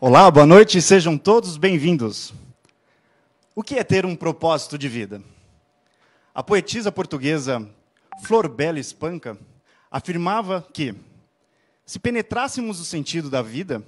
Olá, 0.00 0.30
boa 0.30 0.46
noite, 0.46 0.80
sejam 0.80 1.18
todos 1.18 1.56
bem-vindos. 1.56 2.32
O 3.52 3.64
que 3.64 3.74
é 3.74 3.82
ter 3.82 4.06
um 4.06 4.14
propósito 4.14 4.78
de 4.78 4.88
vida? 4.88 5.20
A 6.32 6.40
poetisa 6.40 6.92
portuguesa 6.92 7.68
Flor 8.22 8.48
Bela 8.48 8.78
Espanca 8.78 9.36
afirmava 9.90 10.64
que, 10.72 10.94
se 11.84 11.98
penetrássemos 11.98 12.78
o 12.78 12.84
sentido 12.84 13.28
da 13.28 13.42
vida, 13.42 13.82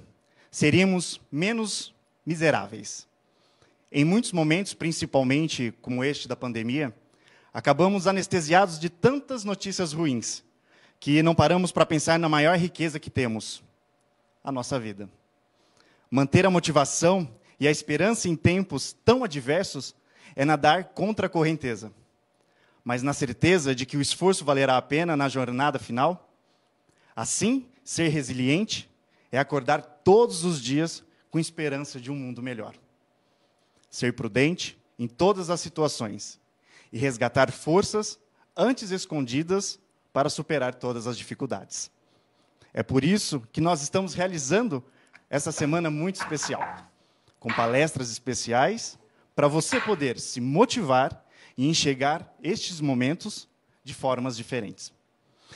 seríamos 0.51 1.21
menos 1.31 1.93
miseráveis. 2.25 3.07
Em 3.89 4.03
muitos 4.03 4.33
momentos, 4.33 4.73
principalmente 4.73 5.73
como 5.81 6.03
este 6.03 6.27
da 6.27 6.35
pandemia, 6.35 6.93
acabamos 7.53 8.05
anestesiados 8.05 8.77
de 8.77 8.89
tantas 8.89 9.45
notícias 9.45 9.93
ruins 9.93 10.43
que 10.99 11.23
não 11.23 11.33
paramos 11.33 11.71
para 11.71 11.85
pensar 11.85 12.19
na 12.19 12.27
maior 12.27 12.57
riqueza 12.57 12.99
que 12.99 13.09
temos, 13.09 13.63
a 14.43 14.51
nossa 14.51 14.77
vida. 14.77 15.09
Manter 16.13 16.45
a 16.45 16.49
motivação 16.49 17.33
e 17.57 17.65
a 17.65 17.71
esperança 17.71 18.27
em 18.27 18.35
tempos 18.35 18.91
tão 19.05 19.23
adversos 19.23 19.95
é 20.35 20.43
nadar 20.43 20.89
contra 20.89 21.27
a 21.27 21.29
correnteza. 21.29 21.89
Mas 22.83 23.01
na 23.01 23.13
certeza 23.13 23.73
de 23.73 23.85
que 23.85 23.95
o 23.95 24.01
esforço 24.01 24.43
valerá 24.43 24.75
a 24.75 24.81
pena 24.81 25.15
na 25.15 25.29
jornada 25.29 25.79
final, 25.79 26.29
assim, 27.15 27.65
ser 27.81 28.09
resiliente 28.09 28.89
é 29.31 29.39
acordar 29.39 29.81
todos 30.03 30.43
os 30.43 30.61
dias 30.61 31.01
com 31.29 31.39
esperança 31.39 31.97
de 31.97 32.11
um 32.11 32.15
mundo 32.15 32.41
melhor. 32.41 32.75
Ser 33.89 34.13
prudente 34.13 34.77
em 34.99 35.07
todas 35.07 35.49
as 35.49 35.61
situações 35.61 36.39
e 36.91 36.97
resgatar 36.97 37.51
forças 37.51 38.19
antes 38.55 38.91
escondidas 38.91 39.79
para 40.11 40.29
superar 40.29 40.75
todas 40.75 41.07
as 41.07 41.17
dificuldades. 41.17 41.89
É 42.73 42.83
por 42.83 43.03
isso 43.03 43.41
que 43.51 43.61
nós 43.61 43.81
estamos 43.81 44.13
realizando 44.13 44.83
essa 45.31 45.49
semana 45.49 45.89
muito 45.89 46.17
especial, 46.17 46.61
com 47.39 47.49
palestras 47.53 48.11
especiais 48.11 48.99
para 49.33 49.47
você 49.47 49.79
poder 49.79 50.19
se 50.19 50.41
motivar 50.41 51.25
e 51.57 51.69
enxergar 51.69 52.35
estes 52.43 52.81
momentos 52.81 53.47
de 53.81 53.93
formas 53.93 54.35
diferentes. 54.35 54.91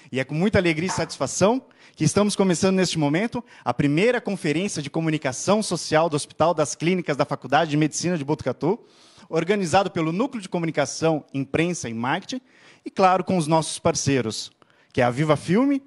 E 0.10 0.18
é 0.18 0.24
com 0.24 0.34
muita 0.34 0.60
alegria 0.60 0.88
e 0.88 0.92
satisfação 0.92 1.62
que 1.94 2.06
estamos 2.06 2.38
começando 2.38 2.78
neste 2.78 2.98
momento 2.98 3.44
a 3.66 3.74
primeira 3.74 4.22
conferência 4.22 4.82
de 4.82 4.90
comunicação 4.90 5.62
social 5.62 6.10
do 6.10 6.16
Hospital 6.16 6.54
das 6.54 6.74
Clínicas 6.74 7.18
da 7.18 7.26
Faculdade 7.26 7.72
de 7.72 7.78
Medicina 7.78 8.18
de 8.18 8.24
Botucatu, 8.24 8.80
organizado 9.28 9.92
pelo 9.92 10.14
Núcleo 10.14 10.42
de 10.42 10.48
Comunicação, 10.48 11.26
Imprensa 11.34 11.90
e 11.90 11.94
Marketing, 11.94 12.42
e 12.86 12.90
claro, 12.90 13.26
com 13.26 13.38
os 13.38 13.46
nossos 13.46 13.78
parceiros, 13.78 14.54
que 14.94 15.02
é 15.02 15.04
a 15.04 15.10
Viva 15.10 15.36
Filme, 15.36 15.84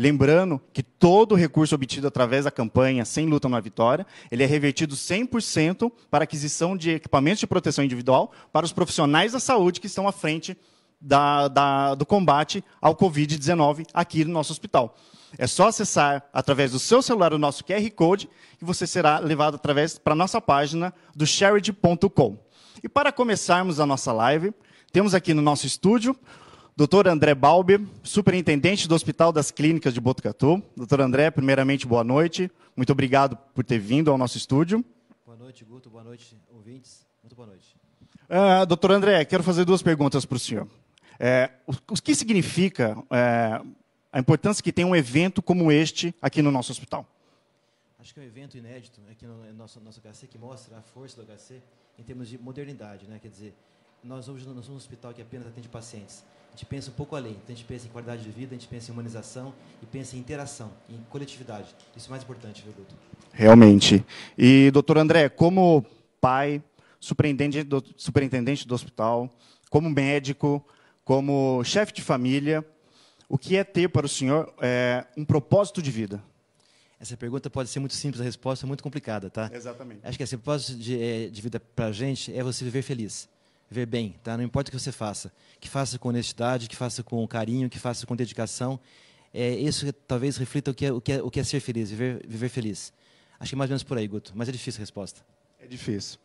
Lembrando 0.00 0.58
que 0.72 0.82
todo 0.82 1.34
recurso 1.34 1.74
obtido 1.74 2.08
através 2.08 2.46
da 2.46 2.50
campanha 2.50 3.04
Sem 3.04 3.26
Luta 3.26 3.54
Há 3.54 3.60
Vitória, 3.60 4.06
ele 4.30 4.42
é 4.42 4.46
revertido 4.46 4.96
100% 4.96 5.92
para 6.10 6.24
aquisição 6.24 6.74
de 6.74 6.92
equipamentos 6.92 7.40
de 7.40 7.46
proteção 7.46 7.84
individual 7.84 8.32
para 8.50 8.64
os 8.64 8.72
profissionais 8.72 9.32
da 9.32 9.38
saúde 9.38 9.78
que 9.78 9.86
estão 9.86 10.08
à 10.08 10.12
frente 10.12 10.56
da, 10.98 11.48
da, 11.48 11.94
do 11.94 12.06
combate 12.06 12.64
ao 12.80 12.96
Covid-19 12.96 13.88
aqui 13.92 14.24
no 14.24 14.32
nosso 14.32 14.52
hospital. 14.52 14.96
É 15.36 15.46
só 15.46 15.68
acessar 15.68 16.24
através 16.32 16.72
do 16.72 16.78
seu 16.78 17.02
celular 17.02 17.34
o 17.34 17.38
nosso 17.38 17.62
QR 17.62 17.90
Code 17.90 18.26
e 18.58 18.64
você 18.64 18.86
será 18.86 19.18
levado 19.18 19.56
através 19.56 19.98
para 19.98 20.14
a 20.14 20.16
nossa 20.16 20.40
página 20.40 20.94
do 21.14 21.26
charity.com. 21.26 22.38
E 22.82 22.88
para 22.88 23.12
começarmos 23.12 23.78
a 23.78 23.84
nossa 23.84 24.14
live, 24.14 24.54
temos 24.90 25.14
aqui 25.14 25.34
no 25.34 25.42
nosso 25.42 25.66
estúdio 25.66 26.16
Dr. 26.80 27.08
André 27.08 27.34
Balbi, 27.34 27.86
superintendente 28.02 28.88
do 28.88 28.94
Hospital 28.94 29.32
das 29.32 29.50
Clínicas 29.50 29.92
de 29.92 30.00
Botucatu. 30.00 30.62
Doutor 30.74 31.02
André, 31.02 31.30
primeiramente, 31.30 31.86
boa 31.86 32.02
noite. 32.02 32.50
Muito 32.74 32.90
obrigado 32.90 33.36
por 33.54 33.62
ter 33.62 33.78
vindo 33.78 34.10
ao 34.10 34.16
nosso 34.16 34.38
estúdio. 34.38 34.82
Boa 35.26 35.36
noite, 35.36 35.62
Guto. 35.62 35.90
Boa 35.90 36.02
noite, 36.02 36.34
ouvintes. 36.50 37.06
Muito 37.22 37.36
boa 37.36 37.48
noite. 37.48 37.76
Uh, 38.30 38.64
doutor 38.64 38.92
André, 38.92 39.22
quero 39.26 39.42
fazer 39.42 39.66
duas 39.66 39.82
perguntas 39.82 40.24
para 40.24 40.36
o 40.36 40.38
senhor. 40.38 40.66
É, 41.18 41.50
o, 41.66 41.72
o, 41.72 42.02
que 42.02 42.14
significa 42.14 42.96
é, 43.10 43.60
a 44.10 44.18
importância 44.18 44.64
que 44.64 44.72
tem 44.72 44.86
um 44.86 44.96
evento 44.96 45.42
como 45.42 45.70
este 45.70 46.14
aqui 46.22 46.40
no 46.40 46.50
nosso 46.50 46.72
hospital? 46.72 47.06
Acho 47.98 48.14
que 48.14 48.20
é 48.20 48.22
um 48.22 48.26
evento 48.26 48.56
inédito 48.56 49.02
aqui 49.10 49.26
no 49.26 49.52
nosso, 49.52 49.78
nosso 49.80 50.00
HC 50.00 50.28
que 50.28 50.38
mostra 50.38 50.78
a 50.78 50.80
força 50.80 51.22
do 51.22 51.30
HC 51.30 51.60
em 51.98 52.02
termos 52.02 52.26
de 52.26 52.38
modernidade. 52.38 53.06
Né? 53.06 53.18
Quer 53.20 53.28
dizer, 53.28 53.54
nós 54.02 54.28
hoje 54.28 54.46
não 54.46 54.54
somos 54.54 54.68
um 54.68 54.76
hospital 54.76 55.12
que 55.12 55.20
apenas 55.20 55.46
atende 55.46 55.68
pacientes. 55.68 56.24
A 56.48 56.52
gente 56.52 56.66
pensa 56.66 56.90
um 56.90 56.94
pouco 56.94 57.14
além. 57.14 57.32
Então, 57.32 57.46
a 57.48 57.52
gente 57.52 57.64
pensa 57.64 57.86
em 57.86 57.90
qualidade 57.90 58.22
de 58.22 58.30
vida, 58.30 58.54
a 58.54 58.58
gente 58.58 58.68
pensa 58.68 58.90
em 58.90 58.94
humanização 58.94 59.54
e 59.82 59.86
pensa 59.86 60.16
em 60.16 60.18
interação, 60.18 60.72
em 60.88 60.98
coletividade. 61.08 61.74
Isso 61.96 62.08
é 62.08 62.10
mais 62.10 62.22
importante, 62.22 62.62
viu, 62.62 62.72
doutor? 62.72 62.96
Realmente. 63.32 64.04
E, 64.36 64.70
doutor 64.72 64.98
André, 64.98 65.28
como 65.28 65.84
pai, 66.20 66.62
superintendente 66.98 67.62
do, 67.62 67.84
superintendente 67.96 68.66
do 68.66 68.74
hospital, 68.74 69.30
como 69.70 69.88
médico, 69.88 70.64
como 71.04 71.62
chefe 71.64 71.92
de 71.92 72.02
família, 72.02 72.66
o 73.28 73.38
que 73.38 73.56
é 73.56 73.62
ter 73.62 73.88
para 73.88 74.06
o 74.06 74.08
senhor 74.08 74.52
é, 74.60 75.06
um 75.16 75.24
propósito 75.24 75.80
de 75.80 75.90
vida? 75.90 76.22
Essa 76.98 77.16
pergunta 77.16 77.48
pode 77.48 77.70
ser 77.70 77.78
muito 77.78 77.94
simples, 77.94 78.20
a 78.20 78.24
resposta 78.24 78.66
é 78.66 78.68
muito 78.68 78.82
complicada, 78.82 79.30
tá? 79.30 79.48
Exatamente. 79.54 80.00
Acho 80.02 80.18
que 80.18 80.24
esse 80.24 80.36
propósito 80.36 80.76
de, 80.76 81.00
é, 81.00 81.28
de 81.28 81.40
vida 81.40 81.58
para 81.58 81.86
a 81.86 81.92
gente 81.92 82.36
é 82.36 82.42
você 82.42 82.64
viver 82.64 82.82
feliz, 82.82 83.28
viver 83.70 83.86
bem, 83.86 84.16
tá? 84.22 84.36
Não 84.36 84.42
importa 84.42 84.68
o 84.68 84.72
que 84.72 84.78
você 84.78 84.90
faça, 84.90 85.32
que 85.60 85.68
faça 85.68 85.98
com 85.98 86.08
honestidade, 86.08 86.68
que 86.68 86.74
faça 86.74 87.02
com 87.02 87.26
carinho, 87.28 87.70
que 87.70 87.78
faça 87.78 88.04
com 88.04 88.16
dedicação. 88.16 88.80
É, 89.32 89.54
isso 89.54 89.90
talvez 90.08 90.36
reflita 90.36 90.72
o 90.72 90.74
que 90.74 90.86
é, 90.86 90.92
o 90.92 91.00
que 91.00 91.12
é, 91.12 91.22
o 91.22 91.30
que 91.30 91.38
é 91.38 91.44
ser 91.44 91.60
feliz, 91.60 91.90
viver, 91.90 92.26
viver 92.26 92.48
feliz. 92.48 92.92
Acho 93.38 93.50
que 93.50 93.56
mais 93.56 93.70
ou 93.70 93.72
menos 93.72 93.84
por 93.84 93.96
aí, 93.96 94.08
Guto, 94.08 94.32
mas 94.34 94.48
é 94.48 94.52
difícil 94.52 94.80
a 94.80 94.82
resposta. 94.82 95.20
É 95.60 95.66
difícil. 95.66 96.18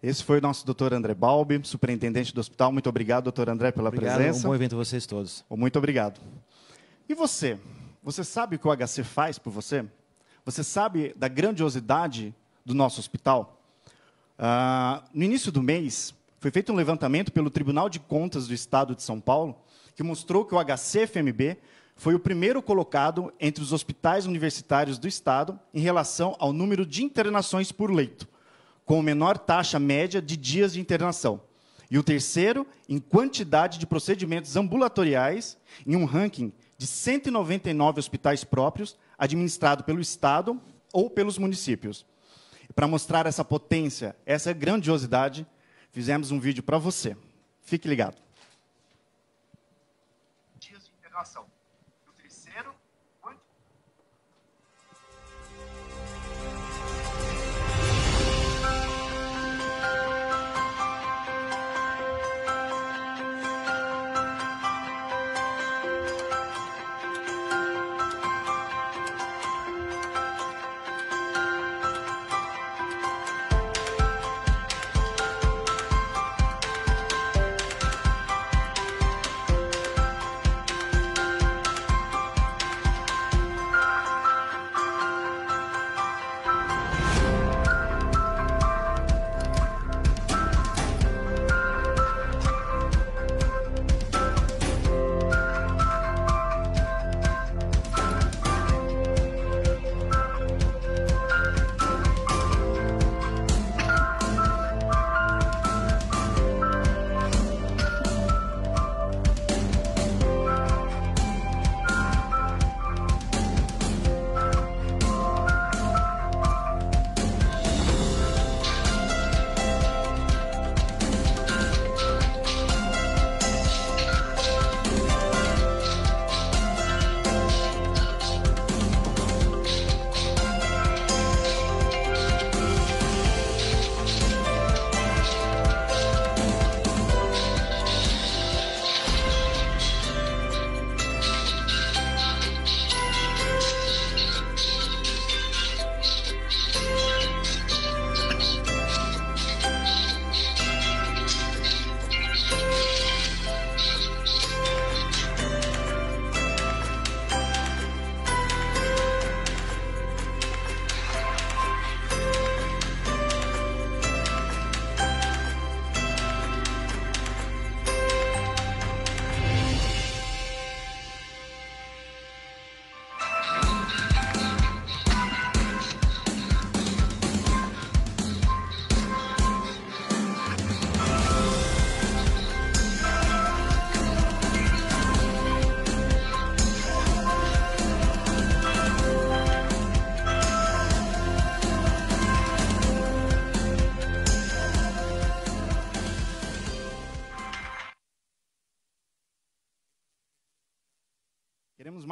Esse 0.00 0.22
foi 0.22 0.38
o 0.38 0.40
nosso 0.40 0.64
doutor 0.64 0.94
André 0.94 1.14
Balbi, 1.14 1.60
superintendente 1.64 2.32
do 2.32 2.40
hospital. 2.40 2.70
Muito 2.70 2.88
obrigado, 2.88 3.24
doutor 3.24 3.48
André, 3.48 3.72
pela 3.72 3.88
obrigado, 3.88 4.16
presença. 4.16 4.40
Um 4.40 4.50
bom 4.50 4.54
evento 4.54 4.74
a 4.74 4.78
vocês 4.78 5.04
todos. 5.06 5.44
Muito 5.50 5.76
obrigado. 5.78 6.20
E 7.08 7.14
você? 7.14 7.58
Você 8.02 8.22
sabe 8.22 8.56
o 8.56 8.58
que 8.58 8.68
o 8.68 8.76
HC 8.76 9.02
faz 9.02 9.38
por 9.38 9.50
você? 9.50 9.84
Você 10.44 10.62
sabe 10.62 11.14
da 11.16 11.26
grandiosidade 11.26 12.34
do 12.64 12.74
nosso 12.74 13.00
hospital? 13.00 13.60
Ah, 14.38 15.02
no 15.12 15.24
início 15.24 15.50
do 15.50 15.62
mês, 15.62 16.14
foi 16.44 16.50
feito 16.50 16.74
um 16.74 16.76
levantamento 16.76 17.32
pelo 17.32 17.48
Tribunal 17.48 17.88
de 17.88 17.98
Contas 17.98 18.46
do 18.46 18.52
Estado 18.52 18.94
de 18.94 19.02
São 19.02 19.18
Paulo, 19.18 19.56
que 19.96 20.02
mostrou 20.02 20.44
que 20.44 20.54
o 20.54 20.58
HCFMB 20.62 21.56
foi 21.96 22.14
o 22.14 22.20
primeiro 22.20 22.62
colocado 22.62 23.32
entre 23.40 23.64
os 23.64 23.72
hospitais 23.72 24.26
universitários 24.26 24.98
do 24.98 25.08
Estado 25.08 25.58
em 25.72 25.80
relação 25.80 26.36
ao 26.38 26.52
número 26.52 26.84
de 26.84 27.02
internações 27.02 27.72
por 27.72 27.90
leito 27.90 28.28
com 28.84 29.00
menor 29.00 29.38
taxa 29.38 29.78
média 29.78 30.20
de 30.20 30.36
dias 30.36 30.74
de 30.74 30.80
internação. 30.80 31.40
E 31.90 31.96
o 31.96 32.02
terceiro, 32.02 32.66
em 32.86 32.98
quantidade 32.98 33.78
de 33.78 33.86
procedimentos 33.86 34.54
ambulatoriais, 34.54 35.56
em 35.86 35.96
um 35.96 36.04
ranking 36.04 36.52
de 36.76 36.86
199 36.86 38.00
hospitais 38.00 38.44
próprios, 38.44 38.98
administrado 39.16 39.82
pelo 39.82 39.98
Estado 39.98 40.60
ou 40.92 41.08
pelos 41.08 41.38
municípios. 41.38 42.04
Para 42.74 42.86
mostrar 42.86 43.24
essa 43.24 43.42
potência, 43.42 44.14
essa 44.26 44.52
grandiosidade, 44.52 45.46
fizemos 45.94 46.32
um 46.32 46.40
vídeo 46.40 46.62
para 46.62 46.76
você. 46.76 47.16
Fique 47.62 47.86
ligado. 47.86 48.20
Dias 50.58 50.90
de. 51.00 51.53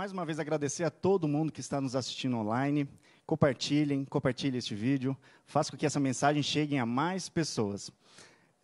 Mais 0.02 0.10
uma 0.10 0.24
vez 0.24 0.40
agradecer 0.40 0.82
a 0.82 0.90
todo 0.90 1.28
mundo 1.28 1.52
que 1.52 1.60
está 1.60 1.80
nos 1.80 1.94
assistindo 1.94 2.36
online. 2.36 2.88
Compartilhem, 3.24 4.04
compartilhem 4.04 4.58
este 4.58 4.74
vídeo. 4.74 5.16
Faça 5.46 5.70
com 5.70 5.76
que 5.76 5.86
essa 5.86 6.00
mensagem 6.00 6.42
chegue 6.42 6.76
a 6.76 6.84
mais 6.84 7.28
pessoas. 7.28 7.88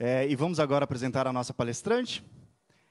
É, 0.01 0.27
e 0.29 0.35
vamos 0.35 0.59
agora 0.59 0.83
apresentar 0.83 1.29
a 1.29 1.33
nossa 1.33 1.55
palestrante. 1.55 2.25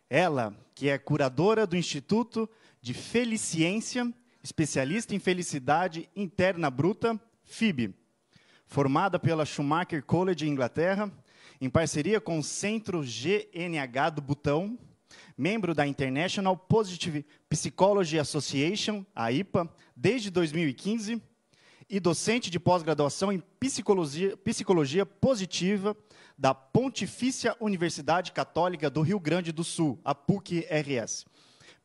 Ela, 0.09 0.55
que 0.73 0.87
é 0.87 0.97
curadora 0.97 1.67
do 1.67 1.75
Instituto 1.75 2.49
de 2.81 2.93
Feliciência, 2.93 4.09
especialista 4.41 5.13
em 5.13 5.19
felicidade 5.19 6.09
interna 6.15 6.69
bruta, 6.69 7.19
FIB. 7.43 7.93
Formada 8.65 9.19
pela 9.19 9.43
Schumacher 9.43 10.01
College, 10.05 10.47
Inglaterra, 10.47 11.11
em 11.59 11.69
parceria 11.69 12.21
com 12.21 12.39
o 12.39 12.43
Centro 12.43 13.01
GNH 13.01 14.09
do 14.11 14.21
Butão, 14.21 14.79
membro 15.37 15.75
da 15.75 15.85
International 15.85 16.57
Positive 16.57 17.25
Psychology 17.49 18.17
Association, 18.17 19.05
a 19.15 19.31
IPA, 19.31 19.69
desde 19.95 20.31
2015, 20.31 21.21
e 21.89 21.99
docente 21.99 22.49
de 22.49 22.59
pós-graduação 22.59 23.31
em 23.31 23.41
psicologia, 23.59 24.35
psicologia 24.37 25.05
positiva 25.05 25.95
da 26.37 26.53
Pontifícia 26.53 27.55
Universidade 27.59 28.31
Católica 28.31 28.89
do 28.89 29.01
Rio 29.01 29.19
Grande 29.19 29.51
do 29.51 29.63
Sul, 29.63 29.99
a 30.03 30.13
PUC-RS. 30.13 31.25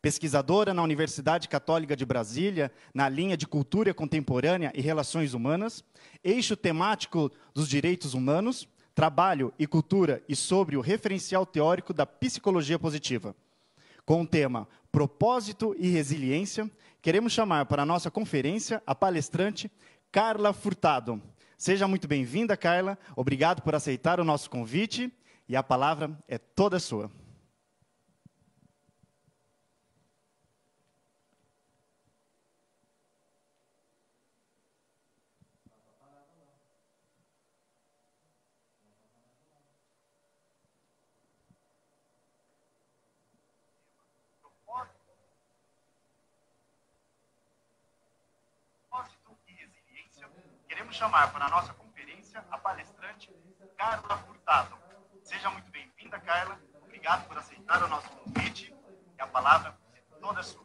Pesquisadora 0.00 0.74
na 0.74 0.82
Universidade 0.82 1.48
Católica 1.48 1.94
de 1.94 2.04
Brasília, 2.04 2.72
na 2.92 3.08
linha 3.08 3.36
de 3.36 3.46
Cultura 3.46 3.94
Contemporânea 3.94 4.72
e 4.74 4.80
Relações 4.80 5.32
Humanas, 5.32 5.84
eixo 6.24 6.56
temático 6.56 7.30
dos 7.54 7.68
direitos 7.68 8.12
humanos, 8.12 8.66
trabalho 8.94 9.54
e 9.56 9.66
cultura 9.66 10.20
e 10.28 10.34
sobre 10.34 10.76
o 10.76 10.80
referencial 10.80 11.46
teórico 11.46 11.94
da 11.94 12.04
psicologia 12.04 12.78
positiva. 12.78 13.36
Com 14.04 14.22
o 14.22 14.26
tema 14.26 14.66
Propósito 14.90 15.76
e 15.78 15.88
Resiliência, 15.88 16.68
queremos 17.00 17.32
chamar 17.32 17.66
para 17.66 17.82
a 17.82 17.86
nossa 17.86 18.10
conferência 18.10 18.82
a 18.84 18.94
palestrante 18.96 19.70
Carla 20.10 20.52
Furtado. 20.52 21.22
Seja 21.56 21.86
muito 21.86 22.08
bem-vinda, 22.08 22.56
Carla. 22.56 22.98
Obrigado 23.14 23.62
por 23.62 23.76
aceitar 23.76 24.18
o 24.18 24.24
nosso 24.24 24.50
convite 24.50 25.12
e 25.48 25.54
a 25.54 25.62
palavra 25.62 26.10
é 26.26 26.36
toda 26.36 26.80
sua. 26.80 27.08
Chamar 50.92 51.32
para 51.32 51.46
a 51.46 51.48
nossa 51.48 51.72
conferência 51.72 52.44
a 52.50 52.58
palestrante 52.58 53.30
Carla 53.78 54.18
Furtado. 54.18 54.76
Seja 55.24 55.48
muito 55.48 55.70
bem-vinda, 55.70 56.20
Carla. 56.20 56.60
Obrigado 56.84 57.26
por 57.26 57.38
aceitar 57.38 57.82
o 57.82 57.88
nosso 57.88 58.10
convite. 58.10 58.74
E 59.18 59.22
a 59.22 59.26
palavra 59.26 59.74
é 59.94 60.00
toda 60.20 60.42
sua. 60.42 60.62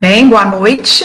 Bem, 0.00 0.26
boa 0.26 0.46
noite. 0.46 1.04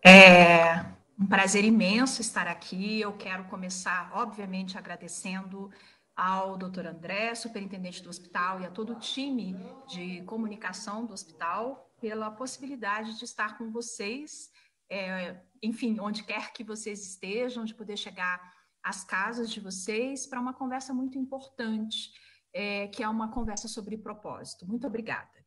É 0.00 0.76
um 1.18 1.26
prazer 1.26 1.64
imenso 1.64 2.20
estar 2.20 2.46
aqui. 2.46 3.00
Eu 3.00 3.12
quero 3.14 3.42
começar, 3.46 4.10
obviamente, 4.14 4.78
agradecendo 4.78 5.72
ao 6.14 6.56
doutor 6.56 6.86
André, 6.86 7.34
superintendente 7.34 8.00
do 8.00 8.10
hospital, 8.10 8.60
e 8.60 8.66
a 8.66 8.70
todo 8.70 8.92
o 8.92 8.98
time 9.00 9.56
de 9.88 10.22
comunicação 10.22 11.04
do 11.04 11.12
hospital 11.12 11.90
pela 12.00 12.30
possibilidade 12.30 13.18
de 13.18 13.24
estar 13.24 13.58
com 13.58 13.72
vocês 13.72 14.52
é, 14.90 15.40
enfim, 15.62 15.98
onde 16.00 16.22
quer 16.22 16.52
que 16.52 16.62
vocês 16.62 17.06
estejam, 17.06 17.64
de 17.64 17.74
poder 17.74 17.96
chegar 17.96 18.54
às 18.82 19.02
casas 19.04 19.50
de 19.50 19.60
vocês 19.60 20.26
para 20.26 20.40
uma 20.40 20.52
conversa 20.52 20.92
muito 20.92 21.18
importante, 21.18 22.12
é, 22.52 22.88
que 22.88 23.02
é 23.02 23.08
uma 23.08 23.32
conversa 23.32 23.66
sobre 23.66 23.96
propósito. 23.96 24.66
Muito 24.66 24.86
obrigada. 24.86 25.44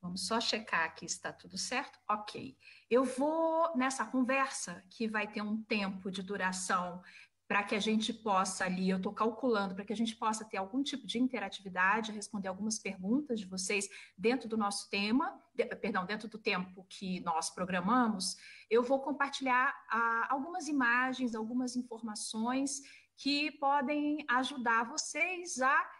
Vamos 0.00 0.26
só 0.26 0.40
checar 0.40 0.84
aqui 0.84 1.08
se 1.08 1.16
está 1.16 1.32
tudo 1.32 1.58
certo. 1.58 1.98
Ok. 2.08 2.56
Eu 2.88 3.04
vou 3.04 3.76
nessa 3.76 4.06
conversa, 4.06 4.84
que 4.90 5.08
vai 5.08 5.26
ter 5.26 5.42
um 5.42 5.60
tempo 5.64 6.10
de 6.10 6.22
duração 6.22 7.02
para 7.48 7.62
que 7.62 7.74
a 7.74 7.80
gente 7.80 8.12
possa 8.12 8.66
ali, 8.66 8.90
eu 8.90 8.98
estou 8.98 9.12
calculando, 9.12 9.74
para 9.74 9.84
que 9.84 9.92
a 9.92 9.96
gente 9.96 10.14
possa 10.14 10.44
ter 10.44 10.58
algum 10.58 10.82
tipo 10.82 11.06
de 11.06 11.18
interatividade, 11.18 12.12
responder 12.12 12.46
algumas 12.46 12.78
perguntas 12.78 13.40
de 13.40 13.46
vocês 13.46 13.88
dentro 14.18 14.46
do 14.46 14.58
nosso 14.58 14.90
tema, 14.90 15.42
de, 15.54 15.64
perdão, 15.64 16.04
dentro 16.04 16.28
do 16.28 16.36
tempo 16.36 16.84
que 16.90 17.20
nós 17.20 17.48
programamos, 17.48 18.36
eu 18.68 18.82
vou 18.82 19.00
compartilhar 19.00 19.74
ah, 19.90 20.26
algumas 20.28 20.68
imagens, 20.68 21.34
algumas 21.34 21.74
informações 21.74 22.82
que 23.16 23.50
podem 23.52 24.26
ajudar 24.28 24.84
vocês 24.84 25.58
a 25.62 25.90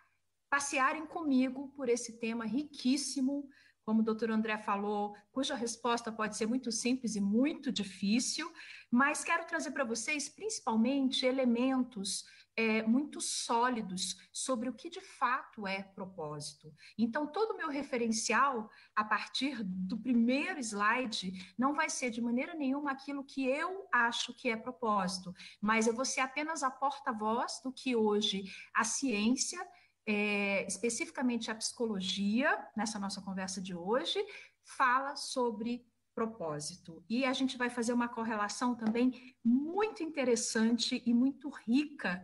passearem 0.50 1.06
comigo 1.06 1.72
por 1.74 1.88
esse 1.88 2.18
tema 2.18 2.44
riquíssimo. 2.44 3.48
Como 3.84 4.00
o 4.00 4.04
doutor 4.04 4.30
André 4.30 4.58
falou, 4.58 5.16
cuja 5.32 5.54
resposta 5.54 6.12
pode 6.12 6.36
ser 6.36 6.46
muito 6.46 6.70
simples 6.70 7.16
e 7.16 7.20
muito 7.22 7.72
difícil, 7.72 8.52
mas 8.90 9.24
quero 9.24 9.46
trazer 9.46 9.70
para 9.70 9.84
vocês 9.84 10.28
principalmente 10.28 11.26
elementos 11.26 12.24
é, 12.56 12.82
muito 12.82 13.20
sólidos 13.20 14.16
sobre 14.32 14.68
o 14.68 14.72
que 14.72 14.90
de 14.90 15.00
fato 15.00 15.64
é 15.64 15.80
propósito. 15.82 16.74
Então, 16.98 17.24
todo 17.24 17.52
o 17.52 17.56
meu 17.56 17.68
referencial, 17.68 18.68
a 18.96 19.04
partir 19.04 19.62
do 19.62 19.96
primeiro 19.96 20.58
slide, 20.58 21.54
não 21.56 21.72
vai 21.72 21.88
ser 21.88 22.10
de 22.10 22.20
maneira 22.20 22.54
nenhuma 22.54 22.90
aquilo 22.90 23.22
que 23.22 23.46
eu 23.46 23.86
acho 23.92 24.34
que 24.34 24.50
é 24.50 24.56
propósito, 24.56 25.32
mas 25.60 25.86
eu 25.86 25.94
vou 25.94 26.04
ser 26.04 26.20
apenas 26.20 26.64
a 26.64 26.70
porta-voz 26.70 27.60
do 27.62 27.72
que 27.72 27.94
hoje 27.94 28.42
a 28.74 28.82
ciência 28.82 29.64
é, 30.04 30.66
especificamente 30.66 31.50
a 31.50 31.54
psicologia, 31.54 32.58
nessa 32.74 32.98
nossa 32.98 33.20
conversa 33.20 33.60
de 33.60 33.74
hoje, 33.74 34.18
fala 34.64 35.14
sobre 35.14 35.86
propósito. 36.18 37.04
E 37.08 37.24
a 37.24 37.32
gente 37.32 37.56
vai 37.56 37.70
fazer 37.70 37.92
uma 37.92 38.08
correlação 38.08 38.74
também 38.74 39.36
muito 39.44 40.02
interessante 40.02 41.00
e 41.06 41.14
muito 41.14 41.48
rica 41.48 42.20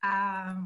ah, 0.00 0.62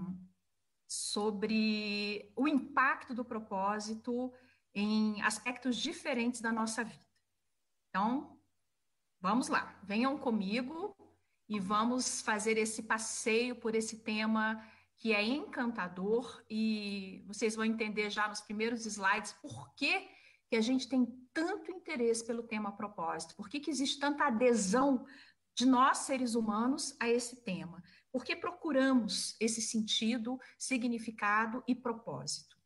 sobre 0.87 2.31
o 2.37 2.47
impacto 2.47 3.15
do 3.15 3.25
propósito 3.25 4.31
em 4.75 5.23
aspectos 5.23 5.75
diferentes 5.77 6.43
da 6.43 6.53
nossa 6.53 6.85
vida. 6.85 7.07
Então, 7.89 8.39
vamos 9.19 9.49
lá, 9.49 9.81
venham 9.83 10.19
comigo 10.19 10.95
e 11.49 11.59
vamos 11.59 12.21
fazer 12.21 12.59
esse 12.59 12.83
passeio 12.83 13.57
por 13.57 13.75
esse 13.75 14.01
tema 14.01 14.63
que 14.99 15.15
é 15.15 15.25
encantador 15.25 16.45
e 16.51 17.25
vocês 17.27 17.57
vão 17.57 17.65
entender 17.65 18.11
já 18.11 18.29
nos 18.29 18.43
primeiros 18.43 18.85
slides 18.85 19.33
por 19.41 19.75
que, 19.75 20.09
que 20.49 20.57
a 20.57 20.61
gente 20.61 20.89
tem 20.89 21.07
tanto 21.33 21.71
interesse 21.71 22.25
pelo 22.25 22.43
tema 22.43 22.73
propósito, 22.73 23.35
por 23.37 23.49
que, 23.49 23.61
que 23.61 23.71
existe 23.71 23.99
tanta 23.99 24.27
adesão 24.27 25.05
de 25.57 25.65
nós, 25.65 25.99
seres 25.99 26.35
humanos, 26.35 26.95
a 27.01 27.09
esse 27.09 27.43
tema. 27.43 27.83
Por 28.13 28.23
que 28.25 28.37
procuramos 28.37 29.35
esse 29.41 29.63
sentido, 29.63 30.39
significado 30.59 31.65
e 31.67 31.75
propósito? 31.75 32.57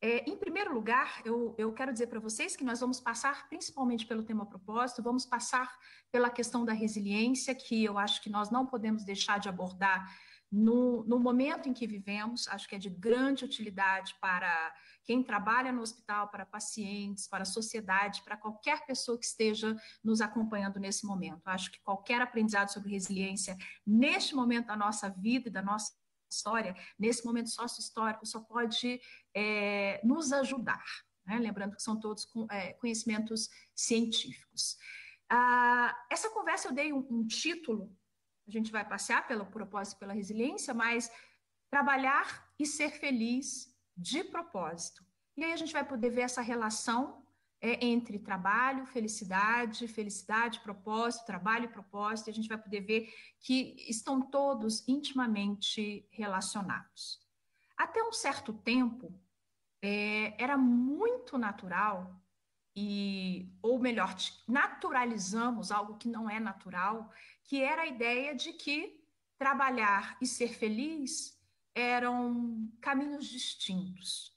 É, 0.00 0.28
em 0.28 0.36
primeiro 0.36 0.74
lugar, 0.74 1.22
eu, 1.24 1.54
eu 1.56 1.72
quero 1.72 1.92
dizer 1.92 2.08
para 2.08 2.18
vocês 2.18 2.56
que 2.56 2.64
nós 2.64 2.80
vamos 2.80 3.00
passar 3.00 3.48
principalmente 3.48 4.04
pelo 4.04 4.24
tema 4.24 4.44
propósito, 4.44 5.00
vamos 5.00 5.24
passar 5.24 5.72
pela 6.10 6.28
questão 6.28 6.64
da 6.64 6.72
resiliência, 6.72 7.54
que 7.54 7.84
eu 7.84 7.96
acho 7.96 8.20
que 8.20 8.28
nós 8.28 8.50
não 8.50 8.66
podemos 8.66 9.04
deixar 9.04 9.38
de 9.38 9.48
abordar 9.48 10.04
no, 10.52 11.02
no, 11.04 11.18
momento 11.18 11.66
em 11.66 11.72
que 11.72 11.86
vivemos, 11.86 12.46
acho 12.48 12.68
que 12.68 12.74
é 12.74 12.78
de 12.78 12.90
grande 12.90 13.42
utilidade 13.42 14.14
para 14.20 14.74
quem 15.02 15.22
trabalha 15.22 15.72
no 15.72 15.80
hospital, 15.80 16.28
para 16.28 16.44
pacientes, 16.44 17.26
para 17.26 17.42
a 17.42 17.46
sociedade, 17.46 18.22
para 18.22 18.36
qualquer 18.36 18.84
pessoa 18.84 19.18
que 19.18 19.24
esteja 19.24 19.74
nos 20.04 20.20
acompanhando 20.20 20.78
nesse 20.78 21.06
momento. 21.06 21.40
Acho 21.46 21.72
que 21.72 21.80
qualquer 21.80 22.20
aprendizado 22.20 22.68
sobre 22.68 22.90
resiliência, 22.90 23.56
neste 23.86 24.34
momento 24.34 24.66
da 24.66 24.76
nossa 24.76 25.08
vida 25.08 25.48
e 25.48 25.52
da 25.52 25.62
nossa 25.62 25.94
história, 26.30 26.76
nesse 26.98 27.24
momento 27.24 27.48
sócio-histórico, 27.48 28.26
só 28.26 28.40
pode 28.40 29.00
é, 29.34 30.02
nos 30.04 30.32
ajudar. 30.32 30.84
Né? 31.24 31.38
Lembrando 31.38 31.76
que 31.76 31.82
são 31.82 31.98
todos 31.98 32.26
é, 32.50 32.74
conhecimentos 32.74 33.48
científicos. 33.74 34.76
Ah, 35.30 35.96
essa 36.10 36.28
conversa 36.28 36.68
eu 36.68 36.72
dei 36.72 36.92
um, 36.92 37.06
um 37.10 37.26
título 37.26 37.90
a 38.46 38.50
gente 38.50 38.72
vai 38.72 38.86
passear 38.86 39.26
pelo 39.26 39.46
propósito, 39.46 39.98
pela 39.98 40.12
resiliência, 40.12 40.74
mas 40.74 41.10
trabalhar 41.70 42.52
e 42.58 42.66
ser 42.66 42.90
feliz 42.90 43.74
de 43.96 44.24
propósito. 44.24 45.04
E 45.36 45.44
aí 45.44 45.52
a 45.52 45.56
gente 45.56 45.72
vai 45.72 45.84
poder 45.84 46.10
ver 46.10 46.22
essa 46.22 46.42
relação 46.42 47.24
é, 47.60 47.84
entre 47.84 48.18
trabalho, 48.18 48.84
felicidade, 48.86 49.86
felicidade, 49.86 50.60
propósito, 50.60 51.24
trabalho 51.24 51.66
e 51.66 51.72
propósito, 51.72 52.26
e 52.26 52.30
a 52.30 52.34
gente 52.34 52.48
vai 52.48 52.58
poder 52.58 52.80
ver 52.80 53.14
que 53.40 53.76
estão 53.88 54.20
todos 54.20 54.86
intimamente 54.88 56.06
relacionados. 56.10 57.20
Até 57.76 58.02
um 58.02 58.12
certo 58.12 58.52
tempo, 58.52 59.14
é, 59.80 60.34
era 60.42 60.56
muito 60.56 61.38
natural 61.38 62.21
e 62.74 63.52
ou 63.62 63.78
melhor, 63.78 64.14
naturalizamos 64.48 65.70
algo 65.70 65.96
que 65.96 66.08
não 66.08 66.28
é 66.28 66.40
natural, 66.40 67.10
que 67.44 67.62
era 67.62 67.82
a 67.82 67.86
ideia 67.86 68.34
de 68.34 68.52
que 68.52 69.02
trabalhar 69.38 70.16
e 70.20 70.26
ser 70.26 70.54
feliz 70.54 71.38
eram 71.74 72.70
caminhos 72.80 73.26
distintos. 73.26 74.32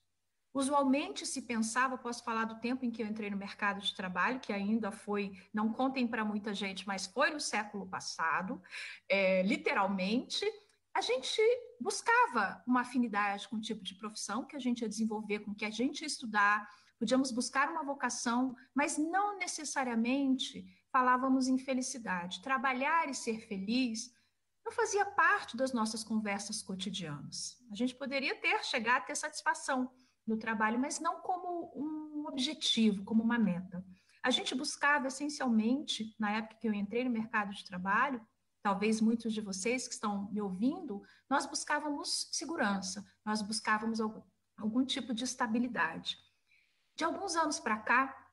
Usualmente 0.54 1.25
se 1.25 1.42
pensava, 1.42 1.98
posso 1.98 2.24
falar 2.24 2.46
do 2.46 2.62
tempo 2.62 2.86
em 2.86 2.89
que 2.89 3.04
eu 3.04 3.08
entrei 3.08 3.30
no 3.30 3.36
mercado 3.36 3.82
de 3.82 3.94
trabalho, 3.94 4.39
que 4.39 4.54
ainda 4.54 4.89
foi, 4.89 5.38
não 5.54 5.72
contem 5.72 6.08
para 6.08 6.24
muita 6.24 6.54
gente, 6.54 6.88
mas 6.88 7.06
foi 7.06 7.30
no 7.30 7.42
século 7.42 7.86
passado, 7.86 8.62
é, 9.10 9.44
literalmente, 9.44 10.46
a 10.94 11.01
gente 11.01 11.42
buscava 11.80 12.63
uma 12.65 12.82
afinidade 12.82 13.50
com 13.50 13.58
o 13.58 13.62
tipo 13.62 13.84
de 13.84 13.96
profissão 13.96 14.46
que 14.46 14.56
a 14.56 14.60
gente 14.60 14.82
ia 14.82 14.88
desenvolver, 14.88 15.39
com 15.39 15.54
que 15.54 15.65
a 15.65 15.70
gente 15.70 16.01
ia 16.01 16.08
estudar, 16.08 16.65
podíamos 17.00 17.32
buscar 17.32 17.70
uma 17.70 17.84
vocação, 17.84 18.56
mas 18.74 18.98
não 18.98 19.38
necessariamente 19.38 20.66
falávamos 20.92 21.48
em 21.48 21.58
felicidade. 21.58 22.42
Trabalhar 22.42 23.10
e 23.10 23.14
ser 23.14 23.40
feliz 23.48 24.14
não 24.66 24.72
fazia 24.72 25.06
parte 25.06 25.56
das 25.56 25.74
nossas 25.74 26.04
conversas 26.04 26.62
cotidianas. 26.62 27.58
A 27.72 27.75
gente 27.75 27.94
poderia 27.94 28.36
ter, 28.40 28.64
chegar 28.64 28.98
a 28.98 29.02
ter 29.02 29.16
satisfação 29.16 29.92
no 30.25 30.38
trabalho, 30.38 30.80
mas 30.80 31.00
não 31.00 31.22
como 31.22 31.72
um 31.75 32.25
objetivo, 32.28 33.04
como 33.04 33.24
uma 33.24 33.38
meta. 33.38 33.86
A 34.24 34.32
gente 34.32 34.56
buscava 34.56 35.08
essencialmente, 35.08 36.16
na 36.18 36.32
época 36.32 36.56
que 36.60 36.68
eu 36.68 36.74
entrei 36.74 37.04
no 37.04 37.12
mercado 37.12 37.54
de 37.54 37.64
trabalho, 37.64 38.25
talvez 38.64 39.00
muitos 39.00 39.32
de 39.32 39.42
vocês 39.42 39.88
que 39.88 39.94
estão 39.94 40.32
me 40.32 40.42
ouvindo, 40.42 41.04
nós 41.30 41.46
buscávamos 41.46 42.28
segurança, 42.32 43.06
nós 43.24 43.44
buscávamos 43.44 44.02
algum, 44.02 44.24
algum 44.58 44.84
tipo 44.84 45.14
de 45.14 45.24
estabilidade. 45.24 46.18
De 46.96 47.04
alguns 47.04 47.36
anos 47.36 47.60
para 47.60 47.78
cá, 47.78 48.25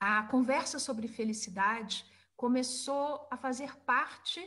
a 0.00 0.24
conversa 0.24 0.78
sobre 0.78 1.06
felicidade 1.08 2.04
começou 2.36 3.26
a 3.30 3.36
fazer 3.36 3.76
parte 3.80 4.40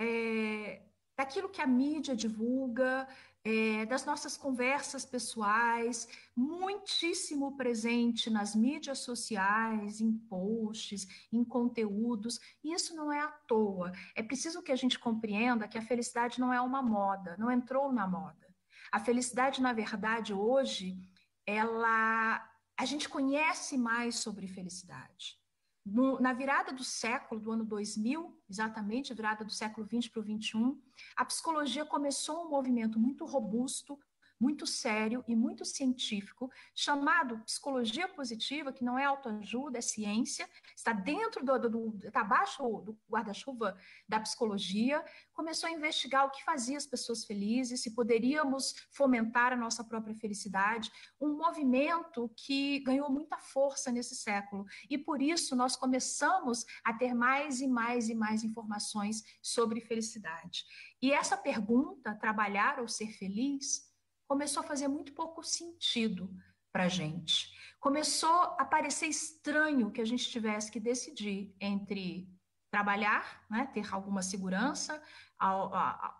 é, 0.00 0.82
daquilo 1.18 1.48
que 1.48 1.60
a 1.60 1.66
mídia 1.66 2.14
divulga, 2.14 3.08
é, 3.44 3.86
das 3.86 4.04
nossas 4.04 4.36
conversas 4.36 5.04
pessoais, 5.04 6.08
muitíssimo 6.34 7.56
presente 7.56 8.30
nas 8.30 8.54
mídias 8.54 9.00
sociais, 9.00 10.00
em 10.00 10.12
posts, 10.12 11.06
em 11.32 11.44
conteúdos. 11.44 12.40
E 12.62 12.72
isso 12.72 12.94
não 12.94 13.12
é 13.12 13.20
à 13.20 13.28
toa. 13.28 13.92
É 14.14 14.22
preciso 14.22 14.62
que 14.62 14.72
a 14.72 14.76
gente 14.76 14.98
compreenda 14.98 15.68
que 15.68 15.78
a 15.78 15.82
felicidade 15.82 16.40
não 16.40 16.52
é 16.52 16.60
uma 16.60 16.82
moda, 16.82 17.36
não 17.36 17.50
entrou 17.50 17.92
na 17.92 18.06
moda. 18.06 18.46
A 18.92 19.00
felicidade, 19.00 19.60
na 19.60 19.72
verdade, 19.72 20.32
hoje, 20.32 20.96
ela 21.44 22.55
a 22.78 22.84
gente 22.84 23.08
conhece 23.08 23.76
mais 23.78 24.16
sobre 24.16 24.46
felicidade. 24.46 25.38
No, 25.84 26.20
na 26.20 26.32
virada 26.32 26.72
do 26.72 26.82
século, 26.82 27.40
do 27.40 27.52
ano 27.52 27.64
2000, 27.64 28.36
exatamente, 28.50 29.14
virada 29.14 29.44
do 29.44 29.52
século 29.52 29.86
20 29.86 30.10
para 30.10 30.20
o 30.20 30.24
21, 30.24 30.82
a 31.16 31.24
psicologia 31.24 31.84
começou 31.84 32.44
um 32.44 32.50
movimento 32.50 32.98
muito 32.98 33.24
robusto 33.24 33.98
muito 34.38 34.66
sério 34.66 35.24
e 35.26 35.34
muito 35.34 35.64
científico, 35.64 36.50
chamado 36.74 37.38
psicologia 37.40 38.08
positiva, 38.08 38.72
que 38.72 38.84
não 38.84 38.98
é 38.98 39.04
autoajuda, 39.04 39.78
é 39.78 39.80
ciência, 39.80 40.48
está 40.74 40.92
dentro 40.92 41.44
do, 41.44 41.58
do, 41.68 42.06
está 42.06 42.20
abaixo 42.20 42.62
do 42.80 42.98
guarda-chuva 43.10 43.76
da 44.08 44.20
psicologia, 44.20 45.04
começou 45.32 45.68
a 45.68 45.72
investigar 45.72 46.26
o 46.26 46.30
que 46.30 46.44
fazia 46.44 46.76
as 46.76 46.86
pessoas 46.86 47.24
felizes, 47.24 47.82
se 47.82 47.94
poderíamos 47.94 48.74
fomentar 48.90 49.52
a 49.52 49.56
nossa 49.56 49.82
própria 49.82 50.14
felicidade, 50.14 50.90
um 51.20 51.36
movimento 51.36 52.30
que 52.36 52.80
ganhou 52.80 53.10
muita 53.10 53.38
força 53.38 53.90
nesse 53.90 54.14
século. 54.14 54.66
E 54.90 54.98
por 54.98 55.22
isso 55.22 55.56
nós 55.56 55.76
começamos 55.76 56.64
a 56.84 56.92
ter 56.92 57.14
mais 57.14 57.60
e 57.60 57.66
mais 57.66 58.08
e 58.08 58.14
mais 58.14 58.44
informações 58.44 59.22
sobre 59.42 59.80
felicidade. 59.80 60.64
E 61.00 61.12
essa 61.12 61.36
pergunta, 61.36 62.14
trabalhar 62.14 62.80
ou 62.80 62.88
ser 62.88 63.12
feliz, 63.12 63.95
começou 64.26 64.62
a 64.62 64.66
fazer 64.66 64.88
muito 64.88 65.12
pouco 65.12 65.42
sentido 65.42 66.30
para 66.72 66.84
a 66.84 66.88
gente. 66.88 67.54
Começou 67.80 68.42
a 68.58 68.64
parecer 68.64 69.06
estranho 69.06 69.90
que 69.90 70.00
a 70.00 70.04
gente 70.04 70.28
tivesse 70.28 70.70
que 70.70 70.80
decidir 70.80 71.54
entre 71.60 72.28
trabalhar, 72.70 73.44
né, 73.48 73.66
ter 73.72 73.94
alguma 73.94 74.22
segurança, 74.22 75.00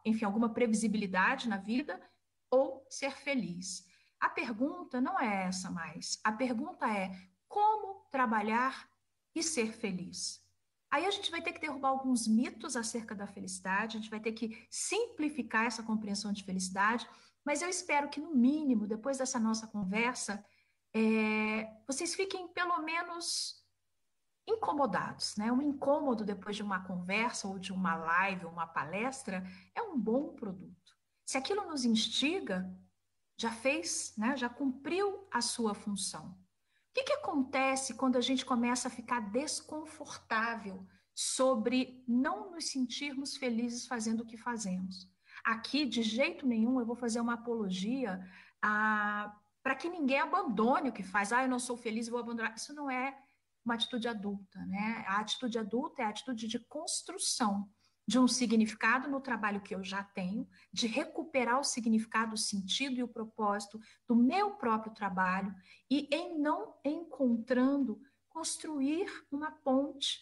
enfim, 0.04 0.24
alguma 0.24 0.48
previsibilidade 0.48 1.48
na 1.48 1.58
vida, 1.58 2.00
ou 2.50 2.86
ser 2.88 3.12
feliz. 3.12 3.86
A 4.20 4.30
pergunta 4.30 5.00
não 5.00 5.20
é 5.20 5.44
essa 5.44 5.70
mais. 5.70 6.18
A 6.24 6.32
pergunta 6.32 6.86
é 6.86 7.10
como 7.48 8.06
trabalhar 8.10 8.88
e 9.34 9.42
ser 9.42 9.72
feliz. 9.72 10.42
Aí 10.90 11.04
a 11.04 11.10
gente 11.10 11.30
vai 11.30 11.42
ter 11.42 11.52
que 11.52 11.60
derrubar 11.60 11.88
alguns 11.90 12.26
mitos 12.26 12.76
acerca 12.76 13.14
da 13.14 13.26
felicidade, 13.26 13.96
a 13.96 14.00
gente 14.00 14.10
vai 14.10 14.20
ter 14.20 14.32
que 14.32 14.66
simplificar 14.70 15.66
essa 15.66 15.82
compreensão 15.82 16.32
de 16.32 16.44
felicidade 16.44 17.06
mas 17.46 17.62
eu 17.62 17.68
espero 17.68 18.08
que, 18.08 18.20
no 18.20 18.34
mínimo, 18.34 18.88
depois 18.88 19.18
dessa 19.18 19.38
nossa 19.38 19.68
conversa, 19.68 20.44
é, 20.92 21.72
vocês 21.86 22.12
fiquem 22.12 22.48
pelo 22.48 22.82
menos 22.82 23.64
incomodados, 24.48 25.36
né? 25.36 25.52
Um 25.52 25.62
incômodo 25.62 26.24
depois 26.24 26.56
de 26.56 26.64
uma 26.64 26.82
conversa 26.84 27.46
ou 27.46 27.56
de 27.56 27.72
uma 27.72 27.94
live 27.94 28.46
ou 28.46 28.50
uma 28.50 28.66
palestra 28.66 29.44
é 29.76 29.80
um 29.80 29.96
bom 29.96 30.34
produto. 30.34 30.96
Se 31.24 31.38
aquilo 31.38 31.68
nos 31.68 31.84
instiga, 31.84 32.68
já 33.36 33.52
fez, 33.52 34.12
né? 34.18 34.36
Já 34.36 34.48
cumpriu 34.48 35.28
a 35.30 35.40
sua 35.40 35.72
função. 35.72 36.30
O 36.30 36.94
que, 36.94 37.04
que 37.04 37.12
acontece 37.12 37.94
quando 37.94 38.16
a 38.16 38.20
gente 38.20 38.44
começa 38.44 38.88
a 38.88 38.90
ficar 38.90 39.20
desconfortável 39.30 40.84
sobre 41.14 42.02
não 42.08 42.50
nos 42.50 42.70
sentirmos 42.70 43.36
felizes 43.36 43.86
fazendo 43.86 44.22
o 44.22 44.26
que 44.26 44.36
fazemos? 44.36 45.08
Aqui, 45.46 45.86
de 45.86 46.02
jeito 46.02 46.44
nenhum, 46.44 46.80
eu 46.80 46.84
vou 46.84 46.96
fazer 46.96 47.20
uma 47.20 47.34
apologia 47.34 48.20
para 48.60 49.76
que 49.78 49.88
ninguém 49.88 50.18
abandone 50.18 50.88
o 50.88 50.92
que 50.92 51.04
faz. 51.04 51.32
Ah, 51.32 51.44
eu 51.44 51.48
não 51.48 51.60
sou 51.60 51.76
feliz, 51.76 52.08
vou 52.08 52.18
abandonar. 52.18 52.56
Isso 52.56 52.74
não 52.74 52.90
é 52.90 53.16
uma 53.64 53.74
atitude 53.74 54.08
adulta, 54.08 54.58
né? 54.66 55.04
A 55.06 55.18
atitude 55.20 55.56
adulta 55.56 56.02
é 56.02 56.04
a 56.04 56.08
atitude 56.08 56.48
de 56.48 56.58
construção 56.58 57.68
de 58.08 58.18
um 58.18 58.28
significado 58.28 59.08
no 59.08 59.20
trabalho 59.20 59.60
que 59.60 59.74
eu 59.74 59.82
já 59.82 60.02
tenho, 60.02 60.48
de 60.72 60.86
recuperar 60.86 61.58
o 61.58 61.64
significado, 61.64 62.34
o 62.34 62.38
sentido 62.38 62.98
e 62.98 63.02
o 63.02 63.08
propósito 63.08 63.80
do 64.06 64.14
meu 64.14 64.52
próprio 64.52 64.92
trabalho 64.92 65.52
e 65.90 66.08
em 66.12 66.38
não 66.38 66.74
encontrando 66.84 68.00
construir 68.28 69.06
uma 69.30 69.50
ponte 69.50 70.20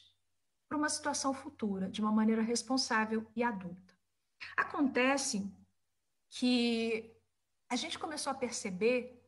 para 0.66 0.78
uma 0.78 0.88
situação 0.88 1.34
futura 1.34 1.90
de 1.90 2.00
uma 2.00 2.12
maneira 2.12 2.40
responsável 2.40 3.30
e 3.36 3.42
adulta. 3.42 3.83
Acontece 4.56 5.50
que 6.30 7.14
a 7.68 7.76
gente 7.76 7.98
começou 7.98 8.30
a 8.30 8.34
perceber 8.34 9.20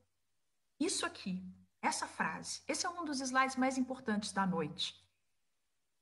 isso 0.78 1.06
aqui, 1.06 1.42
essa 1.80 2.06
frase. 2.06 2.62
Esse 2.68 2.86
é 2.86 2.90
um 2.90 3.04
dos 3.04 3.20
slides 3.20 3.56
mais 3.56 3.78
importantes 3.78 4.32
da 4.32 4.46
noite. 4.46 4.94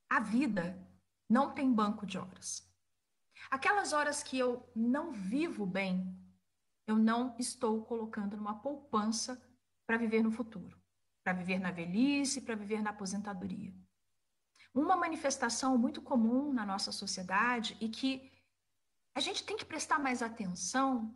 A 0.09 0.21
vida 0.21 0.79
não 1.29 1.53
tem 1.53 1.73
banco 1.73 2.07
de 2.07 2.19
horas. 2.19 2.69
Aquelas 3.51 3.93
horas 3.93 4.23
que 4.23 4.39
eu 4.39 4.69
não 4.75 5.13
vivo 5.13 5.67
bem, 5.67 6.17
eu 6.87 6.97
não 6.97 7.35
estou 7.39 7.85
colocando 7.85 8.37
numa 8.37 8.61
poupança 8.61 9.41
para 9.87 9.97
viver 9.97 10.23
no 10.23 10.31
futuro, 10.31 10.81
para 11.23 11.33
viver 11.33 11.59
na 11.59 11.71
velhice, 11.71 12.41
para 12.41 12.55
viver 12.55 12.83
na 12.83 12.91
aposentadoria. 12.91 13.75
Uma 14.75 14.97
manifestação 14.97 15.79
muito 15.79 16.03
comum 16.03 16.53
na 16.53 16.67
nossa 16.67 16.91
sociedade 16.91 17.77
e 17.81 17.89
que 17.89 18.33
a 19.15 19.21
gente 19.21 19.45
tem 19.45 19.57
que 19.57 19.65
prestar 19.65 19.99
mais 19.99 20.23
atenção 20.23 21.15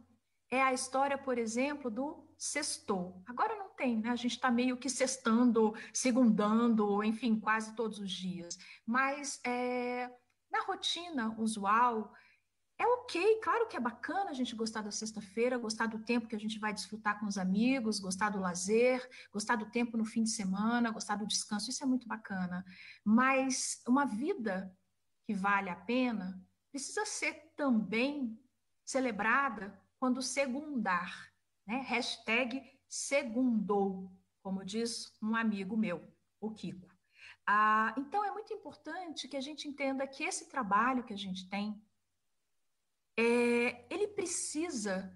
é 0.51 0.63
a 0.63 0.73
história, 0.73 1.19
por 1.19 1.37
exemplo, 1.37 1.91
do 1.91 2.27
sextou. 2.39 3.23
Agora 3.27 3.57
não 3.57 3.71
tem, 3.71 3.99
né? 3.99 4.11
A 4.11 4.17
gente 4.17 4.33
está 4.33 4.51
meio 4.51 4.77
que 4.77 4.89
sextando, 4.89 5.75
segundando, 5.93 7.03
enfim, 7.03 7.39
quase 7.39 7.75
todos 7.75 7.99
os 7.99 8.11
dias. 8.11 8.57
Mas 8.87 9.41
é, 9.45 10.11
na 10.51 10.63
rotina 10.63 11.35
usual, 11.39 12.15
é 12.79 12.87
ok, 12.87 13.41
claro 13.43 13.67
que 13.67 13.77
é 13.77 13.81
bacana 13.81 14.31
a 14.31 14.33
gente 14.33 14.55
gostar 14.55 14.83
da 14.83 14.93
sexta-feira, 14.93 15.59
gostar 15.59 15.87
do 15.87 15.99
tempo 15.99 16.29
que 16.29 16.37
a 16.37 16.41
gente 16.41 16.61
vai 16.61 16.73
desfrutar 16.73 17.19
com 17.19 17.27
os 17.27 17.37
amigos, 17.37 17.99
gostar 17.99 18.31
do 18.31 18.39
lazer, 18.39 19.07
gostar 19.33 19.57
do 19.57 19.67
tempo 19.67 19.97
no 19.97 20.05
fim 20.05 20.23
de 20.23 20.31
semana, 20.31 20.93
gostar 20.93 21.17
do 21.17 21.27
descanso, 21.27 21.69
isso 21.69 21.83
é 21.83 21.87
muito 21.87 22.07
bacana. 22.07 22.65
Mas 23.05 23.83
uma 23.87 24.07
vida 24.07 24.73
que 25.27 25.35
vale 25.35 25.69
a 25.69 25.77
pena 25.77 26.41
precisa 26.79 27.05
ser 27.05 27.35
também 27.57 28.41
celebrada 28.85 29.77
quando 29.99 30.23
segundar, 30.23 31.33
né? 31.67 31.79
Hashtag 31.89 32.63
segundou, 32.89 34.13
como 34.41 34.65
diz 34.65 35.13
um 35.21 35.35
amigo 35.35 35.77
meu, 35.77 36.09
o 36.41 36.53
Kiko. 36.53 36.89
Ah, 37.45 37.93
então 37.99 38.25
é 38.25 38.31
muito 38.31 38.55
importante 38.55 39.27
que 39.27 39.37
a 39.37 39.41
gente 39.41 39.67
entenda 39.67 40.07
que 40.07 40.23
esse 40.23 40.49
trabalho 40.49 41.03
que 41.03 41.13
a 41.13 41.19
gente 41.19 41.49
tem, 41.49 41.83
é, 43.17 43.93
ele 43.93 44.07
precisa 44.07 45.13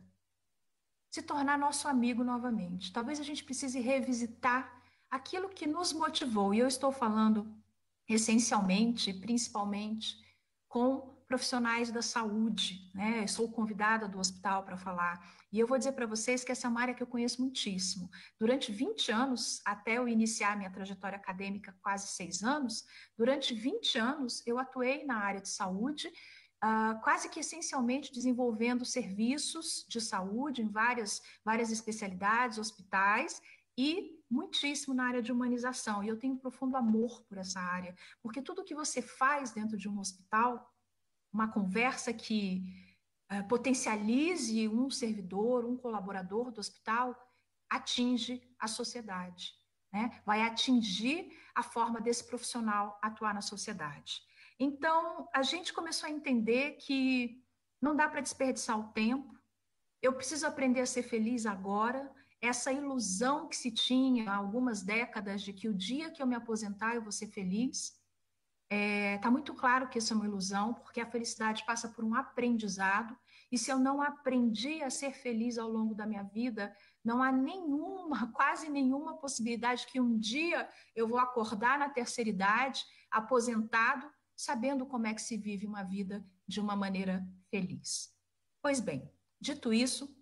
se 1.08 1.22
tornar 1.22 1.56
nosso 1.56 1.86
amigo 1.86 2.24
novamente. 2.24 2.92
Talvez 2.92 3.20
a 3.20 3.22
gente 3.22 3.44
precise 3.44 3.78
revisitar 3.78 4.82
aquilo 5.08 5.48
que 5.48 5.68
nos 5.68 5.92
motivou, 5.92 6.52
e 6.52 6.58
eu 6.58 6.66
estou 6.66 6.90
falando 6.90 7.56
essencialmente, 8.08 9.14
principalmente, 9.14 10.18
com 10.66 11.11
profissionais 11.32 11.90
da 11.90 12.02
saúde, 12.02 12.90
né? 12.94 13.22
Eu 13.22 13.28
sou 13.28 13.50
convidada 13.50 14.06
do 14.06 14.18
hospital 14.18 14.64
para 14.64 14.76
falar. 14.76 15.18
E 15.50 15.58
eu 15.58 15.66
vou 15.66 15.78
dizer 15.78 15.92
para 15.92 16.04
vocês 16.04 16.44
que 16.44 16.52
essa 16.52 16.66
é 16.66 16.70
uma 16.70 16.82
área 16.82 16.92
que 16.92 17.02
eu 17.02 17.06
conheço 17.06 17.40
muitíssimo. 17.40 18.10
Durante 18.38 18.70
20 18.70 19.10
anos, 19.10 19.62
até 19.64 19.96
eu 19.96 20.06
iniciar 20.06 20.58
minha 20.58 20.70
trajetória 20.70 21.16
acadêmica, 21.16 21.74
quase 21.80 22.08
seis 22.08 22.42
anos, 22.42 22.84
durante 23.16 23.54
20 23.54 23.98
anos 23.98 24.46
eu 24.46 24.58
atuei 24.58 25.06
na 25.06 25.16
área 25.16 25.40
de 25.40 25.48
saúde, 25.48 26.08
uh, 26.62 27.00
quase 27.02 27.30
que 27.30 27.40
essencialmente 27.40 28.12
desenvolvendo 28.12 28.84
serviços 28.84 29.86
de 29.88 30.02
saúde 30.02 30.60
em 30.60 30.68
várias, 30.68 31.22
várias 31.42 31.70
especialidades, 31.70 32.58
hospitais, 32.58 33.40
e 33.74 34.20
muitíssimo 34.30 34.94
na 34.94 35.06
área 35.06 35.22
de 35.22 35.32
humanização. 35.32 36.04
E 36.04 36.08
eu 36.08 36.18
tenho 36.18 36.34
um 36.34 36.38
profundo 36.38 36.76
amor 36.76 37.22
por 37.22 37.38
essa 37.38 37.58
área, 37.58 37.94
porque 38.20 38.42
tudo 38.42 38.64
que 38.64 38.74
você 38.74 39.00
faz 39.00 39.50
dentro 39.52 39.78
de 39.78 39.88
um 39.88 39.98
hospital 39.98 40.70
uma 41.32 41.48
conversa 41.48 42.12
que 42.12 42.62
uh, 43.32 43.46
potencialize 43.48 44.68
um 44.68 44.90
servidor, 44.90 45.64
um 45.64 45.76
colaborador 45.76 46.50
do 46.50 46.60
hospital, 46.60 47.16
atinge 47.70 48.42
a 48.58 48.68
sociedade, 48.68 49.54
né? 49.92 50.20
vai 50.26 50.42
atingir 50.42 51.32
a 51.54 51.62
forma 51.62 52.00
desse 52.00 52.24
profissional 52.24 52.98
atuar 53.00 53.32
na 53.32 53.40
sociedade. 53.40 54.20
Então, 54.58 55.28
a 55.34 55.42
gente 55.42 55.72
começou 55.72 56.08
a 56.08 56.12
entender 56.12 56.72
que 56.72 57.42
não 57.80 57.96
dá 57.96 58.08
para 58.08 58.20
desperdiçar 58.20 58.78
o 58.78 58.92
tempo, 58.92 59.32
eu 60.02 60.12
preciso 60.12 60.46
aprender 60.46 60.80
a 60.80 60.86
ser 60.86 61.04
feliz 61.04 61.46
agora. 61.46 62.12
Essa 62.40 62.72
ilusão 62.72 63.48
que 63.48 63.56
se 63.56 63.70
tinha 63.70 64.28
há 64.28 64.34
algumas 64.34 64.82
décadas 64.82 65.42
de 65.42 65.52
que 65.52 65.68
o 65.68 65.74
dia 65.74 66.10
que 66.10 66.20
eu 66.20 66.26
me 66.26 66.34
aposentar 66.34 66.96
eu 66.96 67.02
vou 67.02 67.12
ser 67.12 67.28
feliz, 67.28 67.96
Está 68.72 68.74
é, 68.74 69.18
tá 69.18 69.30
muito 69.30 69.52
claro 69.52 69.86
que 69.86 69.98
isso 69.98 70.14
é 70.14 70.16
uma 70.16 70.24
ilusão, 70.24 70.72
porque 70.72 70.98
a 70.98 71.10
felicidade 71.10 71.62
passa 71.66 71.90
por 71.90 72.02
um 72.02 72.14
aprendizado, 72.14 73.14
e 73.50 73.58
se 73.58 73.70
eu 73.70 73.78
não 73.78 74.00
aprendi 74.00 74.82
a 74.82 74.88
ser 74.88 75.12
feliz 75.12 75.58
ao 75.58 75.68
longo 75.68 75.94
da 75.94 76.06
minha 76.06 76.22
vida, 76.22 76.74
não 77.04 77.22
há 77.22 77.30
nenhuma, 77.30 78.28
quase 78.32 78.70
nenhuma 78.70 79.18
possibilidade 79.18 79.86
que 79.86 80.00
um 80.00 80.18
dia 80.18 80.66
eu 80.96 81.06
vou 81.06 81.18
acordar 81.18 81.78
na 81.78 81.90
terceira 81.90 82.30
idade, 82.30 82.82
aposentado, 83.10 84.10
sabendo 84.34 84.86
como 84.86 85.06
é 85.06 85.12
que 85.12 85.20
se 85.20 85.36
vive 85.36 85.66
uma 85.66 85.82
vida 85.82 86.26
de 86.48 86.58
uma 86.58 86.74
maneira 86.74 87.22
feliz. 87.50 88.10
Pois 88.62 88.80
bem, 88.80 89.06
dito 89.38 89.70
isso, 89.70 90.16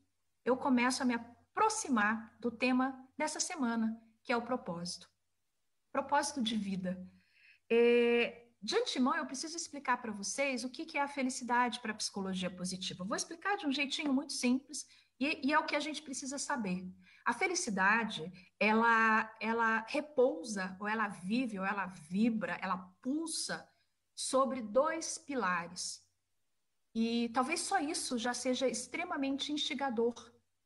eu 0.45 0.57
começo 0.57 1.05
a 1.05 1.07
me 1.07 1.15
aproximar 1.15 2.37
do 2.41 2.51
tema 2.51 3.01
dessa 3.17 3.39
semana, 3.39 3.97
que 4.25 4.33
é 4.33 4.37
o 4.37 4.43
propósito. 4.43 5.09
Propósito 5.93 6.43
de 6.43 6.57
vida. 6.57 7.01
É, 7.71 8.47
de 8.61 8.77
antemão, 8.77 9.17
eu 9.17 9.25
preciso 9.25 9.57
explicar 9.57 10.03
para 10.03 10.13
vocês 10.13 10.65
o 10.65 10.69
que, 10.69 10.85
que 10.85 10.99
é 10.99 11.03
a 11.03 11.09
felicidade 11.09 11.81
para 11.81 11.93
a 11.93 11.97
psicologia 11.97 12.51
positiva. 12.51 13.05
vou 13.05 13.17
explicar 13.17 13.57
de 13.57 13.67
um 13.67 13.73
jeitinho 13.73 14.13
muito 14.13 14.33
simples 14.33 14.87
e, 15.19 15.49
e, 15.49 15.53
é 15.53 15.59
o 15.59 15.65
que 15.65 15.77
a 15.77 15.81
gente 15.81 16.03
precisa 16.03 16.39
saber. 16.39 16.85
A 17.25 17.33
felicidade, 17.33 18.31
ela, 18.59 19.35
ela 19.41 19.87
repousa, 19.89 20.77
ou 20.81 20.89
ela 20.89 21.09
vive, 21.09 21.59
ou 21.59 21.65
ela 21.65 21.87
vibra, 21.87 22.59
ela 22.61 22.79
pulsa 23.01 23.69
sobre 24.17 24.63
dois 24.63 25.17
pilares. 25.17 26.03
E 26.95 27.29
talvez 27.31 27.61
só 27.61 27.79
isso 27.79 28.19
já 28.19 28.35
seja 28.35 28.67
extremamente 28.67 29.53
instigador 29.53 30.15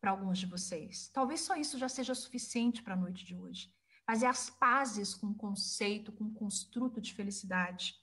para 0.01 0.13
alguns 0.13 0.39
de 0.39 0.47
vocês. 0.47 1.11
Talvez 1.13 1.41
só 1.41 1.57
isso 1.57 1.77
já 1.77 1.89
seja 1.89 2.15
suficiente 2.15 2.83
para 2.83 2.95
a 2.95 2.97
noite 2.97 3.25
de 3.25 3.37
hoje 3.37 3.74
fazer 4.07 4.27
as 4.27 4.51
pazes 4.51 5.15
com 5.15 5.29
o 5.29 5.35
conceito, 5.35 6.13
com 6.13 6.25
o 6.25 6.35
construto 6.35 7.01
de 7.01 7.15
felicidade. 7.15 7.95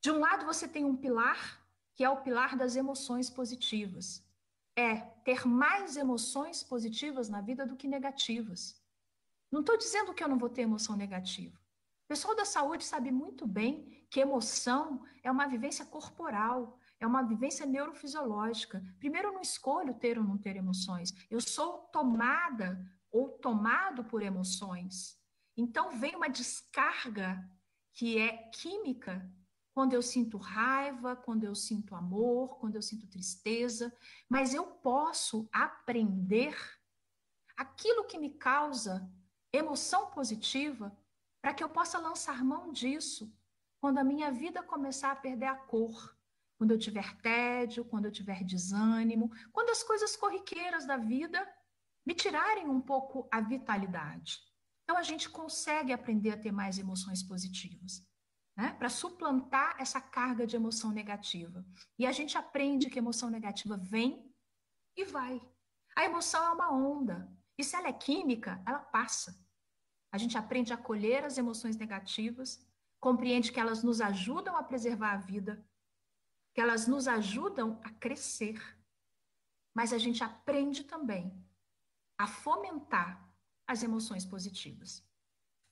De 0.00 0.10
um 0.10 0.18
lado, 0.18 0.44
você 0.44 0.68
tem 0.68 0.84
um 0.84 0.96
pilar, 0.96 1.62
que 1.94 2.04
é 2.04 2.10
o 2.10 2.22
pilar 2.22 2.56
das 2.56 2.76
emoções 2.76 3.30
positivas. 3.30 4.24
É 4.76 4.96
ter 5.24 5.46
mais 5.46 5.96
emoções 5.96 6.62
positivas 6.62 7.28
na 7.28 7.40
vida 7.40 7.66
do 7.66 7.76
que 7.76 7.86
negativas. 7.86 8.80
Não 9.50 9.60
estou 9.60 9.76
dizendo 9.76 10.14
que 10.14 10.24
eu 10.24 10.28
não 10.28 10.38
vou 10.38 10.48
ter 10.48 10.62
emoção 10.62 10.96
negativa. 10.96 11.56
O 12.04 12.08
pessoal 12.08 12.34
da 12.34 12.44
saúde 12.44 12.84
sabe 12.84 13.10
muito 13.10 13.46
bem 13.46 14.06
que 14.10 14.20
emoção 14.20 15.04
é 15.22 15.30
uma 15.30 15.46
vivência 15.46 15.84
corporal, 15.84 16.78
é 16.98 17.06
uma 17.06 17.22
vivência 17.22 17.64
neurofisiológica. 17.64 18.82
Primeiro, 18.98 19.28
eu 19.28 19.32
não 19.32 19.40
escolho 19.40 19.94
ter 19.94 20.18
ou 20.18 20.24
não 20.24 20.36
ter 20.36 20.56
emoções. 20.56 21.14
Eu 21.30 21.40
sou 21.40 21.78
tomada 21.92 22.84
ou 23.10 23.28
tomado 23.28 24.04
por 24.04 24.22
emoções. 24.22 25.21
Então 25.56 25.98
vem 25.98 26.16
uma 26.16 26.28
descarga 26.28 27.48
que 27.92 28.18
é 28.18 28.48
química. 28.50 29.30
Quando 29.74 29.94
eu 29.94 30.02
sinto 30.02 30.36
raiva, 30.36 31.16
quando 31.16 31.44
eu 31.44 31.54
sinto 31.54 31.94
amor, 31.94 32.58
quando 32.58 32.76
eu 32.76 32.82
sinto 32.82 33.06
tristeza, 33.06 33.94
mas 34.28 34.52
eu 34.52 34.66
posso 34.66 35.48
aprender 35.50 36.54
aquilo 37.56 38.04
que 38.04 38.18
me 38.18 38.30
causa 38.30 39.10
emoção 39.52 40.10
positiva 40.10 40.96
para 41.40 41.54
que 41.54 41.64
eu 41.64 41.68
possa 41.68 41.98
lançar 41.98 42.44
mão 42.44 42.72
disso 42.72 43.34
quando 43.80 43.98
a 43.98 44.04
minha 44.04 44.30
vida 44.30 44.62
começar 44.62 45.10
a 45.10 45.16
perder 45.16 45.46
a 45.46 45.56
cor, 45.56 46.16
quando 46.56 46.70
eu 46.70 46.78
tiver 46.78 47.16
tédio, 47.20 47.84
quando 47.84 48.04
eu 48.04 48.12
tiver 48.12 48.44
desânimo, 48.44 49.30
quando 49.52 49.70
as 49.70 49.82
coisas 49.82 50.14
corriqueiras 50.14 50.86
da 50.86 50.96
vida 50.96 51.46
me 52.06 52.14
tirarem 52.14 52.68
um 52.68 52.80
pouco 52.80 53.26
a 53.30 53.40
vitalidade. 53.40 54.51
Então, 54.92 55.00
a 55.00 55.04
gente 55.04 55.30
consegue 55.30 55.90
aprender 55.90 56.32
a 56.32 56.36
ter 56.36 56.52
mais 56.52 56.78
emoções 56.78 57.22
positivas, 57.22 58.06
né? 58.54 58.74
para 58.74 58.90
suplantar 58.90 59.74
essa 59.78 60.02
carga 60.02 60.46
de 60.46 60.54
emoção 60.54 60.90
negativa. 60.90 61.64
E 61.98 62.04
a 62.04 62.12
gente 62.12 62.36
aprende 62.36 62.90
que 62.90 62.98
emoção 62.98 63.30
negativa 63.30 63.74
vem 63.78 64.30
e 64.94 65.02
vai. 65.06 65.40
A 65.96 66.04
emoção 66.04 66.44
é 66.44 66.50
uma 66.50 66.70
onda. 66.70 67.26
E 67.56 67.64
se 67.64 67.74
ela 67.74 67.88
é 67.88 67.92
química, 67.94 68.62
ela 68.66 68.80
passa. 68.80 69.42
A 70.12 70.18
gente 70.18 70.36
aprende 70.36 70.74
a 70.74 70.76
acolher 70.76 71.24
as 71.24 71.38
emoções 71.38 71.78
negativas, 71.78 72.62
compreende 73.00 73.50
que 73.50 73.58
elas 73.58 73.82
nos 73.82 73.98
ajudam 74.02 74.58
a 74.58 74.62
preservar 74.62 75.12
a 75.14 75.16
vida, 75.32 75.66
que 76.52 76.60
elas 76.60 76.86
nos 76.86 77.08
ajudam 77.08 77.80
a 77.82 77.88
crescer. 77.88 78.60
Mas 79.72 79.90
a 79.90 79.96
gente 79.96 80.22
aprende 80.22 80.84
também 80.84 81.32
a 82.18 82.26
fomentar 82.26 83.31
as 83.72 83.82
emoções 83.82 84.24
positivas. 84.24 85.02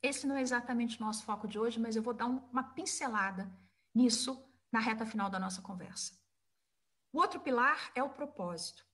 Esse 0.03 0.27
não 0.27 0.37
é 0.37 0.41
exatamente 0.41 0.97
o 0.97 1.05
nosso 1.05 1.23
foco 1.25 1.47
de 1.47 1.59
hoje, 1.59 1.79
mas 1.79 1.95
eu 1.95 2.03
vou 2.03 2.15
dar 2.15 2.27
uma 2.27 2.63
pincelada 2.63 3.53
nisso 3.95 4.43
na 4.73 4.81
reta 4.81 5.05
final 5.05 5.29
da 5.29 5.39
nossa 5.39 5.61
conversa. 5.61 6.19
O 7.13 7.19
outro 7.19 7.41
pilar 7.41 7.93
é 7.95 8.03
o 8.03 8.09
propósito. 8.11 8.87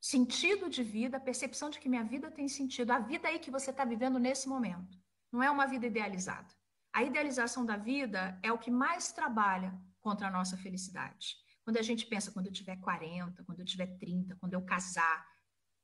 Sentido 0.00 0.70
de 0.70 0.82
vida, 0.82 1.20
percepção 1.20 1.68
de 1.68 1.78
que 1.78 1.88
minha 1.88 2.04
vida 2.04 2.30
tem 2.30 2.48
sentido, 2.48 2.92
a 2.92 2.98
vida 2.98 3.28
aí 3.28 3.38
que 3.38 3.50
você 3.50 3.70
está 3.70 3.84
vivendo 3.84 4.18
nesse 4.18 4.48
momento. 4.48 4.98
Não 5.30 5.42
é 5.42 5.50
uma 5.50 5.66
vida 5.66 5.86
idealizada. 5.86 6.54
A 6.92 7.02
idealização 7.02 7.66
da 7.66 7.76
vida 7.76 8.38
é 8.42 8.50
o 8.50 8.58
que 8.58 8.70
mais 8.70 9.12
trabalha 9.12 9.78
contra 10.00 10.28
a 10.28 10.30
nossa 10.30 10.56
felicidade. 10.56 11.36
Quando 11.64 11.76
a 11.76 11.82
gente 11.82 12.06
pensa, 12.06 12.30
quando 12.30 12.46
eu 12.46 12.52
tiver 12.52 12.76
40, 12.76 13.44
quando 13.44 13.60
eu 13.60 13.66
tiver 13.66 13.98
30, 13.98 14.36
quando 14.36 14.54
eu 14.54 14.64
casar, 14.64 15.26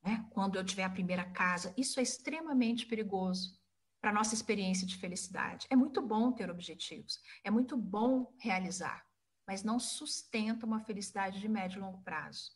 né? 0.02 0.26
quando 0.30 0.56
eu 0.56 0.64
tiver 0.64 0.84
a 0.84 0.90
primeira 0.90 1.24
casa. 1.24 1.72
Isso 1.76 2.00
é 2.00 2.02
extremamente 2.02 2.86
perigoso 2.86 3.58
para 4.00 4.10
a 4.10 4.14
nossa 4.14 4.34
experiência 4.34 4.86
de 4.86 4.96
felicidade. 4.96 5.66
É 5.70 5.76
muito 5.76 6.02
bom 6.02 6.32
ter 6.32 6.50
objetivos, 6.50 7.20
é 7.44 7.50
muito 7.50 7.76
bom 7.76 8.34
realizar, 8.40 9.06
mas 9.46 9.62
não 9.62 9.78
sustenta 9.78 10.66
uma 10.66 10.80
felicidade 10.80 11.40
de 11.40 11.48
médio 11.48 11.78
e 11.78 11.80
longo 11.80 12.02
prazo. 12.02 12.50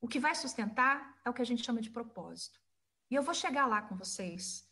O 0.00 0.08
que 0.08 0.18
vai 0.18 0.34
sustentar 0.34 1.18
é 1.24 1.30
o 1.30 1.34
que 1.34 1.42
a 1.42 1.46
gente 1.46 1.64
chama 1.64 1.80
de 1.80 1.90
propósito. 1.90 2.58
E 3.10 3.14
eu 3.14 3.22
vou 3.22 3.34
chegar 3.34 3.66
lá 3.66 3.82
com 3.82 3.96
vocês, 3.96 4.68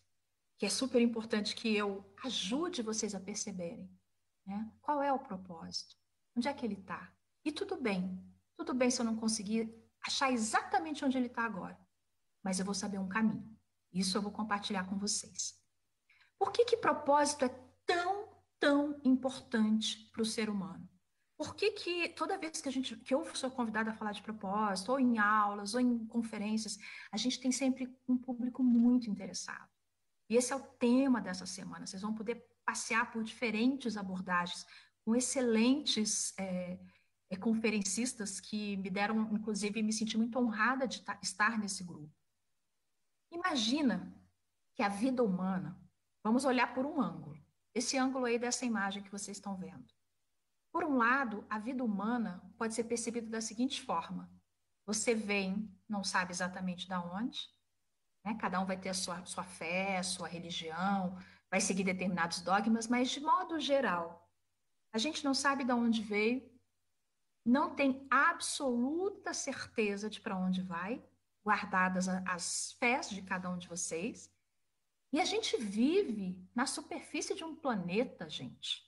que 0.59 0.66
é 0.66 0.68
super 0.68 1.01
importante 1.01 1.55
que 1.55 1.74
eu 1.74 2.14
ajude 2.24 2.83
vocês 2.83 3.14
a 3.14 3.20
perceberem 3.20 3.90
né? 4.48 4.72
qual 4.81 5.03
é 5.03 5.12
o 5.12 5.18
propósito, 5.18 5.94
onde 6.35 6.48
é 6.48 6.55
que 6.55 6.64
ele 6.64 6.74
está. 6.74 7.12
E 7.44 7.53
tudo 7.53 7.77
bem, 7.77 8.18
tudo 8.57 8.74
bem 8.74 8.90
se 8.90 9.01
eu 9.01 9.05
não 9.05 9.16
conseguir 9.16 9.72
achar 10.09 10.33
exatamente 10.33 11.05
onde 11.05 11.16
ele 11.16 11.27
está 11.27 11.44
agora, 11.44 11.79
mas 12.42 12.59
eu 12.59 12.64
vou 12.64 12.75
saber 12.75 12.99
um 12.99 13.09
caminho. 13.09 13.57
Isso 13.92 14.16
eu 14.16 14.23
vou 14.23 14.33
compartilhar 14.33 14.85
com 14.85 14.99
vocês. 14.99 15.55
Por 16.38 16.51
que 16.53 16.64
que 16.64 16.77
propósito 16.77 17.44
é 17.44 17.49
tão, 17.87 18.29
tão 18.59 19.01
importante 19.05 20.11
para 20.12 20.23
o 20.23 20.27
ser 20.27 20.51
humano? 20.51 20.88
Por 21.37 21.55
que, 21.55 21.71
que 21.71 22.09
toda 22.11 22.37
vez 22.37 22.61
que 22.61 22.68
a 22.68 22.73
gente 22.73 22.97
que 22.97 23.14
eu 23.14 23.25
sou 23.35 23.49
convidada 23.49 23.90
a 23.90 23.94
falar 23.94 24.11
de 24.11 24.23
propósito, 24.23 24.90
ou 24.90 24.99
em 24.99 25.18
aulas, 25.18 25.73
ou 25.73 25.81
em 25.81 26.05
conferências, 26.07 26.77
a 27.12 27.16
gente 27.16 27.40
tem 27.40 27.53
sempre 27.53 27.88
um 28.09 28.18
público 28.18 28.62
muito 28.62 29.09
interessado. 29.09 29.68
E 30.29 30.37
esse 30.37 30.53
é 30.53 30.57
o 30.57 30.61
tema 30.61 31.21
dessa 31.21 31.47
semana. 31.47 31.87
Vocês 31.87 32.03
vão 32.03 32.12
poder 32.12 32.44
passear 32.64 33.12
por 33.12 33.23
diferentes 33.23 33.97
abordagens, 33.97 34.66
com 35.05 35.14
excelentes 35.14 36.37
é, 36.38 36.79
é, 37.31 37.37
conferencistas 37.37 38.41
que 38.41 38.77
me 38.77 38.91
deram, 38.91 39.21
inclusive, 39.33 39.83
me 39.83 39.93
senti 39.93 40.17
muito 40.17 40.38
honrada 40.38 40.87
de 40.87 41.03
estar 41.23 41.59
nesse 41.59 41.85
grupo. 41.85 42.12
Imagina 43.31 44.14
que 44.75 44.83
a 44.83 44.88
vida 44.88 45.23
humana 45.23 45.79
Vamos 46.23 46.45
olhar 46.45 46.75
por 46.75 46.85
um 46.85 47.01
ângulo. 47.01 47.43
Esse 47.75 47.97
ângulo 47.97 48.27
aí 48.27 48.38
dessa 48.38 48.67
imagem 48.67 49.03
que 49.03 49.11
vocês 49.11 49.37
estão 49.37 49.57
vendo. 49.57 49.87
Por 50.71 50.85
um 50.85 50.97
lado, 50.97 51.43
a 51.49 51.59
vida 51.59 51.83
humana 51.83 52.43
pode 52.57 52.75
ser 52.75 52.85
percebida 52.85 53.29
da 53.29 53.41
seguinte 53.41 53.81
forma: 53.81 54.31
você 54.85 55.14
vem, 55.14 55.75
não 55.88 56.05
sabe 56.05 56.33
exatamente 56.33 56.88
da 56.88 57.01
onde, 57.03 57.41
né? 58.25 58.37
cada 58.38 58.61
um 58.61 58.67
vai 58.67 58.77
ter 58.77 58.91
a 58.91 58.95
sua, 58.95 59.25
sua 59.25 59.45
fé, 59.45 59.99
a 59.99 60.03
sua 60.03 60.29
religião, 60.29 61.17
vai 61.51 61.61
seguir 61.61 61.85
determinados 61.85 62.43
dogmas, 62.43 62.87
mas 62.87 63.11
de 63.11 63.21
modo 63.21 63.59
geral, 63.59 64.31
a 64.93 64.99
gente 64.99 65.25
não 65.25 65.33
sabe 65.33 65.64
de 65.64 65.73
onde 65.73 66.03
veio, 66.03 66.43
não 67.48 67.74
tem 67.74 68.06
absoluta 68.11 69.32
certeza 69.32 70.11
de 70.11 70.20
para 70.20 70.37
onde 70.37 70.61
vai, 70.61 71.02
guardadas 71.42 72.06
as 72.06 72.72
fés 72.72 73.08
de 73.08 73.22
cada 73.22 73.48
um 73.48 73.56
de 73.56 73.66
vocês. 73.66 74.30
E 75.11 75.18
a 75.18 75.24
gente 75.24 75.56
vive 75.56 76.38
na 76.54 76.66
superfície 76.66 77.34
de 77.34 77.42
um 77.44 77.56
planeta, 77.56 78.28
gente, 78.28 78.87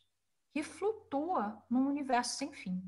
que 0.53 0.63
flutua 0.63 1.65
num 1.71 1.89
universo 1.89 2.37
sem 2.37 2.53
fim. 2.53 2.83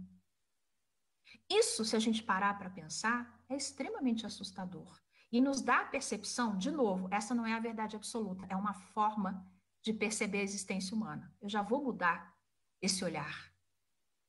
Isso, 1.48 1.86
se 1.86 1.96
a 1.96 1.98
gente 1.98 2.22
parar 2.22 2.58
para 2.58 2.68
pensar, 2.68 3.42
é 3.48 3.56
extremamente 3.56 4.26
assustador. 4.26 5.00
E 5.30 5.40
nos 5.40 5.62
dá 5.62 5.80
a 5.80 5.86
percepção, 5.86 6.58
de 6.58 6.70
novo, 6.70 7.08
essa 7.10 7.34
não 7.34 7.46
é 7.46 7.54
a 7.54 7.60
verdade 7.60 7.96
absoluta, 7.96 8.46
é 8.50 8.54
uma 8.54 8.74
forma 8.74 9.50
de 9.80 9.94
perceber 9.94 10.40
a 10.40 10.42
existência 10.42 10.94
humana. 10.94 11.34
Eu 11.40 11.48
já 11.48 11.62
vou 11.62 11.82
mudar 11.82 12.36
esse 12.82 13.02
olhar. 13.02 13.51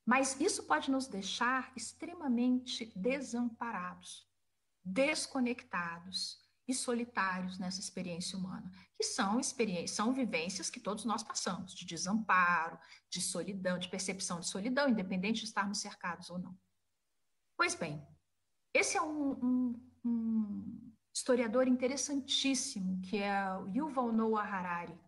Mas 0.06 0.38
isso 0.38 0.64
pode 0.64 0.90
nos 0.90 1.06
deixar 1.06 1.72
extremamente 1.74 2.92
desamparados, 2.94 4.28
desconectados 4.84 6.42
e 6.68 6.74
solitários 6.74 7.58
nessa 7.58 7.80
experiência 7.80 8.38
humana, 8.38 8.70
que 8.96 9.04
são 9.04 9.38
experiências, 9.38 9.92
são 9.92 10.12
vivências 10.12 10.70
que 10.70 10.80
todos 10.80 11.04
nós 11.04 11.22
passamos, 11.22 11.74
de 11.74 11.86
desamparo, 11.86 12.78
de 13.10 13.20
solidão, 13.20 13.78
de 13.78 13.88
percepção 13.88 14.40
de 14.40 14.46
solidão, 14.46 14.88
independente 14.88 15.40
de 15.40 15.46
estarmos 15.46 15.78
cercados 15.78 16.30
ou 16.30 16.38
não. 16.38 16.56
Pois 17.56 17.74
bem, 17.74 18.06
esse 18.72 18.96
é 18.96 19.02
um, 19.02 19.32
um, 19.32 19.90
um 20.04 20.92
historiador 21.14 21.68
interessantíssimo, 21.68 23.00
que 23.02 23.18
é 23.18 23.56
o 23.56 23.68
Yuval 23.68 24.12
Noah 24.12 24.46
Harari, 24.46 24.98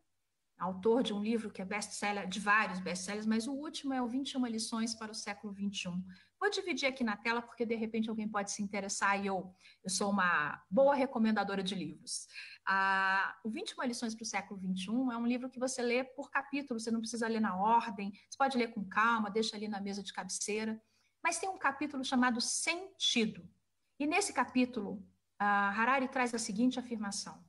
autor 0.59 1.03
de 1.03 1.12
um 1.12 1.23
livro 1.23 1.51
que 1.51 1.61
é 1.61 1.64
best-seller, 1.64 2.27
de 2.29 2.40
vários 2.40 2.81
best-sellers, 2.81 3.27
mas 3.27 3.47
o 3.47 3.53
último 3.53 3.92
é 3.92 4.01
o 4.01 4.09
21 4.09 4.47
lições 4.47 4.95
para 4.95 5.12
o 5.12 5.14
século 5.14 5.53
21. 5.53 6.03
Vou 6.40 6.51
dividir 6.51 6.87
aqui 6.87 7.03
na 7.03 7.16
tela, 7.16 7.40
porque 7.42 7.64
de 7.64 7.75
repente 7.75 8.09
alguém 8.09 8.29
pode 8.29 8.51
se 8.51 8.62
interessar 8.62 9.23
e 9.23 9.27
eu, 9.27 9.53
eu 9.83 9.90
sou 9.90 10.11
uma 10.11 10.62
boa 10.71 10.95
recomendadora 10.95 11.62
de 11.62 11.75
livros. 11.75 12.27
Ah, 12.66 13.37
o 13.45 13.51
21 13.51 13.85
lições 13.85 14.14
para 14.14 14.23
o 14.23 14.27
século 14.27 14.61
21 14.61 15.12
é 15.12 15.16
um 15.16 15.27
livro 15.27 15.49
que 15.51 15.59
você 15.59 15.83
lê 15.83 16.05
por 16.05 16.31
capítulo, 16.31 16.81
você 16.81 16.90
não 16.90 17.01
precisa 17.01 17.29
ler 17.29 17.40
na 17.40 17.57
ordem, 17.57 18.12
você 18.29 18.37
pode 18.37 18.59
ler 18.59 18.69
com 18.69 18.85
calma, 18.85 19.31
deixa 19.31 19.57
ali 19.57 19.69
na 19.69 19.81
mesa 19.81 20.03
de 20.03 20.12
cabeceira. 20.12 20.81
Mas 21.23 21.38
tem 21.38 21.49
um 21.49 21.59
capítulo 21.59 22.05
chamado 22.05 22.40
Sentido. 22.40 23.49
E 23.99 24.07
nesse 24.07 24.33
capítulo, 24.33 25.03
ah, 25.38 25.71
Harari 25.71 26.09
traz 26.09 26.35
a 26.35 26.38
seguinte 26.38 26.79
afirmação: 26.79 27.42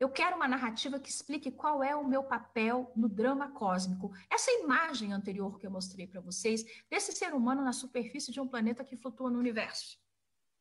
eu 0.00 0.08
quero 0.08 0.34
uma 0.34 0.48
narrativa 0.48 0.98
que 0.98 1.10
explique 1.10 1.50
qual 1.50 1.84
é 1.84 1.94
o 1.94 2.08
meu 2.08 2.24
papel 2.24 2.90
no 2.96 3.06
drama 3.06 3.50
cósmico. 3.50 4.10
Essa 4.30 4.50
imagem 4.52 5.12
anterior 5.12 5.58
que 5.58 5.66
eu 5.66 5.70
mostrei 5.70 6.06
para 6.06 6.22
vocês, 6.22 6.64
desse 6.88 7.12
ser 7.12 7.34
humano 7.34 7.62
na 7.62 7.74
superfície 7.74 8.32
de 8.32 8.40
um 8.40 8.48
planeta 8.48 8.82
que 8.82 8.96
flutua 8.96 9.30
no 9.30 9.38
universo. 9.38 9.98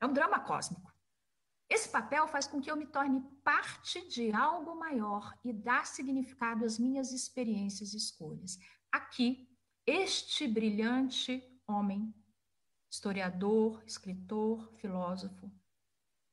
É 0.02 0.06
um 0.06 0.12
drama 0.12 0.42
cósmico. 0.42 0.94
Esse 1.70 1.88
papel 1.88 2.28
faz 2.28 2.48
com 2.48 2.60
que 2.60 2.70
eu 2.70 2.76
me 2.76 2.86
torne 2.86 3.22
parte 3.42 4.06
de 4.10 4.30
algo 4.34 4.76
maior 4.76 5.34
e 5.46 5.54
dá 5.54 5.86
significado 5.86 6.66
às 6.66 6.78
minhas 6.78 7.14
experiências 7.14 7.94
e 7.94 7.98
escolhas. 7.98 8.60
Aqui, 8.92 9.48
este 9.86 10.50
brilhante 10.50 11.42
homem, 11.66 12.14
historiador, 12.92 13.82
escritor, 13.86 14.70
filósofo, 14.78 15.50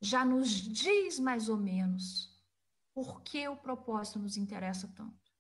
já 0.01 0.25
nos 0.25 0.51
diz 0.51 1.21
mais 1.21 1.49
ou 1.49 1.57
menos 1.57 2.36
por 2.97 3.21
que 3.21 3.47
o 3.47 3.55
propósito 3.55 4.19
nos 4.19 4.39
interessa 4.39 4.89
tanto. 4.97 5.31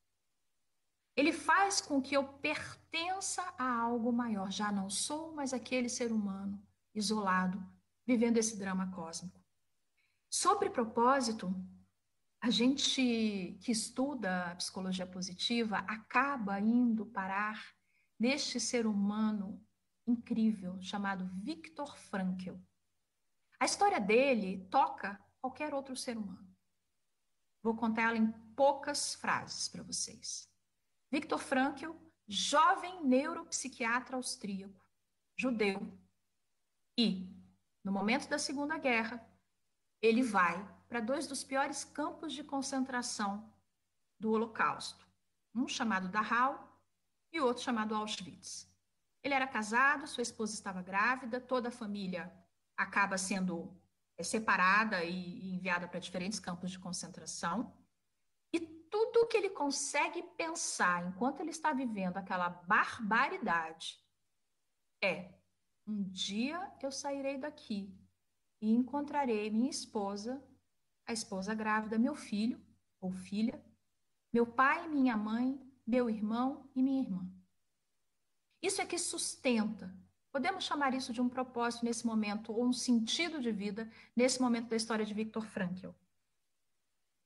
Ele 1.16 1.32
faz 1.32 1.80
com 1.80 2.02
que 2.02 2.14
eu 2.14 2.22
pertença 2.22 3.40
a 3.56 3.80
algo 3.80 4.12
maior. 4.12 4.50
Já 4.50 4.70
não 4.70 4.90
sou 4.90 5.34
mais 5.34 5.54
aquele 5.54 5.88
ser 5.88 6.12
humano 6.12 6.62
isolado, 6.94 7.66
vivendo 8.06 8.36
esse 8.36 8.58
drama 8.58 8.92
cósmico. 8.92 9.42
Sobre 10.28 10.68
propósito, 10.68 11.50
a 12.42 12.50
gente 12.50 13.58
que 13.62 13.72
estuda 13.72 14.50
a 14.50 14.56
psicologia 14.56 15.06
positiva 15.06 15.78
acaba 15.78 16.60
indo 16.60 17.06
parar 17.06 17.74
neste 18.20 18.60
ser 18.60 18.86
humano 18.86 19.66
incrível 20.06 20.78
chamado 20.82 21.26
Viktor 21.42 21.96
Frankl. 21.96 22.56
A 23.58 23.64
história 23.64 23.98
dele 23.98 24.68
toca 24.70 25.18
qualquer 25.40 25.72
outro 25.72 25.96
ser 25.96 26.18
humano. 26.18 26.55
Vou 27.62 27.74
contar 27.76 28.02
ela 28.02 28.18
em 28.18 28.30
poucas 28.54 29.14
frases 29.14 29.68
para 29.68 29.82
vocês. 29.82 30.48
Viktor 31.10 31.38
Frankl, 31.38 31.92
jovem 32.26 33.04
neuropsiquiatra 33.04 34.16
austríaco, 34.16 34.84
judeu, 35.38 35.80
e, 36.98 37.28
no 37.84 37.92
momento 37.92 38.28
da 38.28 38.38
Segunda 38.38 38.78
Guerra, 38.78 39.24
ele 40.00 40.22
vai 40.22 40.66
para 40.88 41.00
dois 41.00 41.26
dos 41.26 41.44
piores 41.44 41.84
campos 41.84 42.32
de 42.32 42.42
concentração 42.42 43.52
do 44.18 44.32
Holocausto, 44.32 45.06
um 45.54 45.68
chamado 45.68 46.08
Dachau 46.08 46.80
e 47.32 47.40
outro 47.40 47.62
chamado 47.62 47.94
Auschwitz. 47.94 48.66
Ele 49.22 49.34
era 49.34 49.46
casado, 49.46 50.06
sua 50.06 50.22
esposa 50.22 50.54
estava 50.54 50.80
grávida, 50.80 51.40
toda 51.40 51.68
a 51.68 51.72
família 51.72 52.32
acaba 52.76 53.18
sendo 53.18 53.76
é 54.18 54.22
separada 54.22 55.04
e 55.04 55.55
enviada 55.56 55.88
para 55.88 55.98
diferentes 55.98 56.38
campos 56.38 56.70
de 56.70 56.78
concentração. 56.78 57.74
E 58.52 58.60
tudo 58.60 59.26
que 59.26 59.36
ele 59.36 59.50
consegue 59.50 60.22
pensar 60.36 61.06
enquanto 61.06 61.40
ele 61.40 61.50
está 61.50 61.72
vivendo 61.72 62.16
aquela 62.16 62.48
barbaridade 62.48 63.98
é: 65.02 65.34
um 65.86 66.02
dia 66.04 66.72
eu 66.82 66.92
sairei 66.92 67.38
daqui 67.38 67.92
e 68.60 68.70
encontrarei 68.70 69.50
minha 69.50 69.70
esposa, 69.70 70.42
a 71.06 71.12
esposa 71.12 71.54
grávida, 71.54 71.98
meu 71.98 72.14
filho 72.14 72.64
ou 73.00 73.10
filha, 73.10 73.62
meu 74.32 74.46
pai, 74.46 74.88
minha 74.88 75.16
mãe, 75.16 75.60
meu 75.86 76.10
irmão 76.10 76.70
e 76.74 76.82
minha 76.82 77.02
irmã. 77.02 77.30
Isso 78.60 78.80
é 78.82 78.86
que 78.86 78.98
sustenta 78.98 79.94
Podemos 80.36 80.64
chamar 80.64 80.92
isso 80.92 81.14
de 81.14 81.20
um 81.22 81.30
propósito 81.30 81.82
nesse 81.86 82.06
momento, 82.06 82.52
ou 82.52 82.66
um 82.66 82.70
sentido 82.70 83.40
de 83.40 83.50
vida 83.50 83.90
nesse 84.14 84.38
momento 84.38 84.68
da 84.68 84.76
história 84.76 85.02
de 85.02 85.14
Viktor 85.14 85.42
Frankl. 85.42 85.92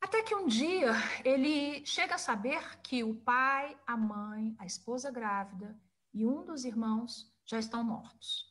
Até 0.00 0.22
que 0.22 0.32
um 0.32 0.46
dia 0.46 0.92
ele 1.24 1.84
chega 1.84 2.14
a 2.14 2.18
saber 2.18 2.78
que 2.82 3.02
o 3.02 3.16
pai, 3.16 3.76
a 3.84 3.96
mãe, 3.96 4.54
a 4.60 4.64
esposa 4.64 5.10
grávida 5.10 5.76
e 6.14 6.24
um 6.24 6.44
dos 6.44 6.64
irmãos 6.64 7.28
já 7.44 7.58
estão 7.58 7.82
mortos. 7.82 8.48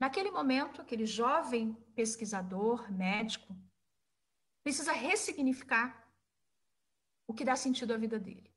Naquele 0.00 0.32
momento, 0.32 0.82
aquele 0.82 1.06
jovem 1.06 1.72
pesquisador, 1.94 2.90
médico, 2.90 3.56
precisa 4.64 4.92
ressignificar 4.92 6.04
o 7.28 7.32
que 7.32 7.44
dá 7.44 7.54
sentido 7.54 7.94
à 7.94 7.96
vida 7.96 8.18
dele. 8.18 8.52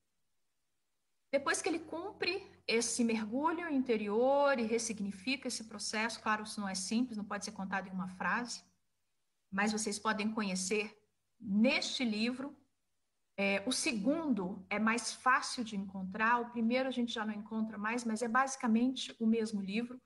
Depois 1.32 1.62
que 1.62 1.68
ele 1.68 1.80
cumpre 1.80 2.50
esse 2.66 3.04
mergulho 3.04 3.70
interior 3.70 4.58
e 4.60 4.64
ressignifica 4.64 5.48
esse 5.48 5.66
processo, 5.66 6.22
claro, 6.22 6.44
isso 6.44 6.60
não 6.60 6.70
é 6.70 6.76
simples, 6.76 7.18
não 7.18 7.26
pode 7.26 7.44
ser 7.44 7.52
contado 7.52 7.88
em 7.88 7.92
uma 7.92 8.08
frase, 8.08 8.64
mas 9.52 9.72
vocês 9.72 10.00
podem 10.00 10.32
conhecer 10.34 10.98
neste 11.40 12.04
livro. 12.04 12.56
É, 13.38 13.62
o 13.68 13.72
segundo 13.72 14.66
é 14.70 14.80
mais 14.80 15.14
fácil 15.14 15.64
de 15.64 15.76
encontrar, 15.76 16.40
o 16.40 16.50
primeiro 16.50 16.88
a 16.88 16.92
gente 16.92 17.14
já 17.14 17.26
não 17.26 17.34
encontra 17.34 17.78
mais, 17.78 18.04
mas 18.04 18.22
é 18.22 18.28
basicamente 18.28 19.16
o 19.20 19.28
mesmo 19.28 19.62
livro. 19.62 20.02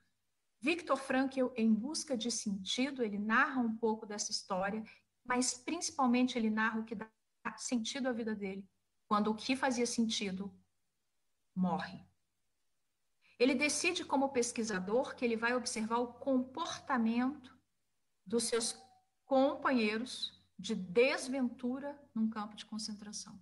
Viktor 0.59 0.97
Frankl, 0.97 1.47
Em 1.55 1.73
Busca 1.73 2.17
de 2.17 2.29
Sentido, 2.29 3.03
ele 3.03 3.17
narra 3.17 3.61
um 3.61 3.75
pouco 3.77 4.05
dessa 4.05 4.31
história, 4.31 4.83
mas 5.25 5.53
principalmente 5.53 6.37
ele 6.37 6.49
narra 6.49 6.79
o 6.79 6.83
que 6.83 6.93
dá 6.93 7.09
sentido 7.57 8.07
à 8.07 8.11
vida 8.11 8.35
dele, 8.35 8.67
quando 9.07 9.31
o 9.31 9.35
que 9.35 9.55
fazia 9.55 9.85
sentido 9.85 10.53
morre. 11.55 12.03
Ele 13.39 13.55
decide, 13.55 14.05
como 14.05 14.29
pesquisador, 14.29 15.15
que 15.15 15.25
ele 15.25 15.35
vai 15.35 15.55
observar 15.55 15.97
o 15.97 16.13
comportamento 16.13 17.57
dos 18.25 18.43
seus 18.43 18.77
companheiros 19.25 20.39
de 20.57 20.75
desventura 20.75 21.99
num 22.13 22.29
campo 22.29 22.55
de 22.55 22.65
concentração. 22.65 23.39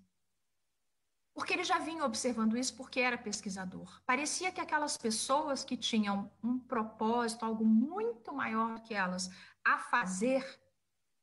Porque 1.33 1.53
ele 1.53 1.63
já 1.63 1.79
vinha 1.79 2.03
observando 2.03 2.57
isso 2.57 2.75
porque 2.75 2.99
era 2.99 3.17
pesquisador. 3.17 4.01
Parecia 4.05 4.51
que 4.51 4.61
aquelas 4.61 4.97
pessoas 4.97 5.63
que 5.63 5.77
tinham 5.77 6.31
um 6.43 6.57
propósito, 6.57 7.45
algo 7.45 7.65
muito 7.65 8.33
maior 8.33 8.79
que 8.81 8.93
elas 8.93 9.29
a 9.63 9.77
fazer, 9.77 10.59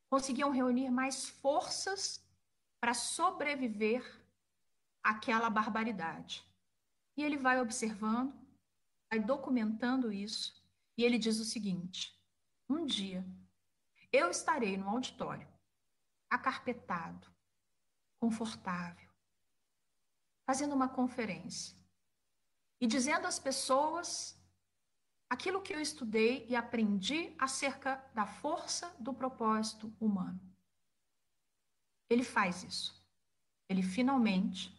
conseguiam 0.08 0.50
reunir 0.50 0.90
mais 0.90 1.28
forças 1.28 2.24
para 2.80 2.94
sobreviver 2.94 4.04
aquela 5.02 5.50
barbaridade. 5.50 6.45
E 7.16 7.24
ele 7.24 7.36
vai 7.36 7.60
observando, 7.60 8.34
vai 9.10 9.20
documentando 9.20 10.12
isso, 10.12 10.62
e 10.96 11.04
ele 11.04 11.18
diz 11.18 11.38
o 11.38 11.44
seguinte: 11.44 12.18
um 12.68 12.84
dia 12.84 13.24
eu 14.12 14.30
estarei 14.30 14.76
no 14.76 14.88
auditório, 14.88 15.48
acarpetado, 16.30 17.30
confortável, 18.18 19.10
fazendo 20.46 20.74
uma 20.74 20.88
conferência 20.88 21.76
e 22.80 22.86
dizendo 22.86 23.26
às 23.26 23.38
pessoas 23.38 24.36
aquilo 25.28 25.62
que 25.62 25.74
eu 25.74 25.80
estudei 25.80 26.46
e 26.48 26.54
aprendi 26.54 27.34
acerca 27.38 27.96
da 28.14 28.26
força 28.26 28.94
do 28.98 29.12
propósito 29.12 29.94
humano. 29.98 30.40
Ele 32.08 32.22
faz 32.22 32.62
isso. 32.62 33.04
Ele 33.68 33.82
finalmente 33.82 34.75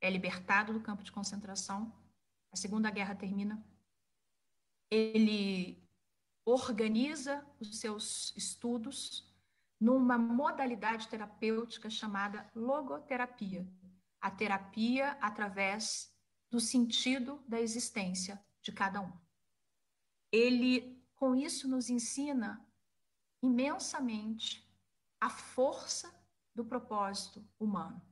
é 0.00 0.10
libertado 0.10 0.72
do 0.72 0.80
campo 0.80 1.02
de 1.02 1.12
concentração. 1.12 1.92
A 2.52 2.56
Segunda 2.56 2.90
Guerra 2.90 3.14
termina. 3.14 3.64
Ele 4.90 5.82
organiza 6.44 7.46
os 7.60 7.78
seus 7.78 8.34
estudos 8.36 9.28
numa 9.78 10.18
modalidade 10.18 11.06
terapêutica 11.08 11.88
chamada 11.90 12.50
logoterapia, 12.54 13.66
a 14.20 14.30
terapia 14.30 15.12
através 15.20 16.12
do 16.50 16.58
sentido 16.58 17.42
da 17.46 17.60
existência 17.60 18.42
de 18.62 18.72
cada 18.72 19.00
um. 19.00 19.12
Ele, 20.32 21.00
com 21.14 21.34
isso, 21.34 21.68
nos 21.68 21.90
ensina 21.90 22.66
imensamente 23.42 24.66
a 25.20 25.30
força 25.30 26.12
do 26.54 26.64
propósito 26.64 27.46
humano. 27.58 28.02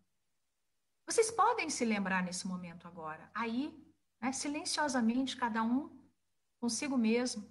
Vocês 1.06 1.30
podem 1.30 1.70
se 1.70 1.84
lembrar 1.84 2.22
nesse 2.22 2.46
momento 2.46 2.88
agora, 2.88 3.30
aí, 3.32 3.72
né, 4.20 4.32
silenciosamente, 4.32 5.36
cada 5.36 5.62
um 5.62 5.96
consigo 6.60 6.98
mesmo. 6.98 7.48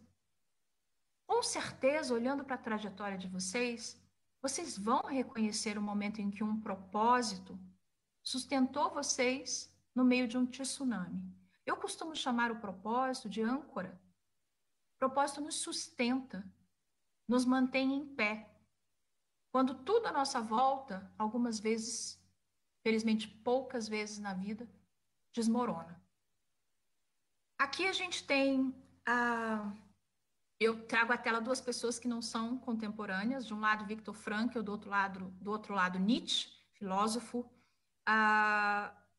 Com 1.25 1.41
certeza, 1.41 2.13
olhando 2.13 2.43
para 2.43 2.55
a 2.55 2.59
trajetória 2.59 3.17
de 3.17 3.27
vocês, 3.27 3.99
vocês 4.41 4.77
vão 4.77 5.01
reconhecer 5.03 5.77
o 5.77 5.81
momento 5.81 6.19
em 6.19 6.29
que 6.29 6.43
um 6.43 6.59
propósito 6.59 7.57
sustentou 8.21 8.93
vocês 8.93 9.73
no 9.95 10.03
meio 10.03 10.27
de 10.27 10.37
um 10.37 10.45
tsunami. 10.45 11.33
Eu 11.65 11.77
costumo 11.77 12.15
chamar 12.15 12.51
o 12.51 12.59
propósito 12.59 13.29
de 13.29 13.41
âncora. 13.41 13.99
O 14.95 14.97
propósito 14.99 15.41
nos 15.41 15.55
sustenta, 15.55 16.45
nos 17.27 17.45
mantém 17.45 17.93
em 17.93 18.05
pé. 18.05 18.51
Quando 19.51 19.83
tudo 19.83 20.07
à 20.07 20.11
nossa 20.11 20.41
volta, 20.41 21.11
algumas 21.17 21.59
vezes, 21.59 22.21
felizmente 22.85 23.27
poucas 23.27 23.87
vezes 23.87 24.19
na 24.19 24.35
vida, 24.35 24.69
desmorona. 25.33 25.99
Aqui 27.57 27.87
a 27.87 27.91
gente 27.91 28.23
tem 28.23 28.75
a. 29.07 29.73
Eu 30.59 30.85
trago 30.85 31.11
à 31.11 31.17
tela 31.17 31.41
duas 31.41 31.59
pessoas 31.59 31.97
que 31.97 32.07
não 32.07 32.21
são 32.21 32.59
contemporâneas. 32.59 33.47
De 33.47 33.55
um 33.55 33.59
lado, 33.59 33.87
Victor 33.87 34.13
Frankl, 34.13 34.61
do 34.61 34.71
outro 34.71 34.89
lado, 34.91 35.31
do 35.41 35.49
outro 35.49 35.73
lado 35.73 35.97
Nietzsche, 35.97 36.47
filósofo. 36.73 37.49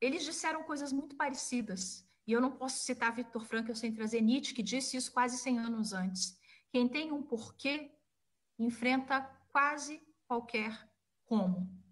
Eles 0.01 0.23
disseram 0.23 0.63
coisas 0.63 0.93
muito 0.93 1.17
parecidas. 1.17 2.09
E 2.25 2.31
eu 2.33 2.41
não 2.41 2.53
posso 2.53 2.85
citar 2.85 3.17
Victor 3.17 3.45
Frankl 3.45 3.75
sem 3.75 3.93
trazer 3.93 4.21
Nietzsche, 4.21 4.55
que 4.55 4.63
disse 4.63 4.97
isso 4.97 5.13
quase 5.13 5.39
100 5.39 5.59
anos 5.59 5.93
antes. 5.93 6.39
Quem 6.71 6.89
tem 6.89 7.11
um 7.11 7.23
porquê 7.23 7.91
enfrenta 8.59 9.23
quase 9.49 10.01
qualquer 10.29 10.89
como. 11.25 11.85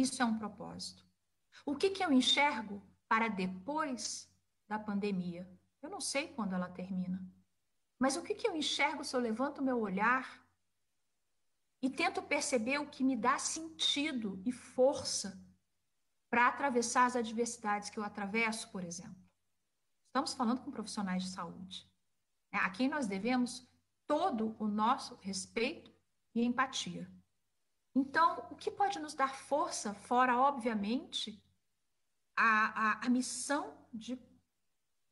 Isso 0.00 0.22
é 0.22 0.24
um 0.24 0.38
propósito. 0.38 1.06
O 1.66 1.76
que, 1.76 1.90
que 1.90 2.02
eu 2.02 2.10
enxergo 2.10 2.82
para 3.06 3.28
depois 3.28 4.32
da 4.66 4.78
pandemia? 4.78 5.46
Eu 5.82 5.90
não 5.90 6.00
sei 6.00 6.28
quando 6.28 6.54
ela 6.54 6.70
termina. 6.70 7.22
Mas 7.98 8.16
o 8.16 8.22
que, 8.22 8.34
que 8.34 8.48
eu 8.48 8.56
enxergo 8.56 9.04
se 9.04 9.14
eu 9.14 9.20
levanto 9.20 9.58
o 9.58 9.62
meu 9.62 9.78
olhar 9.78 10.42
e 11.82 11.90
tento 11.90 12.22
perceber 12.22 12.78
o 12.78 12.88
que 12.88 13.04
me 13.04 13.14
dá 13.14 13.38
sentido 13.38 14.42
e 14.46 14.50
força 14.50 15.38
para 16.30 16.48
atravessar 16.48 17.04
as 17.04 17.16
adversidades 17.16 17.90
que 17.90 17.98
eu 17.98 18.04
atravesso, 18.04 18.70
por 18.70 18.82
exemplo. 18.82 19.22
Estamos 20.06 20.32
falando 20.32 20.62
com 20.62 20.70
profissionais 20.70 21.24
de 21.24 21.28
saúde. 21.28 21.86
A 22.50 22.70
quem 22.70 22.88
nós 22.88 23.06
devemos 23.06 23.68
todo 24.06 24.56
o 24.58 24.66
nosso 24.66 25.14
respeito 25.16 25.94
e 26.34 26.42
empatia. 26.42 27.06
Então, 27.94 28.46
o 28.50 28.56
que 28.56 28.70
pode 28.70 28.98
nos 28.98 29.14
dar 29.14 29.34
força, 29.34 29.94
fora, 29.94 30.36
obviamente, 30.36 31.42
a, 32.36 33.02
a, 33.02 33.06
a 33.06 33.08
missão 33.08 33.76
de 33.92 34.18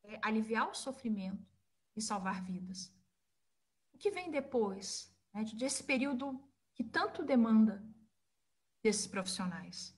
é, 0.04 0.20
aliviar 0.22 0.70
o 0.70 0.74
sofrimento 0.74 1.44
e 1.96 2.00
salvar 2.00 2.42
vidas? 2.44 2.92
O 3.92 3.98
que 3.98 4.10
vem 4.10 4.30
depois 4.30 5.12
né, 5.34 5.44
desse 5.54 5.82
período 5.82 6.40
que 6.74 6.84
tanto 6.84 7.24
demanda 7.24 7.84
desses 8.82 9.06
profissionais? 9.06 9.96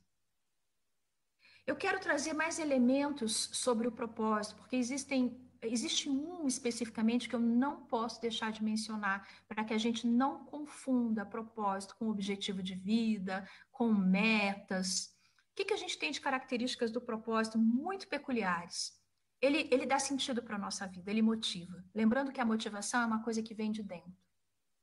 Eu 1.66 1.76
quero 1.76 2.00
trazer 2.00 2.32
mais 2.32 2.58
elementos 2.58 3.50
sobre 3.52 3.86
o 3.86 3.92
propósito, 3.92 4.56
porque 4.56 4.76
existem 4.76 5.49
existe 5.62 6.08
um 6.08 6.46
especificamente 6.46 7.28
que 7.28 7.34
eu 7.34 7.40
não 7.40 7.84
posso 7.84 8.20
deixar 8.20 8.50
de 8.52 8.64
mencionar, 8.64 9.26
para 9.46 9.64
que 9.64 9.74
a 9.74 9.78
gente 9.78 10.06
não 10.06 10.44
confunda 10.44 11.26
propósito 11.26 11.96
com 11.96 12.08
objetivo 12.08 12.62
de 12.62 12.74
vida, 12.74 13.48
com 13.70 13.92
metas. 13.92 15.14
O 15.52 15.54
que, 15.54 15.64
que 15.64 15.74
a 15.74 15.76
gente 15.76 15.98
tem 15.98 16.10
de 16.10 16.20
características 16.20 16.90
do 16.90 17.00
propósito 17.00 17.58
muito 17.58 18.08
peculiares? 18.08 18.98
Ele, 19.40 19.68
ele 19.70 19.86
dá 19.86 19.98
sentido 19.98 20.42
para 20.42 20.56
a 20.56 20.58
nossa 20.58 20.86
vida, 20.86 21.10
ele 21.10 21.22
motiva. 21.22 21.84
Lembrando 21.94 22.32
que 22.32 22.40
a 22.40 22.44
motivação 22.44 23.02
é 23.02 23.06
uma 23.06 23.22
coisa 23.22 23.42
que 23.42 23.54
vem 23.54 23.70
de 23.70 23.82
dentro. 23.82 24.12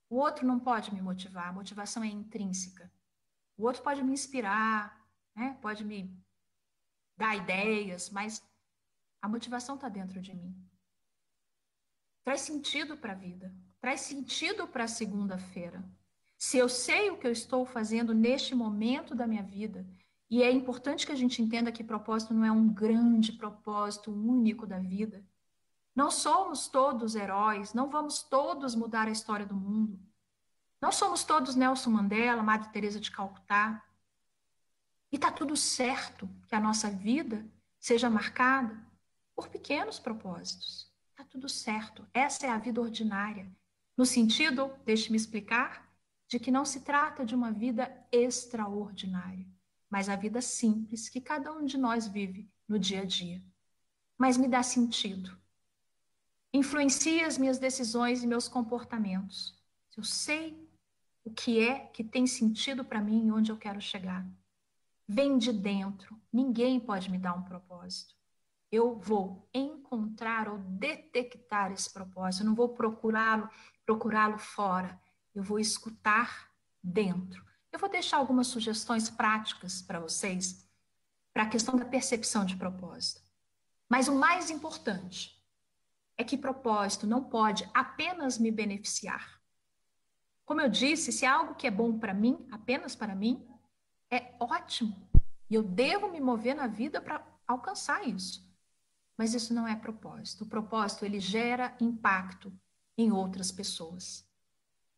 O 0.09 0.17
outro 0.17 0.45
não 0.47 0.59
pode 0.59 0.93
me 0.93 1.01
motivar, 1.01 1.49
a 1.49 1.53
motivação 1.53 2.03
é 2.03 2.07
intrínseca. 2.07 2.91
O 3.57 3.65
outro 3.65 3.83
pode 3.83 4.03
me 4.03 4.13
inspirar, 4.13 5.05
né? 5.35 5.57
pode 5.61 5.83
me 5.83 6.15
dar 7.15 7.35
ideias, 7.35 8.09
mas 8.09 8.41
a 9.21 9.27
motivação 9.27 9.75
está 9.75 9.89
dentro 9.89 10.21
de 10.21 10.33
mim. 10.33 10.55
Traz 12.27 12.41
sentido 12.41 12.97
para 12.97 13.13
a 13.13 13.15
vida, 13.15 13.55
traz 13.79 14.01
sentido 14.01 14.67
para 14.67 14.83
a 14.83 14.87
segunda-feira. 14.89 15.81
Se 16.37 16.57
eu 16.57 16.67
sei 16.67 17.09
o 17.09 17.15
que 17.15 17.25
eu 17.25 17.31
estou 17.31 17.65
fazendo 17.65 18.13
neste 18.13 18.53
momento 18.53 19.15
da 19.15 19.25
minha 19.25 19.43
vida, 19.43 19.87
e 20.29 20.43
é 20.43 20.51
importante 20.51 21.05
que 21.05 21.13
a 21.13 21.15
gente 21.15 21.41
entenda 21.41 21.71
que 21.71 21.85
propósito 21.85 22.33
não 22.33 22.43
é 22.43 22.51
um 22.51 22.67
grande 22.67 23.31
propósito 23.31 24.11
único 24.11 24.67
da 24.67 24.77
vida. 24.77 25.25
Não 25.95 26.11
somos 26.11 26.67
todos 26.67 27.15
heróis, 27.15 27.73
não 27.73 27.89
vamos 27.89 28.23
todos 28.23 28.75
mudar 28.75 29.07
a 29.07 29.11
história 29.11 29.45
do 29.45 29.55
mundo. 29.55 29.97
Não 30.81 30.91
somos 30.91 31.23
todos 31.23 31.55
Nelson 31.55 31.91
Mandela, 31.91 32.43
Madre 32.43 32.67
Teresa 32.73 32.99
de 32.99 33.09
Calcutá. 33.09 33.81
E 35.09 35.15
está 35.15 35.31
tudo 35.31 35.55
certo 35.55 36.29
que 36.45 36.55
a 36.55 36.59
nossa 36.59 36.89
vida 36.89 37.49
seja 37.79 38.09
marcada 38.09 38.77
por 39.33 39.47
pequenos 39.47 39.97
propósitos. 39.97 40.86
Tudo 41.29 41.49
certo. 41.49 42.07
Essa 42.13 42.47
é 42.47 42.49
a 42.49 42.57
vida 42.57 42.81
ordinária. 42.81 43.51
No 43.95 44.05
sentido, 44.05 44.71
deixe-me 44.85 45.17
explicar, 45.17 45.87
de 46.27 46.39
que 46.39 46.51
não 46.51 46.65
se 46.65 46.81
trata 46.81 47.25
de 47.25 47.33
uma 47.33 47.51
vida 47.51 47.89
extraordinária, 48.11 49.47
mas 49.89 50.09
a 50.09 50.15
vida 50.15 50.41
simples 50.41 51.07
que 51.07 51.21
cada 51.21 51.53
um 51.53 51.65
de 51.65 51.77
nós 51.77 52.07
vive 52.07 52.49
no 52.67 52.77
dia 52.77 53.01
a 53.01 53.05
dia. 53.05 53.41
Mas 54.17 54.37
me 54.37 54.47
dá 54.47 54.61
sentido. 54.61 55.37
Influencia 56.53 57.25
as 57.25 57.37
minhas 57.37 57.59
decisões 57.59 58.23
e 58.23 58.27
meus 58.27 58.47
comportamentos. 58.47 59.57
Eu 59.95 60.03
sei 60.03 60.67
o 61.23 61.31
que 61.31 61.59
é 61.59 61.79
que 61.79 62.03
tem 62.03 62.27
sentido 62.27 62.83
para 62.83 63.01
mim 63.01 63.27
e 63.27 63.31
onde 63.31 63.51
eu 63.51 63.57
quero 63.57 63.81
chegar 63.81 64.25
vem 65.07 65.37
de 65.37 65.53
dentro. 65.53 66.19
Ninguém 66.31 66.79
pode 66.79 67.09
me 67.09 67.17
dar 67.17 67.33
um 67.33 67.43
propósito. 67.43 68.16
Eu 68.71 68.99
vou 68.99 69.47
encontrar 69.53 70.49
ou 70.49 70.57
detectar 70.57 71.71
esse 71.71 71.91
propósito. 71.91 72.43
Eu 72.43 72.47
não 72.47 72.55
vou 72.55 72.69
procurá-lo, 72.69 73.49
procurá-lo 73.85 74.37
fora. 74.37 74.99
Eu 75.33 75.43
vou 75.43 75.59
escutar 75.59 76.51
dentro. 76.83 77.45
Eu 77.71 77.79
vou 77.79 77.89
deixar 77.89 78.17
algumas 78.17 78.47
sugestões 78.47 79.09
práticas 79.09 79.81
para 79.81 79.99
vocês 79.99 80.67
para 81.33 81.43
a 81.43 81.49
questão 81.49 81.75
da 81.75 81.85
percepção 81.85 82.43
de 82.43 82.55
propósito. 82.55 83.21
Mas 83.87 84.07
o 84.07 84.15
mais 84.15 84.49
importante 84.49 85.37
é 86.17 86.23
que 86.23 86.35
propósito 86.35 87.05
não 87.05 87.23
pode 87.23 87.69
apenas 87.73 88.39
me 88.39 88.51
beneficiar. 88.51 89.39
Como 90.43 90.61
eu 90.61 90.69
disse, 90.69 91.11
se 91.11 91.25
é 91.25 91.27
algo 91.27 91.53
que 91.53 91.67
é 91.67 91.71
bom 91.71 91.99
para 91.99 92.13
mim, 92.13 92.47
apenas 92.51 92.95
para 92.95 93.13
mim, 93.13 93.47
é 94.09 94.33
ótimo. 94.39 94.95
E 95.49 95.53
eu 95.53 95.61
devo 95.61 96.09
me 96.09 96.19
mover 96.19 96.55
na 96.55 96.65
vida 96.65 96.99
para 96.99 97.23
alcançar 97.45 98.07
isso. 98.07 98.46
Mas 99.17 99.33
isso 99.33 99.53
não 99.53 99.67
é 99.67 99.75
propósito. 99.75 100.43
O 100.43 100.47
propósito 100.47 101.03
ele 101.03 101.19
gera 101.19 101.75
impacto 101.81 102.53
em 102.97 103.11
outras 103.11 103.51
pessoas. 103.51 104.27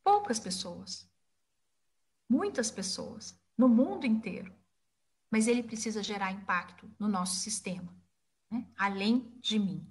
Poucas 0.04 0.40
pessoas. 0.40 1.10
Muitas 2.28 2.70
pessoas 2.70 3.40
no 3.58 3.68
mundo 3.68 4.06
inteiro. 4.06 4.54
mas 5.32 5.48
ele 5.48 5.62
precisa 5.62 6.02
gerar 6.02 6.32
impacto 6.32 6.90
no 6.98 7.08
nosso 7.08 7.36
sistema, 7.36 7.96
né? 8.50 8.66
além 8.76 9.32
de 9.40 9.60
mim. 9.60 9.88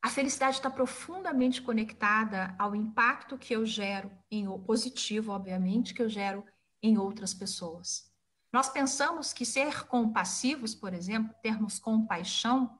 A 0.00 0.08
felicidade 0.08 0.58
está 0.58 0.70
profundamente 0.70 1.60
conectada 1.60 2.54
ao 2.56 2.72
impacto 2.72 3.36
que 3.36 3.52
eu 3.52 3.66
gero, 3.66 4.10
em 4.30 4.46
positivo, 4.60 5.32
obviamente, 5.32 5.92
que 5.92 6.00
eu 6.00 6.08
gero 6.08 6.44
em 6.80 6.96
outras 6.96 7.34
pessoas. 7.34 8.08
Nós 8.52 8.70
pensamos 8.70 9.32
que 9.32 9.44
ser 9.44 9.88
compassivos, 9.88 10.72
por 10.72 10.94
exemplo, 10.94 11.34
termos 11.42 11.80
compaixão, 11.80 12.77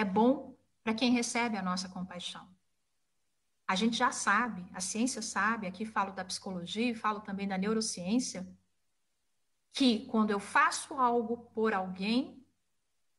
é 0.00 0.04
bom 0.04 0.56
para 0.82 0.94
quem 0.94 1.12
recebe 1.12 1.56
a 1.56 1.62
nossa 1.62 1.88
compaixão. 1.88 2.48
A 3.68 3.76
gente 3.76 3.96
já 3.96 4.10
sabe, 4.10 4.66
a 4.72 4.80
ciência 4.80 5.22
sabe, 5.22 5.66
aqui 5.66 5.84
falo 5.84 6.12
da 6.12 6.24
psicologia 6.24 6.90
e 6.90 6.94
falo 6.94 7.20
também 7.20 7.46
da 7.46 7.58
neurociência, 7.58 8.48
que 9.72 10.06
quando 10.06 10.30
eu 10.30 10.40
faço 10.40 10.94
algo 10.94 11.36
por 11.54 11.72
alguém, 11.72 12.44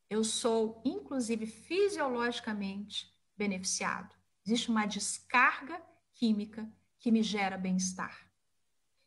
eu 0.10 0.24
sou, 0.24 0.82
inclusive 0.84 1.46
fisiologicamente, 1.46 3.16
beneficiado. 3.38 4.14
Existe 4.46 4.70
uma 4.70 4.86
descarga 4.86 5.82
química 6.14 6.70
que 7.00 7.12
me 7.12 7.24
gera 7.24 7.58
bem-estar. 7.58 8.28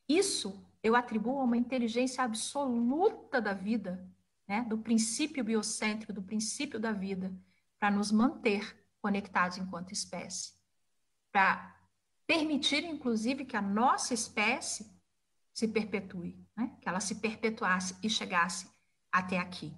Isso 0.09 0.65
eu 0.83 0.95
atribuo 0.97 1.41
a 1.41 1.45
uma 1.45 1.57
inteligência 1.57 2.25
absoluta 2.25 3.41
da 3.41 3.53
vida, 3.53 4.09
né? 4.47 4.63
do 4.63 4.79
princípio 4.79 5.45
biocêntrico, 5.45 6.13
do 6.13 6.23
princípio 6.23 6.79
da 6.79 6.93
vida, 6.93 7.35
para 7.79 7.91
nos 7.91 8.11
manter 8.11 8.85
conectados 9.01 9.59
enquanto 9.59 9.93
espécie. 9.93 10.55
Para 11.31 11.77
permitir, 12.27 12.85
inclusive, 12.85 13.45
que 13.45 13.57
a 13.57 13.63
nossa 13.63 14.15
espécie 14.15 14.91
se 15.53 15.69
perpetue, 15.69 16.39
né? 16.57 16.77
que 16.81 16.89
ela 16.89 17.01
se 17.01 17.17
perpetuasse 17.17 17.97
e 18.03 18.09
chegasse 18.11 18.69
até 19.13 19.39
aqui. 19.39 19.73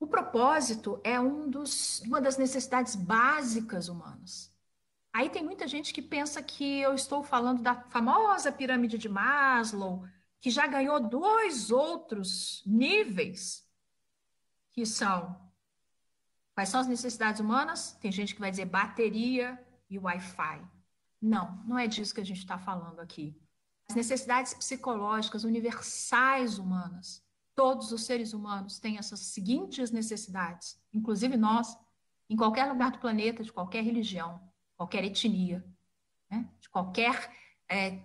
O 0.00 0.06
propósito 0.06 1.00
é 1.02 1.18
um 1.18 1.48
dos, 1.48 2.00
uma 2.02 2.20
das 2.20 2.36
necessidades 2.36 2.94
básicas 2.94 3.88
humanas. 3.88 4.52
Aí 5.12 5.30
tem 5.30 5.42
muita 5.42 5.66
gente 5.66 5.92
que 5.92 6.02
pensa 6.02 6.42
que 6.42 6.80
eu 6.80 6.94
estou 6.94 7.24
falando 7.24 7.62
da 7.62 7.74
famosa 7.74 8.52
pirâmide 8.52 8.98
de 8.98 9.08
Maslow, 9.08 10.04
que 10.40 10.50
já 10.50 10.66
ganhou 10.66 11.00
dois 11.00 11.70
outros 11.70 12.62
níveis, 12.64 13.66
que 14.70 14.86
são 14.86 15.47
quais 16.58 16.70
são 16.70 16.80
as 16.80 16.88
necessidades 16.88 17.40
humanas? 17.40 17.92
Tem 18.00 18.10
gente 18.10 18.34
que 18.34 18.40
vai 18.40 18.50
dizer 18.50 18.64
bateria 18.64 19.64
e 19.88 19.96
Wi-Fi. 19.96 20.60
Não, 21.22 21.56
não 21.64 21.78
é 21.78 21.86
disso 21.86 22.12
que 22.12 22.20
a 22.20 22.24
gente 22.24 22.40
está 22.40 22.58
falando 22.58 22.98
aqui. 22.98 23.40
As 23.88 23.94
necessidades 23.94 24.54
psicológicas 24.54 25.44
universais 25.44 26.58
humanas. 26.58 27.24
Todos 27.54 27.92
os 27.92 28.04
seres 28.04 28.32
humanos 28.32 28.80
têm 28.80 28.98
essas 28.98 29.20
seguintes 29.20 29.92
necessidades, 29.92 30.76
inclusive 30.92 31.36
nós, 31.36 31.78
em 32.28 32.34
qualquer 32.34 32.64
lugar 32.64 32.90
do 32.90 32.98
planeta, 32.98 33.44
de 33.44 33.52
qualquer 33.52 33.84
religião, 33.84 34.40
qualquer 34.76 35.04
etnia, 35.04 35.64
né? 36.28 36.50
de 36.58 36.68
qualquer 36.68 37.32
é, 37.68 38.02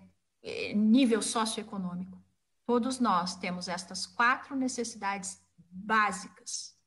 nível 0.76 1.20
socioeconômico. 1.20 2.22
Todos 2.64 3.00
nós 3.00 3.34
temos 3.34 3.66
estas 3.66 4.06
quatro 4.06 4.54
necessidades 4.54 5.42
básicas. 5.58 6.78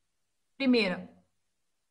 Primeira, 0.55 1.16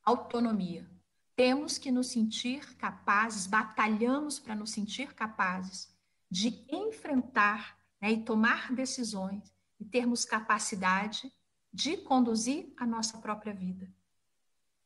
autonomia. 0.06 0.88
Temos 1.34 1.76
que 1.76 1.90
nos 1.90 2.06
sentir 2.06 2.76
capazes, 2.76 3.46
batalhamos 3.46 4.38
para 4.38 4.54
nos 4.54 4.70
sentir 4.70 5.12
capazes 5.12 5.94
de 6.30 6.64
enfrentar 6.70 7.78
né, 8.00 8.12
e 8.12 8.22
tomar 8.22 8.72
decisões 8.72 9.52
e 9.78 9.84
termos 9.84 10.24
capacidade 10.24 11.30
de 11.72 11.98
conduzir 11.98 12.72
a 12.78 12.86
nossa 12.86 13.18
própria 13.18 13.52
vida. 13.52 13.92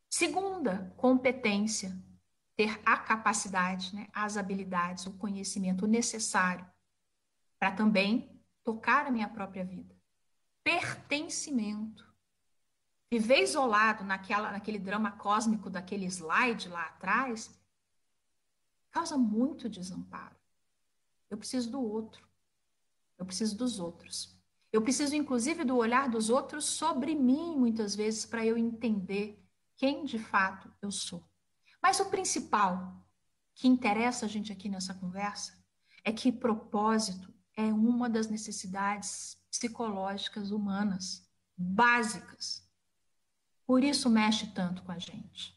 Segunda, 0.08 0.92
competência, 0.96 1.96
ter 2.56 2.80
a 2.84 2.96
capacidade, 2.96 3.94
né, 3.94 4.08
as 4.12 4.36
habilidades, 4.36 5.06
o 5.06 5.12
conhecimento 5.12 5.86
necessário 5.86 6.68
para 7.60 7.70
também 7.70 8.42
tocar 8.64 9.06
a 9.06 9.10
minha 9.10 9.28
própria 9.28 9.64
vida. 9.64 9.94
Pertencimento. 10.64 12.09
Viver 13.10 13.42
isolado 13.42 14.04
naquela, 14.04 14.52
naquele 14.52 14.78
drama 14.78 15.10
cósmico 15.12 15.68
daquele 15.68 16.06
slide 16.06 16.68
lá 16.68 16.86
atrás 16.86 17.50
causa 18.90 19.16
muito 19.16 19.68
desamparo. 19.68 20.36
Eu 21.28 21.36
preciso 21.36 21.70
do 21.70 21.82
outro. 21.82 22.28
Eu 23.18 23.26
preciso 23.26 23.56
dos 23.56 23.78
outros. 23.78 24.36
Eu 24.72 24.82
preciso, 24.82 25.16
inclusive, 25.16 25.64
do 25.64 25.76
olhar 25.76 26.08
dos 26.08 26.30
outros 26.30 26.64
sobre 26.64 27.14
mim, 27.14 27.56
muitas 27.56 27.94
vezes, 27.94 28.24
para 28.24 28.46
eu 28.46 28.56
entender 28.56 29.42
quem 29.76 30.04
de 30.04 30.18
fato 30.18 30.72
eu 30.80 30.92
sou. 30.92 31.24
Mas 31.82 31.98
o 31.98 32.10
principal 32.10 33.04
que 33.54 33.66
interessa 33.66 34.26
a 34.26 34.28
gente 34.28 34.52
aqui 34.52 34.68
nessa 34.68 34.94
conversa 34.94 35.58
é 36.04 36.12
que 36.12 36.30
propósito 36.30 37.32
é 37.56 37.64
uma 37.64 38.08
das 38.08 38.28
necessidades 38.28 39.36
psicológicas 39.50 40.50
humanas 40.50 41.28
básicas. 41.56 42.69
Por 43.70 43.84
isso 43.84 44.10
mexe 44.10 44.48
tanto 44.48 44.82
com 44.82 44.90
a 44.90 44.98
gente. 44.98 45.56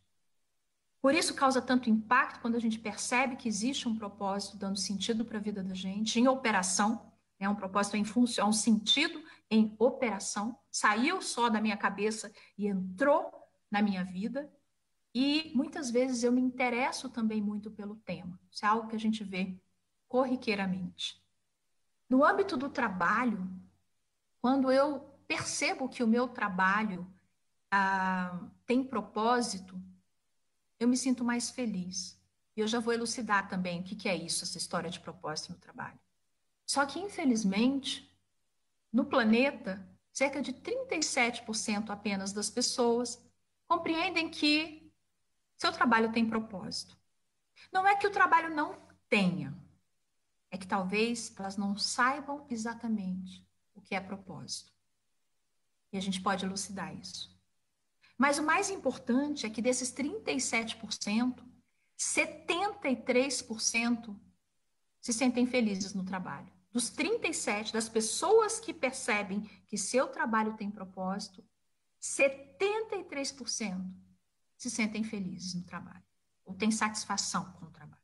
Por 1.02 1.16
isso 1.16 1.34
causa 1.34 1.60
tanto 1.60 1.90
impacto 1.90 2.42
quando 2.42 2.54
a 2.54 2.60
gente 2.60 2.78
percebe 2.78 3.36
que 3.36 3.48
existe 3.48 3.90
um 3.90 3.98
propósito 3.98 4.56
dando 4.56 4.78
sentido 4.78 5.26
para 5.26 5.40
a 5.40 5.42
vida 5.42 5.64
da 5.64 5.74
gente, 5.74 6.20
em 6.20 6.28
operação, 6.28 7.12
é 7.40 7.50
um 7.50 7.56
propósito 7.56 7.98
em 7.98 8.06
função, 8.06 8.50
um 8.50 8.54
sentido 8.54 9.20
em 9.50 9.76
operação, 9.80 10.56
saiu 10.70 11.24
só 11.24 11.50
da 11.50 11.60
minha 11.60 11.76
cabeça 11.76 12.32
e 12.56 12.68
entrou 12.68 13.32
na 13.72 13.82
minha 13.82 14.04
vida. 14.04 14.48
E 15.12 15.52
muitas 15.56 15.90
vezes 15.90 16.24
eu 16.24 16.32
me 16.32 16.40
interesso 16.40 17.10
também 17.10 17.42
muito 17.42 17.72
pelo 17.72 17.96
tema. 17.96 18.40
Isso 18.52 18.64
é 18.64 18.68
algo 18.68 18.90
que 18.90 18.96
a 18.96 19.00
gente 19.00 19.24
vê 19.24 19.60
corriqueiramente. 20.08 21.20
No 22.08 22.24
âmbito 22.24 22.56
do 22.56 22.70
trabalho, 22.70 23.52
quando 24.40 24.72
eu 24.72 25.00
percebo 25.28 25.90
que 25.90 26.04
o 26.04 26.08
meu 26.08 26.28
trabalho 26.28 27.12
ah, 27.76 28.40
tem 28.68 28.84
propósito, 28.84 29.82
eu 30.80 30.88
me 30.88 30.96
sinto 30.96 31.24
mais 31.24 31.50
feliz. 31.50 32.22
E 32.56 32.60
eu 32.60 32.68
já 32.68 32.80
vou 32.80 32.94
elucidar 32.94 33.50
também 33.50 33.82
o 33.82 33.84
que, 33.84 33.96
que 33.96 34.08
é 34.08 34.16
isso, 34.16 34.44
essa 34.44 34.60
história 34.60 34.92
de 34.92 35.00
propósito 35.00 35.54
no 35.54 35.58
trabalho. 35.58 36.00
Só 36.68 36.86
que, 36.86 37.00
infelizmente, 37.00 38.16
no 38.92 39.06
planeta, 39.06 39.84
cerca 40.12 40.40
de 40.40 40.54
37% 40.54 41.90
apenas 41.90 42.32
das 42.32 42.48
pessoas 42.48 43.20
compreendem 43.68 44.30
que 44.30 44.94
seu 45.58 45.72
trabalho 45.72 46.12
tem 46.12 46.30
propósito. 46.30 46.96
Não 47.72 47.88
é 47.88 47.96
que 47.96 48.06
o 48.06 48.12
trabalho 48.12 48.54
não 48.54 48.78
tenha, 49.10 49.58
é 50.52 50.60
que 50.60 50.68
talvez 50.68 51.34
elas 51.40 51.58
não 51.58 51.76
saibam 51.76 52.46
exatamente 52.52 53.44
o 53.74 53.82
que 53.82 53.96
é 53.96 54.00
propósito. 54.00 54.72
E 55.92 55.98
a 55.98 56.02
gente 56.02 56.22
pode 56.22 56.46
elucidar 56.46 56.96
isso. 56.96 57.33
Mas 58.18 58.38
o 58.38 58.44
mais 58.44 58.70
importante 58.70 59.46
é 59.46 59.50
que 59.50 59.62
desses 59.62 59.92
37%, 59.92 61.44
73% 61.98 64.16
se 65.02 65.14
sentem 65.14 65.46
felizes 65.46 65.94
no 65.94 66.06
trabalho. 66.06 66.52
Dos 66.72 66.90
37, 66.90 67.74
das 67.74 67.90
pessoas 67.90 68.60
que 68.60 68.74
percebem 68.74 69.42
que 69.68 69.78
seu 69.78 70.08
trabalho 70.08 70.56
tem 70.56 70.72
propósito, 70.72 71.44
73% 72.02 73.94
se 74.58 74.70
sentem 74.70 75.04
felizes 75.04 75.54
no 75.54 75.64
trabalho, 75.64 76.04
ou 76.46 76.56
têm 76.56 76.72
satisfação 76.72 77.52
com 77.54 77.66
o 77.66 77.72
trabalho. 77.72 78.02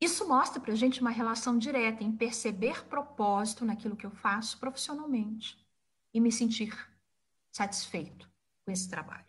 Isso 0.00 0.26
mostra 0.26 0.60
para 0.60 0.72
a 0.72 0.76
gente 0.76 1.00
uma 1.00 1.10
relação 1.10 1.56
direta 1.56 2.02
em 2.02 2.10
perceber 2.10 2.84
propósito 2.86 3.64
naquilo 3.64 3.96
que 3.96 4.04
eu 4.04 4.10
faço 4.10 4.58
profissionalmente 4.58 5.56
e 6.12 6.20
me 6.20 6.32
sentir 6.32 6.76
satisfeito 7.52 8.31
com 8.64 8.70
esse 8.70 8.88
trabalho. 8.88 9.26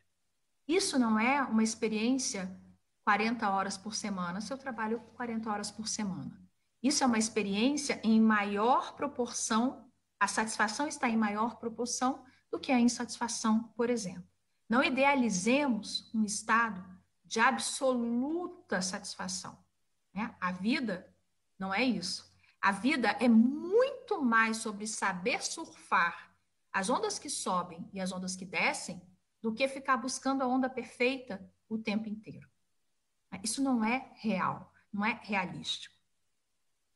Isso 0.68 0.98
não 0.98 1.20
é 1.20 1.42
uma 1.42 1.64
experiência 1.64 2.56
40 3.04 3.50
horas 3.50 3.78
por 3.78 3.94
semana, 3.94 4.40
se 4.40 4.52
eu 4.52 4.58
trabalho 4.58 5.00
40 5.16 5.50
horas 5.50 5.72
por 5.72 5.88
semana. 5.88 6.42
Isso 6.82 7.04
é 7.04 7.08
uma 7.08 7.18
experiência 7.18 8.00
em 8.04 8.20
maior 8.20 8.96
proporção, 8.96 9.90
a 10.20 10.28
satisfação 10.28 10.88
está 10.88 11.10
em 11.10 11.18
maior 11.18 11.58
proporção 11.58 12.24
do 12.52 12.60
que 12.60 12.72
a 12.72 12.80
insatisfação, 12.80 13.64
por 13.76 13.90
exemplo. 13.90 14.28
Não 14.70 14.84
idealizemos 14.84 16.10
um 16.14 16.24
estado 16.24 16.84
de 17.24 17.40
absoluta 17.40 18.82
satisfação. 18.82 19.58
Né? 20.14 20.34
A 20.40 20.52
vida 20.52 21.14
não 21.58 21.74
é 21.74 21.84
isso. 21.84 22.32
A 22.62 22.72
vida 22.72 23.10
é 23.20 23.28
muito 23.28 24.22
mais 24.22 24.58
sobre 24.58 24.88
saber 24.88 25.44
surfar 25.44 26.32
as 26.72 26.90
ondas 26.90 27.20
que 27.20 27.30
sobem 27.30 27.90
e 27.94 28.00
as 28.00 28.12
ondas 28.12 28.36
que 28.36 28.46
descem 28.46 29.02
do 29.44 29.54
que 29.54 29.68
ficar 29.68 29.98
buscando 29.98 30.42
a 30.42 30.48
onda 30.48 30.70
perfeita 30.70 31.46
o 31.68 31.78
tempo 31.78 32.08
inteiro. 32.08 32.50
Isso 33.44 33.62
não 33.62 33.84
é 33.84 34.10
real, 34.16 34.74
não 34.92 35.06
é 35.06 35.20
realístico. 35.22 35.94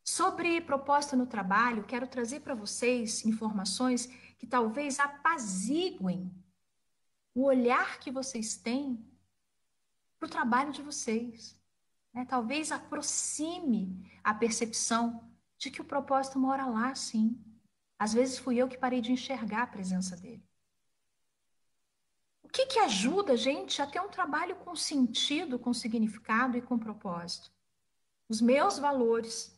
Sobre 0.02 0.62
propósito 0.62 1.18
no 1.18 1.28
trabalho, 1.28 1.84
quero 1.84 2.08
trazer 2.08 2.40
para 2.40 2.56
vocês 2.56 3.26
informações 3.26 4.06
que 4.40 4.48
talvez 4.48 4.98
apaziguem 4.98 6.34
o 7.36 7.44
olhar 7.44 8.00
que 8.00 8.10
vocês 8.10 8.56
têm 8.56 9.06
para 10.18 10.28
o 10.28 10.30
trabalho 10.30 10.72
de 10.72 10.82
vocês. 10.82 11.60
Né? 12.14 12.24
Talvez 12.24 12.72
aproxime 12.72 14.10
a 14.24 14.34
percepção 14.34 15.30
de 15.58 15.70
que 15.70 15.82
o 15.82 15.86
propósito 15.86 16.40
mora 16.40 16.66
lá, 16.66 16.96
sim. 16.96 17.44
Às 18.00 18.14
vezes 18.14 18.38
fui 18.38 18.58
eu 18.58 18.70
que 18.70 18.78
parei 18.78 19.02
de 19.02 19.12
enxergar 19.12 19.64
a 19.64 19.68
presença 19.68 20.16
dele. 20.16 20.47
Que, 22.58 22.66
que 22.66 22.80
ajuda 22.80 23.34
a 23.34 23.36
gente 23.36 23.84
a 23.84 23.86
ter 23.86 24.00
um 24.00 24.10
trabalho 24.10 24.56
com 24.56 24.76
sentido, 24.76 25.60
com 25.60 25.72
significado 25.76 26.58
e 26.58 26.62
com 26.62 26.80
propósito? 26.80 27.52
Os 28.28 28.42
meus 28.42 28.80
valores, 28.80 29.56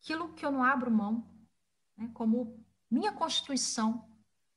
aquilo 0.00 0.32
que 0.32 0.46
eu 0.46 0.50
não 0.50 0.64
abro 0.64 0.90
mão, 0.90 1.22
né, 1.94 2.10
como 2.14 2.58
minha 2.90 3.12
constituição, 3.12 4.08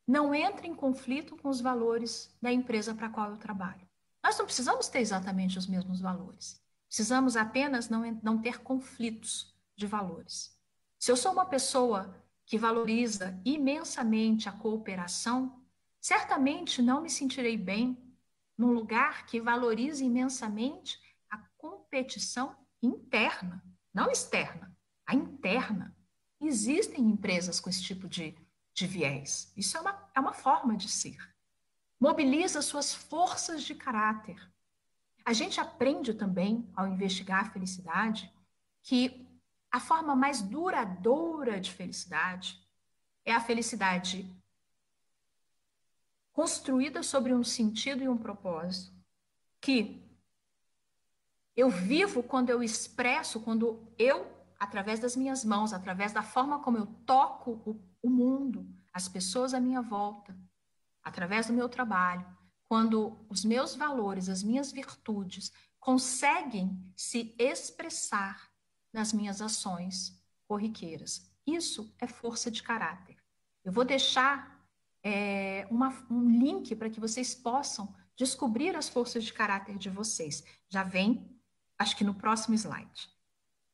não 0.08 0.34
entra 0.34 0.66
em 0.66 0.74
conflito 0.74 1.36
com 1.36 1.50
os 1.50 1.60
valores 1.60 2.34
da 2.42 2.54
empresa 2.54 2.96
para 2.96 3.08
a 3.08 3.10
qual 3.10 3.32
eu 3.32 3.38
trabalho. 3.38 3.86
Nós 4.24 4.38
não 4.38 4.46
precisamos 4.46 4.88
ter 4.88 5.00
exatamente 5.00 5.60
os 5.60 5.68
mesmos 5.68 6.00
valores. 6.00 6.64
Precisamos 6.88 7.36
apenas 7.36 7.90
não, 7.90 8.18
não 8.24 8.42
ter 8.42 8.62
conflitos 8.62 9.54
de 9.76 9.86
valores. 9.86 10.58
Se 10.98 11.12
eu 11.12 11.18
sou 11.18 11.34
uma 11.34 11.46
pessoa 11.46 12.16
que 12.46 12.58
valoriza 12.58 13.38
imensamente 13.44 14.48
a 14.48 14.54
cooperação, 14.54 15.62
certamente 16.04 16.82
não 16.82 17.02
me 17.02 17.10
sentirei 17.10 17.56
bem 17.56 17.98
num 18.58 18.74
lugar 18.74 19.26
que 19.26 19.40
valorize 19.40 20.04
imensamente 20.04 21.00
a 21.32 21.38
competição 21.58 22.54
interna, 22.82 23.64
não 23.94 24.12
externa, 24.12 24.76
a 25.08 25.16
interna. 25.16 25.96
Existem 26.42 27.06
empresas 27.06 27.62
com 27.62 27.70
esse 27.70 27.82
tipo 27.82 28.10
de, 28.10 28.36
de 28.74 28.86
viés. 28.86 29.54
Isso 29.56 29.78
é 29.78 29.80
uma, 29.80 30.10
é 30.14 30.20
uma 30.20 30.34
forma 30.34 30.76
de 30.76 30.90
ser. 30.90 31.18
Mobiliza 31.98 32.62
suas 32.62 32.94
forças 32.94 33.64
de 33.64 33.74
caráter. 33.74 34.36
A 35.24 35.32
gente 35.32 35.62
aprende 35.62 36.14
também, 36.14 36.70
ao 36.76 36.86
investigar 36.86 37.46
a 37.46 37.50
felicidade, 37.50 38.30
que 38.82 39.26
a 39.72 39.80
forma 39.80 40.18
mais 40.18 40.42
duradoura 40.42 41.62
de 41.62 41.72
felicidade 41.72 42.62
é 43.24 43.32
a 43.32 43.40
felicidade 43.40 44.30
construída 46.34 47.04
sobre 47.04 47.34
um 47.34 47.44
sentido 47.44 48.04
e 48.04 48.10
um 48.10 48.18
propósito, 48.18 48.92
que 49.62 50.04
eu 51.56 51.70
vivo 51.70 52.24
quando 52.24 52.50
eu 52.50 52.64
expresso, 52.64 53.40
quando 53.40 53.88
eu, 53.98 54.28
através 54.60 55.00
das 55.00 55.16
minhas 55.16 55.46
mãos, 55.46 55.72
através 55.72 56.12
da 56.12 56.24
forma 56.24 56.60
como 56.60 56.78
eu 56.78 56.88
toco 57.06 57.52
o, 57.66 57.80
o 58.02 58.10
mundo, 58.10 58.68
as 58.92 59.08
pessoas 59.08 59.54
à 59.54 59.60
minha 59.60 59.82
volta, 59.82 60.36
através 61.04 61.48
do 61.48 61.54
meu 61.54 61.70
trabalho, 61.70 62.26
quando 62.66 63.24
os 63.30 63.46
meus 63.46 63.76
valores, 63.76 64.28
as 64.28 64.42
minhas 64.42 64.72
virtudes 64.72 65.52
conseguem 65.80 66.82
se 66.96 67.36
expressar 67.38 68.50
nas 68.92 69.14
minhas 69.14 69.42
ações 69.42 70.20
corriqueiras. 70.48 71.32
Isso 71.46 71.94
é 72.00 72.08
força 72.08 72.50
de 72.50 72.64
caráter. 72.64 73.18
Eu 73.64 73.72
vou 73.72 73.86
deixar 73.86 74.53
é, 75.04 75.68
uma, 75.70 75.90
um 76.10 76.30
link 76.30 76.76
para 76.76 76.90
que 76.90 77.00
vocês 77.00 77.36
possam 77.36 77.94
descobrir 78.16 78.76
as 78.76 78.88
forças 78.88 79.24
de 79.24 79.34
caráter 79.34 79.78
de 79.78 79.90
vocês. 79.90 80.44
Já 80.70 80.84
vem, 80.84 81.30
acho 81.78 81.98
que 81.98 82.04
no 82.04 82.16
próximo 82.16 82.56
slide. 82.56 83.10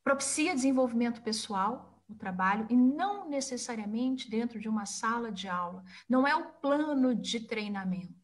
Propicia 0.04 0.56
desenvolvimento 0.56 1.22
pessoal, 1.22 2.04
o 2.10 2.16
trabalho, 2.16 2.66
e 2.70 2.76
não 2.76 3.30
necessariamente 3.30 4.30
dentro 4.30 4.60
de 4.60 4.68
uma 4.68 4.86
sala 4.86 5.32
de 5.32 5.48
aula. 5.48 5.84
Não 6.08 6.28
é 6.28 6.36
o 6.36 6.52
plano 6.54 7.14
de 7.14 7.42
treinamento. 7.42 8.18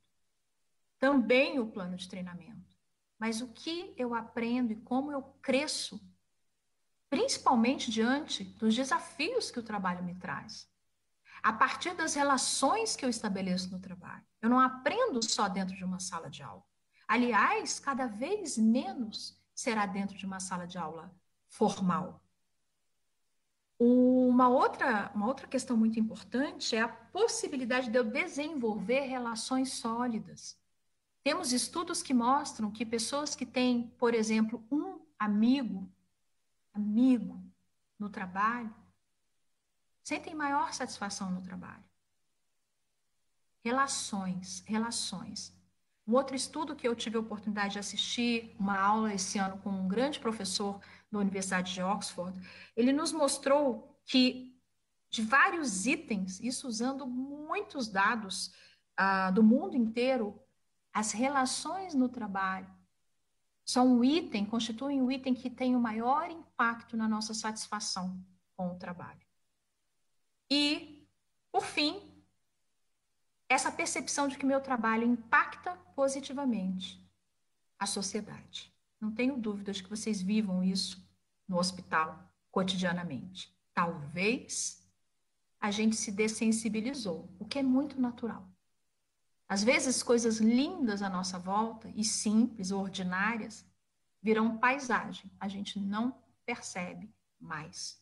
Também 0.98 1.60
o 1.60 1.68
plano 1.68 1.96
de 1.96 2.10
treinamento. 2.10 2.56
Mas 3.20 3.42
o 3.42 3.48
que 3.50 3.94
eu 3.98 4.16
aprendo 4.16 4.72
e 4.72 4.78
como 4.78 5.12
eu 5.12 5.22
cresço, 5.42 6.02
principalmente 7.10 7.92
diante 7.92 8.44
dos 8.44 8.76
desafios 8.76 9.52
que 9.52 9.60
o 9.60 9.64
trabalho 9.64 10.04
me 10.04 10.16
traz 10.16 10.68
a 11.46 11.54
partir 11.54 11.94
das 11.94 12.16
relações 12.16 12.96
que 12.96 13.06
eu 13.06 13.10
estabeleço 13.10 13.70
no 13.70 13.80
trabalho. 13.80 14.26
Eu 14.42 14.50
não 14.50 14.60
aprendo 14.60 15.24
só 15.24 15.48
dentro 15.48 15.76
de 15.76 15.84
uma 15.84 16.00
sala 16.00 16.28
de 16.28 16.42
aula. 16.42 16.64
Aliás, 17.08 17.80
cada 17.80 18.08
vez 18.08 18.58
menos 18.58 19.40
será 19.54 19.86
dentro 19.86 20.18
de 20.18 20.26
uma 20.26 20.40
sala 20.40 20.66
de 20.66 20.80
aula 20.80 21.16
formal. 21.48 22.20
Uma 23.78 24.50
outra, 24.50 25.12
uma 25.14 25.28
outra 25.28 25.46
questão 25.46 25.78
muito 25.78 26.00
importante 26.00 26.76
é 26.76 26.82
a 26.82 26.88
possibilidade 26.88 27.92
de 27.92 28.00
eu 28.00 28.04
desenvolver 28.04 29.02
relações 29.02 29.74
sólidas. 29.74 30.60
Temos 31.24 31.54
estudos 31.54 32.02
que 32.02 32.12
mostram 32.14 32.72
que 32.72 32.84
pessoas 32.84 33.36
que 33.36 33.46
têm, 33.46 33.94
por 34.00 34.16
exemplo, 34.16 34.66
um 34.72 35.00
amigo, 35.20 35.88
amigo 36.74 37.40
no 38.00 38.10
trabalho, 38.10 38.74
sentem 40.06 40.36
maior 40.36 40.72
satisfação 40.72 41.32
no 41.32 41.42
trabalho. 41.42 41.84
Relações, 43.64 44.64
relações. 44.68 45.52
Um 46.08 46.14
outro 46.14 46.36
estudo 46.36 46.76
que 46.76 46.88
eu 46.88 46.96
tive 46.96 47.18
a 47.18 47.20
oportunidade 47.20 47.74
de 47.74 47.80
assistir, 47.80 48.56
uma 48.60 48.78
aula 48.78 49.12
esse 49.12 49.40
ano 49.40 49.58
com 49.64 49.72
um 49.72 49.88
grande 49.88 50.20
professor 50.20 50.80
da 51.12 51.18
Universidade 51.18 51.74
de 51.74 51.82
Oxford, 51.82 52.40
ele 52.78 52.94
nos 52.94 53.12
mostrou 53.12 54.00
que 54.06 54.56
de 55.10 55.24
vários 55.24 55.88
itens, 55.88 56.40
isso 56.40 56.68
usando 56.68 57.08
muitos 57.08 57.88
dados 57.88 58.54
uh, 59.00 59.34
do 59.34 59.42
mundo 59.42 59.76
inteiro, 59.76 60.40
as 60.94 61.12
relações 61.14 61.96
no 61.96 62.08
trabalho 62.08 62.70
são 63.66 63.88
um 63.88 64.04
item, 64.04 64.46
constituem 64.46 65.02
um 65.02 65.10
item 65.10 65.34
que 65.34 65.50
tem 65.50 65.76
o 65.76 65.80
maior 65.80 66.30
impacto 66.30 66.96
na 66.96 67.08
nossa 67.08 67.34
satisfação 67.34 68.24
com 68.56 68.68
o 68.68 68.76
trabalho. 68.76 69.25
E, 70.50 71.08
por 71.52 71.64
fim, 71.64 72.02
essa 73.48 73.72
percepção 73.72 74.28
de 74.28 74.38
que 74.38 74.46
meu 74.46 74.62
trabalho 74.62 75.06
impacta 75.06 75.76
positivamente 75.96 77.04
a 77.78 77.86
sociedade. 77.86 78.74
Não 79.00 79.12
tenho 79.12 79.38
dúvidas 79.38 79.82
que 79.82 79.90
vocês 79.90 80.22
vivam 80.22 80.64
isso 80.64 81.04
no 81.48 81.58
hospital 81.58 82.32
cotidianamente. 82.52 83.54
Talvez 83.74 84.84
a 85.60 85.72
gente 85.72 85.96
se 85.96 86.12
dessensibilizou, 86.12 87.30
o 87.40 87.46
que 87.46 87.60
é 87.60 87.64
muito 87.64 88.00
natural. 88.00 88.48
Às 89.48 89.64
vezes, 89.64 90.02
coisas 90.02 90.38
lindas 90.38 91.02
à 91.02 91.10
nossa 91.10 91.38
volta 91.38 91.92
e 91.96 92.04
simples, 92.04 92.72
ordinárias, 92.72 93.66
viram 94.22 94.58
paisagem, 94.58 95.32
a 95.40 95.48
gente 95.48 95.80
não 95.80 96.18
percebe 96.46 97.14
mais. 97.40 98.02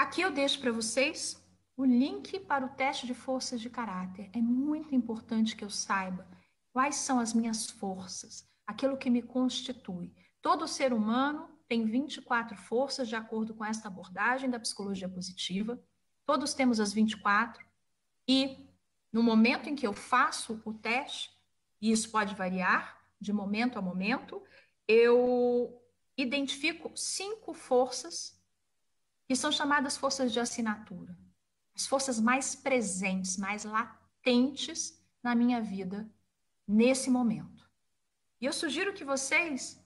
Aqui 0.00 0.22
eu 0.22 0.30
deixo 0.30 0.58
para 0.58 0.72
vocês 0.72 1.38
o 1.76 1.84
link 1.84 2.40
para 2.40 2.64
o 2.64 2.70
teste 2.70 3.06
de 3.06 3.12
forças 3.12 3.60
de 3.60 3.68
caráter. 3.68 4.30
É 4.32 4.40
muito 4.40 4.94
importante 4.94 5.54
que 5.54 5.62
eu 5.62 5.68
saiba 5.68 6.26
quais 6.72 6.96
são 6.96 7.20
as 7.20 7.34
minhas 7.34 7.68
forças, 7.68 8.48
aquilo 8.66 8.96
que 8.96 9.10
me 9.10 9.20
constitui. 9.20 10.10
Todo 10.40 10.66
ser 10.66 10.94
humano 10.94 11.50
tem 11.68 11.84
24 11.84 12.56
forças, 12.56 13.08
de 13.08 13.14
acordo 13.14 13.52
com 13.52 13.62
esta 13.62 13.88
abordagem 13.88 14.48
da 14.48 14.58
psicologia 14.58 15.06
positiva. 15.06 15.78
Todos 16.24 16.54
temos 16.54 16.80
as 16.80 16.94
24. 16.94 17.62
E 18.26 18.56
no 19.12 19.22
momento 19.22 19.68
em 19.68 19.76
que 19.76 19.86
eu 19.86 19.92
faço 19.92 20.62
o 20.64 20.72
teste, 20.72 21.28
e 21.78 21.92
isso 21.92 22.10
pode 22.10 22.34
variar 22.34 22.98
de 23.20 23.34
momento 23.34 23.78
a 23.78 23.82
momento, 23.82 24.42
eu 24.88 25.78
identifico 26.16 26.90
cinco 26.96 27.52
forças 27.52 28.39
que 29.30 29.36
são 29.36 29.52
chamadas 29.52 29.96
forças 29.96 30.32
de 30.32 30.40
assinatura. 30.40 31.16
As 31.72 31.86
forças 31.86 32.18
mais 32.18 32.56
presentes, 32.56 33.36
mais 33.36 33.62
latentes 33.62 35.00
na 35.22 35.36
minha 35.36 35.62
vida 35.62 36.12
nesse 36.66 37.08
momento. 37.08 37.64
E 38.40 38.46
eu 38.46 38.52
sugiro 38.52 38.92
que 38.92 39.04
vocês 39.04 39.80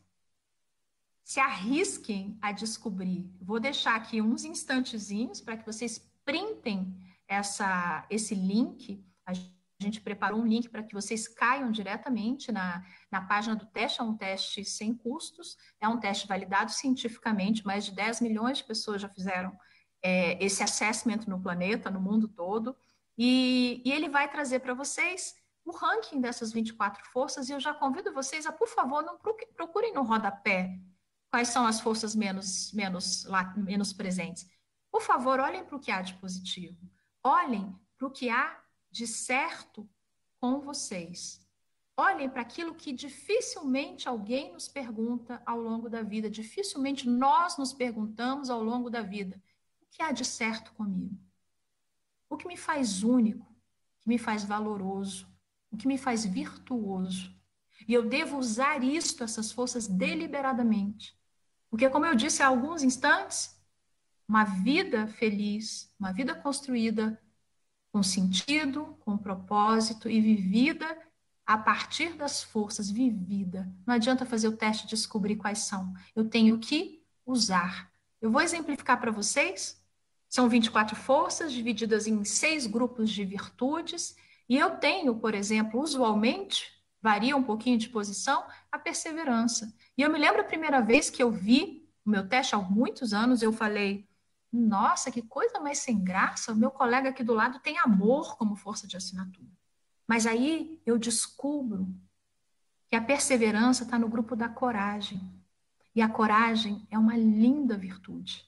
se 1.23 1.39
arrisquem 1.41 2.39
a 2.41 2.53
descobrir. 2.53 3.31
Vou 3.39 3.61
deixar 3.61 3.97
aqui 3.97 4.23
uns 4.23 4.47
instantezinhos 4.47 5.43
para 5.43 5.59
que 5.59 5.67
vocês 5.67 5.99
printem 6.25 6.99
essa, 7.29 8.07
esse 8.09 8.35
link. 8.35 9.05
A 9.27 9.33
a 9.33 9.64
gente 9.85 10.01
preparou 10.01 10.41
um 10.41 10.47
link 10.47 10.68
para 10.68 10.82
que 10.82 10.95
vocês 10.95 11.28
caiam 11.28 11.70
diretamente 11.70 12.51
na, 12.51 12.85
na 13.11 13.20
página 13.20 13.55
do 13.55 13.66
teste. 13.66 14.01
É 14.01 14.05
um 14.05 14.16
teste 14.16 14.64
sem 14.64 14.95
custos, 14.95 15.57
é 15.80 15.89
um 15.89 15.99
teste 15.99 16.26
validado 16.26 16.70
cientificamente. 16.70 17.64
Mais 17.64 17.85
de 17.85 17.93
10 17.93 18.20
milhões 18.20 18.59
de 18.59 18.64
pessoas 18.64 19.01
já 19.01 19.09
fizeram 19.09 19.57
é, 20.03 20.43
esse 20.45 20.62
assessment 20.62 21.26
no 21.26 21.41
planeta, 21.41 21.91
no 21.91 22.01
mundo 22.01 22.28
todo. 22.28 22.76
E, 23.16 23.82
e 23.85 23.93
ele 23.93 24.09
vai 24.09 24.30
trazer 24.30 24.61
para 24.61 24.74
vocês 24.74 25.35
o 25.64 25.72
ranking 25.72 26.20
dessas 26.20 26.53
24 26.53 27.05
forças. 27.11 27.49
E 27.49 27.53
eu 27.53 27.61
já 27.61 27.72
convido 27.72 28.12
vocês 28.12 28.47
a, 28.47 28.53
por 28.53 28.68
favor, 28.68 29.03
não 29.03 29.18
procurem 29.57 29.95
no 29.95 30.03
rodapé 30.03 30.78
quais 31.30 31.49
são 31.49 31.66
as 31.66 31.80
forças 31.80 32.14
menos, 32.14 32.72
menos, 32.72 33.24
lá, 33.24 33.55
menos 33.57 33.93
presentes. 33.93 34.47
Por 34.91 35.03
favor, 35.03 35.41
olhem 35.41 35.64
para 35.64 35.76
o 35.76 35.80
que 35.80 35.91
há 35.91 36.01
de 36.01 36.14
positivo. 36.14 36.78
Olhem 37.22 37.74
para 37.99 38.07
o 38.07 38.11
que 38.11 38.30
há 38.30 38.64
de 38.95 39.09
certo 39.09 39.91
com 40.41 40.61
vocês. 40.61 41.45
Olhem 41.97 42.31
para 42.31 42.43
aquilo 42.43 42.77
que 42.77 42.93
dificilmente 42.93 44.09
alguém 44.09 44.53
nos 44.53 44.69
pergunta 44.69 45.43
ao 45.45 45.61
longo 45.61 45.91
da 45.91 46.01
vida, 46.01 46.31
dificilmente 46.31 47.09
nós 47.09 47.59
nos 47.59 47.73
perguntamos 47.73 48.51
ao 48.51 48.63
longo 48.63 48.89
da 48.89 49.03
vida. 49.03 49.43
O 49.83 49.87
que 49.91 50.01
há 50.01 50.13
de 50.13 50.25
certo 50.25 50.73
comigo? 50.75 51.19
O 52.31 52.37
que 52.37 52.47
me 52.47 52.57
faz 52.57 53.03
único? 53.03 53.45
O 53.45 54.03
que 54.03 54.09
me 54.09 54.17
faz 54.17 54.45
valoroso? 54.45 55.27
O 55.73 55.77
que 55.77 55.89
me 55.89 55.99
faz 55.99 56.25
virtuoso? 56.25 57.35
E 57.89 57.93
eu 57.93 58.09
devo 58.09 58.39
usar 58.39 58.85
isto, 58.85 59.25
essas 59.25 59.51
forças, 59.51 59.89
deliberadamente. 59.89 61.19
Porque, 61.69 61.91
como 61.91 62.07
eu 62.07 62.15
disse 62.15 62.45
há 62.45 62.47
alguns 62.47 62.85
instantes, 62.85 63.61
uma 64.29 64.45
vida 64.45 65.09
feliz, 65.09 65.93
uma 65.99 66.13
vida 66.13 66.33
construída 66.33 67.21
com 67.95 68.03
sentido, 68.03 68.99
com 69.05 69.17
propósito 69.17 70.11
e 70.11 70.21
vivida 70.21 70.99
a 71.47 71.57
partir 71.57 72.15
das 72.15 72.43
forças, 72.43 72.91
vivida. 72.91 73.73
Não 73.87 73.95
adianta 73.95 74.27
fazer 74.27 74.49
o 74.49 74.57
teste 74.57 74.85
e 74.85 74.89
descobrir 74.89 75.37
quais 75.37 75.61
são. 75.61 75.95
Eu 76.13 76.29
tenho 76.29 76.59
que 76.59 77.01
usar. 77.25 77.93
Eu 78.21 78.33
vou 78.33 78.41
exemplificar 78.41 79.01
para 79.01 79.13
vocês. 79.13 79.81
São 80.29 80.49
24 80.49 80.97
forças 80.97 81.53
divididas 81.53 82.09
em 82.09 82.25
seis 82.25 82.67
grupos 82.67 83.09
de 83.11 83.25
virtudes. 83.25 84.17
E 84.49 84.59
eu 84.59 84.71
tenho, 84.73 85.15
por 85.15 85.33
exemplo, 85.33 85.81
usualmente, 85.81 86.73
varia 87.01 87.37
um 87.37 87.45
pouquinho 87.45 87.79
de 87.79 87.89
posição, 87.89 88.45
a 88.73 88.77
perseverança. 88.77 89.73
E 89.97 90.03
eu 90.03 90.11
me 90.11 90.19
lembro 90.19 90.41
a 90.41 90.45
primeira 90.45 90.81
vez 90.81 91.11
que 91.11 91.23
eu 91.23 91.31
vi 91.31 91.89
o 92.05 92.11
meu 92.11 92.29
teste 92.29 92.57
há 92.57 92.59
muitos 92.59 93.15
anos, 93.15 93.41
eu 93.41 93.53
falei: 93.53 94.05
nossa, 94.55 95.11
que 95.11 95.21
coisa 95.21 95.59
mais 95.59 95.79
sem 95.79 96.03
graça, 96.03 96.53
o 96.53 96.57
meu 96.57 96.71
colega 96.71 97.09
aqui 97.09 97.25
do 97.25 97.35
lado 97.35 97.59
tem 97.59 97.79
amor 97.79 98.37
como 98.37 98.55
força 98.55 98.87
de 98.87 98.97
assinatura. 98.97 99.51
Mas 100.07 100.27
aí 100.27 100.81
eu 100.87 100.97
descubro 100.97 101.89
que 102.89 102.97
a 102.97 103.01
perseverança 103.01 103.83
está 103.83 103.99
no 103.99 104.09
grupo 104.09 104.37
da 104.37 104.49
coragem. 104.49 105.21
E 105.95 106.03
a 106.03 106.09
coragem 106.09 106.87
é 106.91 106.99
uma 106.99 107.17
linda 107.17 107.77
virtude. 107.77 108.45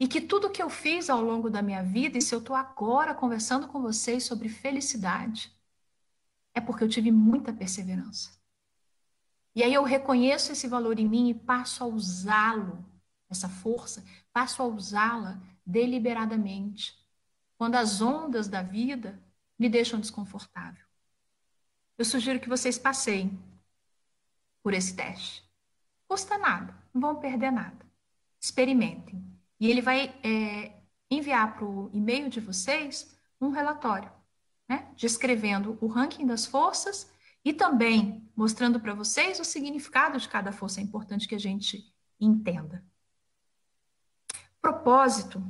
E 0.00 0.08
que 0.08 0.20
tudo 0.20 0.50
que 0.50 0.62
eu 0.62 0.70
fiz 0.70 1.10
ao 1.10 1.22
longo 1.22 1.50
da 1.50 1.62
minha 1.62 1.82
vida, 1.82 2.18
e 2.18 2.22
se 2.22 2.34
eu 2.34 2.38
estou 2.38 2.56
agora 2.56 3.14
conversando 3.14 3.68
com 3.68 3.80
vocês 3.80 4.24
sobre 4.24 4.48
felicidade, 4.48 5.52
é 6.54 6.60
porque 6.60 6.82
eu 6.82 6.88
tive 6.88 7.10
muita 7.10 7.52
perseverança. 7.52 8.30
E 9.54 9.62
aí 9.62 9.74
eu 9.74 9.84
reconheço 9.84 10.50
esse 10.52 10.66
valor 10.66 10.98
em 10.98 11.08
mim 11.08 11.28
e 11.28 11.34
passo 11.34 11.84
a 11.84 11.86
usá-lo 11.86 12.84
essa 13.32 13.48
força, 13.48 14.04
passo 14.32 14.62
a 14.62 14.66
usá-la 14.66 15.40
deliberadamente, 15.64 16.96
quando 17.56 17.76
as 17.76 18.00
ondas 18.00 18.48
da 18.48 18.62
vida 18.62 19.20
me 19.58 19.68
deixam 19.68 20.00
desconfortável. 20.00 20.84
Eu 21.96 22.04
sugiro 22.04 22.40
que 22.40 22.48
vocês 22.48 22.78
passeiem 22.78 23.38
por 24.62 24.74
esse 24.74 24.94
teste. 24.94 25.42
Custa 26.08 26.38
nada, 26.38 26.74
não 26.92 27.00
vão 27.00 27.16
perder 27.16 27.50
nada. 27.50 27.86
Experimentem. 28.40 29.24
E 29.60 29.70
ele 29.70 29.80
vai 29.80 30.14
é, 30.22 30.72
enviar 31.10 31.54
para 31.54 31.64
o 31.64 31.90
e-mail 31.92 32.28
de 32.28 32.40
vocês 32.40 33.16
um 33.40 33.50
relatório, 33.50 34.10
né, 34.68 34.92
descrevendo 34.96 35.78
o 35.80 35.86
ranking 35.86 36.26
das 36.26 36.46
forças 36.46 37.12
e 37.44 37.52
também 37.52 38.28
mostrando 38.36 38.80
para 38.80 38.94
vocês 38.94 39.38
o 39.40 39.44
significado 39.44 40.18
de 40.18 40.28
cada 40.28 40.52
força. 40.52 40.80
É 40.80 40.82
importante 40.82 41.28
que 41.28 41.34
a 41.34 41.40
gente 41.40 41.92
entenda. 42.20 42.84
Propósito, 44.62 45.42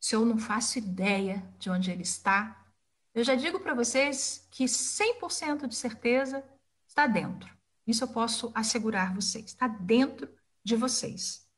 se 0.00 0.16
eu 0.16 0.26
não 0.26 0.36
faço 0.36 0.76
ideia 0.76 1.48
de 1.56 1.70
onde 1.70 1.90
ele 1.90 2.02
está, 2.02 2.66
eu 3.14 3.24
já 3.24 3.36
digo 3.36 3.60
para 3.60 3.74
vocês 3.74 4.46
que 4.50 4.64
100% 4.64 5.66
de 5.68 5.74
certeza 5.74 6.44
está 6.86 7.06
dentro. 7.06 7.48
Isso 7.86 8.04
eu 8.04 8.08
posso 8.08 8.50
assegurar 8.54 9.14
vocês, 9.14 9.46
está 9.46 9.68
dentro 9.68 10.28
de 10.62 10.74
vocês. 10.74 11.48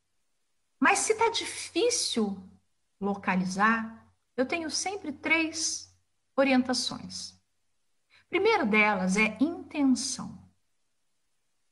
Mas 0.79 1.01
se 1.01 1.13
está 1.13 1.31
difícil 1.31 2.41
localizar, 3.01 4.07
eu 4.37 4.47
tenho 4.47 4.71
sempre 4.71 5.11
três 5.11 5.93
orientações. 6.37 7.37
Primeiro 8.29 8.67
delas 8.67 9.17
é 9.17 9.37
intenção. 9.41 10.39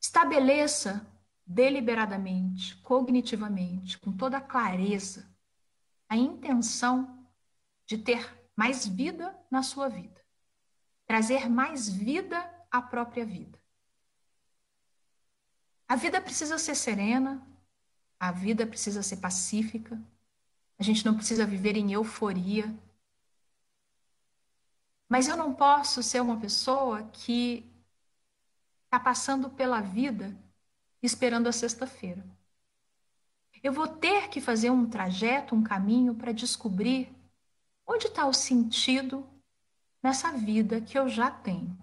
Estabeleça 0.01 1.07
deliberadamente, 1.47 2.75
cognitivamente, 2.79 3.97
com 3.99 4.13
toda 4.13 4.39
a 4.39 4.41
clareza, 4.41 5.33
a 6.09 6.17
intenção 6.17 7.25
de 7.87 7.99
ter 7.99 8.37
mais 8.57 8.87
vida 8.87 9.39
na 9.49 9.63
sua 9.63 9.89
vida, 9.89 10.21
trazer 11.07 11.49
mais 11.49 11.89
vida 11.89 12.39
à 12.71 12.83
própria 12.83 13.25
vida. 13.25 13.61
A 15.87 15.95
vida 15.95 16.21
precisa 16.21 16.59
ser 16.59 16.75
serena, 16.75 17.47
a 18.19 18.33
vida 18.33 18.67
precisa 18.67 19.03
ser 19.03 19.19
pacífica, 19.19 20.03
a 20.79 20.83
gente 20.83 21.07
não 21.07 21.15
precisa 21.15 21.47
viver 21.47 21.77
em 21.77 21.93
euforia. 21.93 22.77
Mas 25.09 25.29
eu 25.29 25.37
não 25.37 25.55
posso 25.55 26.03
ser 26.03 26.21
uma 26.21 26.41
pessoa 26.41 27.05
que 27.05 27.65
está 28.87 28.99
passando 28.99 29.49
pela 29.49 29.81
vida 29.81 30.37
esperando 31.07 31.47
a 31.47 31.53
sexta-feira. 31.53 32.25
Eu 33.63 33.73
vou 33.73 33.89
ter 33.89 34.29
que 34.29 34.41
fazer 34.41 34.71
um 34.71 34.89
trajeto, 34.89 35.55
um 35.55 35.63
caminho 35.63 36.15
para 36.15 36.33
descobrir 36.33 37.15
onde 37.87 38.07
está 38.07 38.27
o 38.27 38.33
sentido 38.33 39.27
nessa 40.03 40.33
vida 40.33 40.81
que 40.81 40.99
eu 40.99 41.09
já 41.09 41.31
tenho, 41.31 41.77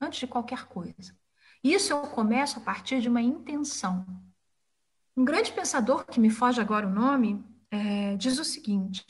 antes 0.00 0.18
de 0.20 0.26
qualquer 0.26 0.66
coisa. 0.66 1.16
Isso 1.62 1.92
eu 1.92 2.02
começo 2.02 2.58
a 2.58 2.62
partir 2.62 3.00
de 3.00 3.08
uma 3.08 3.20
intenção. 3.20 4.06
Um 5.16 5.24
grande 5.24 5.52
pensador, 5.52 6.06
que 6.06 6.20
me 6.20 6.30
foge 6.30 6.60
agora 6.60 6.86
o 6.86 6.90
nome, 6.90 7.44
é, 7.70 8.16
diz 8.16 8.38
o 8.38 8.44
seguinte: 8.44 9.04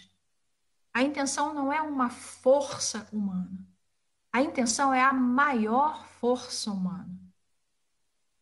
a 0.92 1.02
intenção 1.02 1.54
não 1.54 1.72
é 1.72 1.80
uma 1.80 2.10
força 2.10 3.08
humana. 3.12 3.66
A 4.32 4.42
intenção 4.42 4.92
é 4.92 5.02
a 5.02 5.12
maior 5.12 6.06
força 6.20 6.70
humana. 6.70 7.19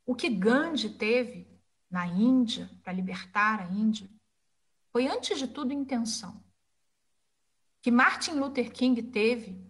O 0.09 0.15
que 0.15 0.31
Gandhi 0.31 0.89
teve 0.89 1.47
na 1.91 2.07
Índia, 2.07 2.71
para 2.83 2.95
libertar 2.95 3.61
a 3.61 3.67
Índia, 3.67 4.09
foi 4.91 5.07
antes 5.07 5.39
de 5.39 5.47
tudo 5.47 5.71
intenção. 5.71 6.43
Que 7.83 7.91
Martin 7.91 8.31
Luther 8.31 8.73
King 8.73 9.03
teve 9.03 9.63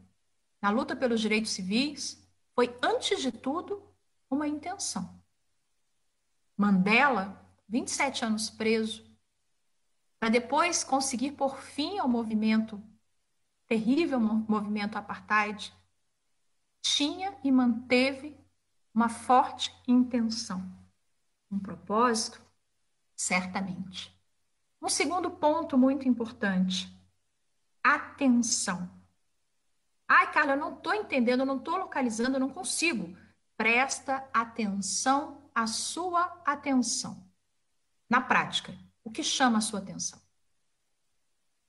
na 0.62 0.70
luta 0.70 0.94
pelos 0.94 1.20
direitos 1.20 1.50
civis 1.50 2.24
foi 2.54 2.72
antes 2.80 3.20
de 3.20 3.32
tudo 3.32 3.92
uma 4.30 4.46
intenção. 4.46 5.20
Mandela, 6.56 7.44
27 7.68 8.24
anos 8.24 8.48
preso, 8.48 9.04
para 10.20 10.28
depois 10.28 10.84
conseguir 10.84 11.32
pôr 11.32 11.60
fim 11.60 11.98
ao 11.98 12.08
movimento, 12.08 12.80
terrível 13.66 14.20
movimento 14.20 14.94
apartheid, 14.94 15.74
tinha 16.80 17.36
e 17.42 17.50
manteve 17.50 18.38
uma 18.98 19.08
forte 19.08 19.72
intenção, 19.86 20.60
um 21.48 21.56
propósito, 21.56 22.42
certamente. 23.14 24.12
Um 24.82 24.88
segundo 24.88 25.30
ponto 25.30 25.78
muito 25.78 26.08
importante: 26.08 26.92
atenção. 27.80 28.90
Ai, 30.08 30.32
Carla, 30.32 30.54
eu 30.54 30.58
não 30.58 30.74
estou 30.74 30.92
entendendo, 30.92 31.40
eu 31.40 31.46
não 31.46 31.58
estou 31.58 31.76
localizando, 31.76 32.34
eu 32.34 32.40
não 32.40 32.50
consigo. 32.50 33.16
Presta 33.56 34.28
atenção 34.32 35.48
à 35.54 35.68
sua 35.68 36.24
atenção. 36.44 37.24
Na 38.10 38.20
prática, 38.20 38.76
o 39.04 39.12
que 39.12 39.22
chama 39.22 39.58
a 39.58 39.60
sua 39.60 39.78
atenção? 39.78 40.20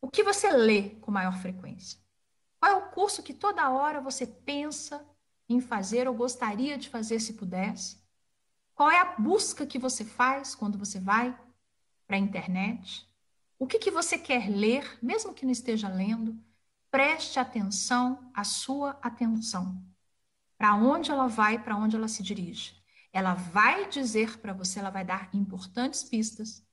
O 0.01 0.09
que 0.09 0.23
você 0.23 0.49
lê 0.51 0.95
com 0.95 1.11
maior 1.11 1.37
frequência? 1.37 1.99
Qual 2.59 2.71
é 2.71 2.75
o 2.75 2.89
curso 2.89 3.21
que 3.21 3.35
toda 3.35 3.69
hora 3.69 4.01
você 4.01 4.25
pensa 4.25 5.07
em 5.49 5.59
fazer 5.59 6.07
ou 6.07 6.13
gostaria 6.13 6.77
de 6.77 6.87
fazer 6.87 7.19
se 7.19 7.33
pudesse? 7.33 7.97
Qual 8.75 8.89
é 8.89 8.99
a 8.99 9.15
busca 9.17 9.65
que 9.65 9.79
você 9.79 10.05
faz 10.05 10.55
quando 10.55 10.77
você 10.77 10.99
vai 10.99 11.37
para 12.07 12.15
a 12.15 12.19
internet? 12.19 13.05
O 13.57 13.67
que, 13.67 13.79
que 13.79 13.91
você 13.91 14.17
quer 14.17 14.49
ler, 14.49 14.97
mesmo 15.01 15.33
que 15.33 15.43
não 15.43 15.51
esteja 15.51 15.89
lendo? 15.89 16.41
Preste 16.89 17.39
atenção 17.39 18.31
à 18.33 18.45
sua 18.45 18.97
atenção. 19.01 19.83
Para 20.57 20.75
onde 20.75 21.11
ela 21.11 21.27
vai, 21.27 21.61
para 21.61 21.75
onde 21.75 21.95
ela 21.95 22.07
se 22.07 22.23
dirige. 22.23 22.81
Ela 23.11 23.33
vai 23.33 23.89
dizer 23.89 24.37
para 24.37 24.53
você, 24.53 24.79
ela 24.79 24.89
vai 24.89 25.03
dar 25.03 25.29
importantes 25.33 26.03
pistas 26.03 26.65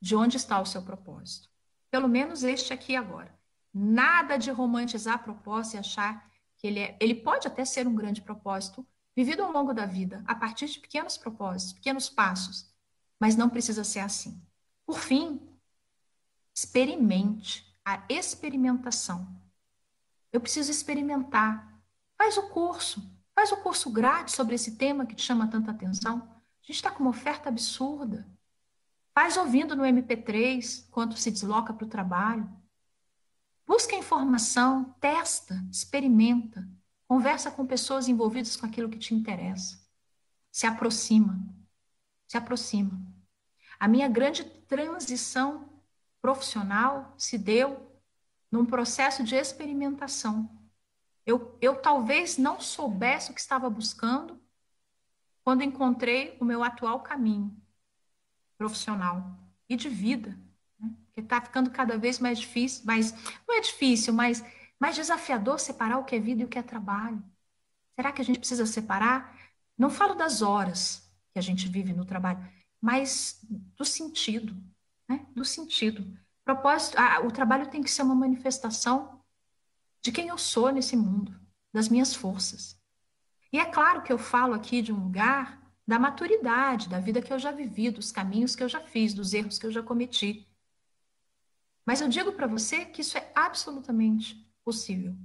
de 0.00 0.14
onde 0.14 0.36
está 0.36 0.60
o 0.60 0.66
seu 0.66 0.82
propósito. 0.82 1.48
Pelo 1.90 2.08
menos 2.08 2.42
este 2.42 2.72
aqui 2.72 2.96
agora. 2.96 3.36
Nada 3.72 4.36
de 4.36 4.50
romantizar 4.50 5.16
a 5.16 5.18
proposta 5.18 5.76
e 5.76 5.80
achar 5.80 6.27
que 6.58 6.66
ele, 6.66 6.80
é, 6.80 6.96
ele 7.00 7.14
pode 7.14 7.46
até 7.48 7.64
ser 7.64 7.86
um 7.86 7.94
grande 7.94 8.20
propósito 8.20 8.86
vivido 9.16 9.42
ao 9.42 9.50
longo 9.50 9.72
da 9.72 9.86
vida, 9.86 10.22
a 10.26 10.34
partir 10.34 10.66
de 10.66 10.78
pequenos 10.78 11.16
propósitos, 11.16 11.72
pequenos 11.72 12.10
passos, 12.10 12.70
mas 13.18 13.34
não 13.34 13.48
precisa 13.48 13.82
ser 13.82 14.00
assim. 14.00 14.40
Por 14.84 14.98
fim, 14.98 15.48
Experimente 16.58 17.64
a 17.84 18.02
experimentação. 18.08 19.28
Eu 20.32 20.40
preciso 20.40 20.72
experimentar. 20.72 21.80
Faz 22.16 22.36
o 22.36 22.48
curso. 22.48 23.00
Faz 23.32 23.52
o 23.52 23.58
curso 23.58 23.92
grátis 23.92 24.34
sobre 24.34 24.56
esse 24.56 24.76
tema 24.76 25.06
que 25.06 25.14
te 25.14 25.22
chama 25.22 25.46
tanta 25.46 25.70
atenção. 25.70 26.16
A 26.28 26.66
gente 26.66 26.74
está 26.74 26.90
com 26.90 27.04
uma 27.04 27.10
oferta 27.10 27.48
absurda. 27.48 28.26
Faz 29.14 29.36
ouvindo 29.36 29.76
no 29.76 29.84
MP3 29.84 30.88
quando 30.90 31.16
se 31.16 31.30
desloca 31.30 31.72
para 31.72 31.86
o 31.86 31.88
trabalho. 31.88 32.50
Busca 33.68 33.94
informação, 33.94 34.96
testa, 34.98 35.62
experimenta, 35.70 36.66
conversa 37.06 37.50
com 37.50 37.66
pessoas 37.66 38.08
envolvidas 38.08 38.56
com 38.56 38.64
aquilo 38.64 38.88
que 38.88 38.98
te 38.98 39.14
interessa. 39.14 39.78
Se 40.50 40.66
aproxima. 40.66 41.38
Se 42.26 42.38
aproxima. 42.38 42.98
A 43.78 43.86
minha 43.86 44.08
grande 44.08 44.42
transição 44.42 45.68
profissional 46.22 47.14
se 47.18 47.36
deu 47.36 47.92
num 48.50 48.64
processo 48.64 49.22
de 49.22 49.34
experimentação. 49.34 50.50
Eu, 51.26 51.58
eu 51.60 51.76
talvez 51.76 52.38
não 52.38 52.58
soubesse 52.58 53.30
o 53.30 53.34
que 53.34 53.40
estava 53.40 53.68
buscando 53.68 54.40
quando 55.44 55.62
encontrei 55.62 56.38
o 56.40 56.44
meu 56.44 56.64
atual 56.64 57.02
caminho 57.02 57.54
profissional 58.56 59.38
e 59.68 59.76
de 59.76 59.90
vida? 59.90 60.47
Está 61.20 61.40
ficando 61.40 61.70
cada 61.70 61.96
vez 61.98 62.18
mais 62.18 62.38
difícil, 62.38 62.82
mas 62.84 63.12
não 63.46 63.56
é 63.56 63.60
difícil, 63.60 64.12
mas 64.12 64.44
mais 64.78 64.96
desafiador 64.96 65.58
separar 65.58 65.98
o 65.98 66.04
que 66.04 66.16
é 66.16 66.20
vida 66.20 66.42
e 66.42 66.44
o 66.44 66.48
que 66.48 66.58
é 66.58 66.62
trabalho. 66.62 67.22
Será 67.96 68.12
que 68.12 68.22
a 68.22 68.24
gente 68.24 68.38
precisa 68.38 68.64
separar? 68.64 69.36
Não 69.76 69.90
falo 69.90 70.14
das 70.14 70.42
horas 70.42 71.10
que 71.32 71.38
a 71.38 71.42
gente 71.42 71.68
vive 71.68 71.92
no 71.92 72.04
trabalho, 72.04 72.46
mas 72.80 73.40
do 73.76 73.84
sentido, 73.84 74.56
né? 75.08 75.26
Do 75.34 75.44
sentido. 75.44 76.06
Propósito, 76.44 76.96
ah, 76.98 77.20
o 77.20 77.30
trabalho 77.30 77.68
tem 77.68 77.82
que 77.82 77.90
ser 77.90 78.02
uma 78.02 78.14
manifestação 78.14 79.20
de 80.00 80.12
quem 80.12 80.28
eu 80.28 80.38
sou 80.38 80.70
nesse 80.70 80.96
mundo, 80.96 81.38
das 81.72 81.88
minhas 81.88 82.14
forças. 82.14 82.80
E 83.52 83.58
é 83.58 83.64
claro 83.64 84.02
que 84.02 84.12
eu 84.12 84.18
falo 84.18 84.54
aqui 84.54 84.80
de 84.80 84.92
um 84.92 85.04
lugar 85.04 85.60
da 85.86 85.98
maturidade, 85.98 86.88
da 86.88 87.00
vida 87.00 87.22
que 87.22 87.32
eu 87.32 87.38
já 87.38 87.50
vivi, 87.50 87.90
dos 87.90 88.12
caminhos 88.12 88.54
que 88.54 88.62
eu 88.62 88.68
já 88.68 88.80
fiz, 88.80 89.14
dos 89.14 89.32
erros 89.32 89.58
que 89.58 89.66
eu 89.66 89.72
já 89.72 89.82
cometi. 89.82 90.47
Mas 91.88 92.02
eu 92.02 92.08
digo 92.08 92.32
para 92.32 92.46
você 92.46 92.84
que 92.84 93.00
isso 93.00 93.16
é 93.16 93.32
absolutamente 93.34 94.46
possível. 94.62 95.16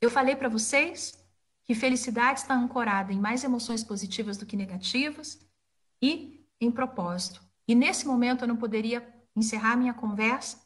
Eu 0.00 0.08
falei 0.08 0.36
para 0.36 0.48
vocês 0.48 1.18
que 1.64 1.74
felicidade 1.74 2.38
está 2.38 2.54
ancorada 2.54 3.12
em 3.12 3.18
mais 3.18 3.42
emoções 3.42 3.82
positivas 3.82 4.36
do 4.36 4.46
que 4.46 4.56
negativas 4.56 5.44
e 6.00 6.46
em 6.60 6.70
propósito. 6.70 7.42
E 7.66 7.74
nesse 7.74 8.06
momento 8.06 8.42
eu 8.42 8.46
não 8.46 8.56
poderia 8.56 9.04
encerrar 9.34 9.74
minha 9.74 9.92
conversa 9.92 10.64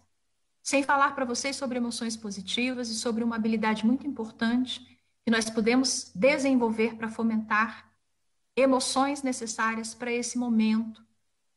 sem 0.62 0.83
falar 0.83 1.14
para 1.14 1.24
vocês 1.24 1.57
sobre 1.57 1.79
emoções 1.79 2.14
positivas 2.14 2.91
e 2.91 2.97
sobre 2.97 3.24
uma 3.24 3.37
habilidade 3.37 3.87
muito 3.87 4.07
importante 4.07 5.01
que 5.24 5.31
nós 5.31 5.49
podemos 5.49 6.12
desenvolver 6.14 6.97
para 6.97 7.09
fomentar 7.09 7.91
emoções 8.55 9.22
necessárias 9.22 9.95
para 9.95 10.12
esse 10.12 10.37
momento 10.37 11.03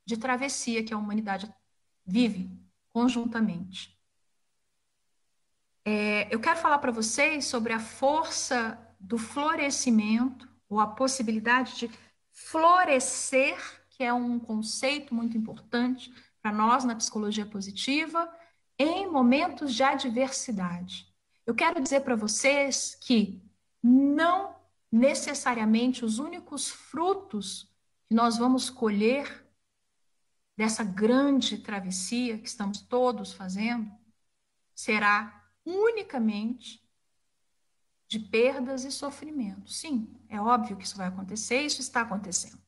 de 0.06 0.16
travessia 0.16 0.86
que 0.86 0.94
a 0.94 0.98
humanidade 0.98 1.54
vive 2.06 2.61
conjuntamente. 2.92 3.98
É, 5.84 6.34
eu 6.34 6.40
quero 6.40 6.60
falar 6.60 6.78
para 6.78 6.92
vocês 6.92 7.46
sobre 7.46 7.74
a 7.74 7.80
força 7.80 8.78
do 9.00 9.18
florescimento, 9.18 10.48
ou 10.70 10.80
a 10.80 10.88
possibilidade 10.88 11.76
de 11.76 11.92
florescer, 12.32 13.58
que 13.90 14.04
é 14.04 14.14
um 14.14 14.40
conceito 14.40 15.14
muito 15.14 15.38
importante 15.38 16.14
para 16.42 16.52
nós 16.52 16.86
na 16.86 16.96
psicologia 16.96 17.46
positiva, 17.46 18.32
em 18.80 19.12
momentos 19.12 19.74
de 19.74 19.84
adversidade. 19.84 21.08
Eu 21.46 21.54
quero 21.54 21.82
dizer 21.82 22.02
para 22.02 22.16
vocês 22.16 22.96
que 23.02 23.44
não 23.84 24.56
necessariamente 24.92 26.06
os 26.06 26.20
únicos 26.20 26.70
frutos 26.70 27.70
que 28.08 28.16
nós 28.16 28.38
vamos 28.38 28.70
colher 28.70 29.46
dessa 30.56 30.84
grande 30.84 31.58
travessia 31.58 32.38
que 32.38 32.48
estamos 32.48 32.82
todos 32.82 33.34
fazendo 33.34 33.92
será 34.74 35.44
unicamente 35.66 36.82
de 38.08 38.20
perdas 38.20 38.84
e 38.84 38.92
sofrimentos. 38.92 39.78
Sim, 39.78 40.14
é 40.28 40.40
óbvio 40.40 40.76
que 40.76 40.84
isso 40.84 40.98
vai 40.98 41.08
acontecer, 41.08 41.62
isso 41.62 41.82
está 41.82 42.02
acontecendo. 42.02 42.60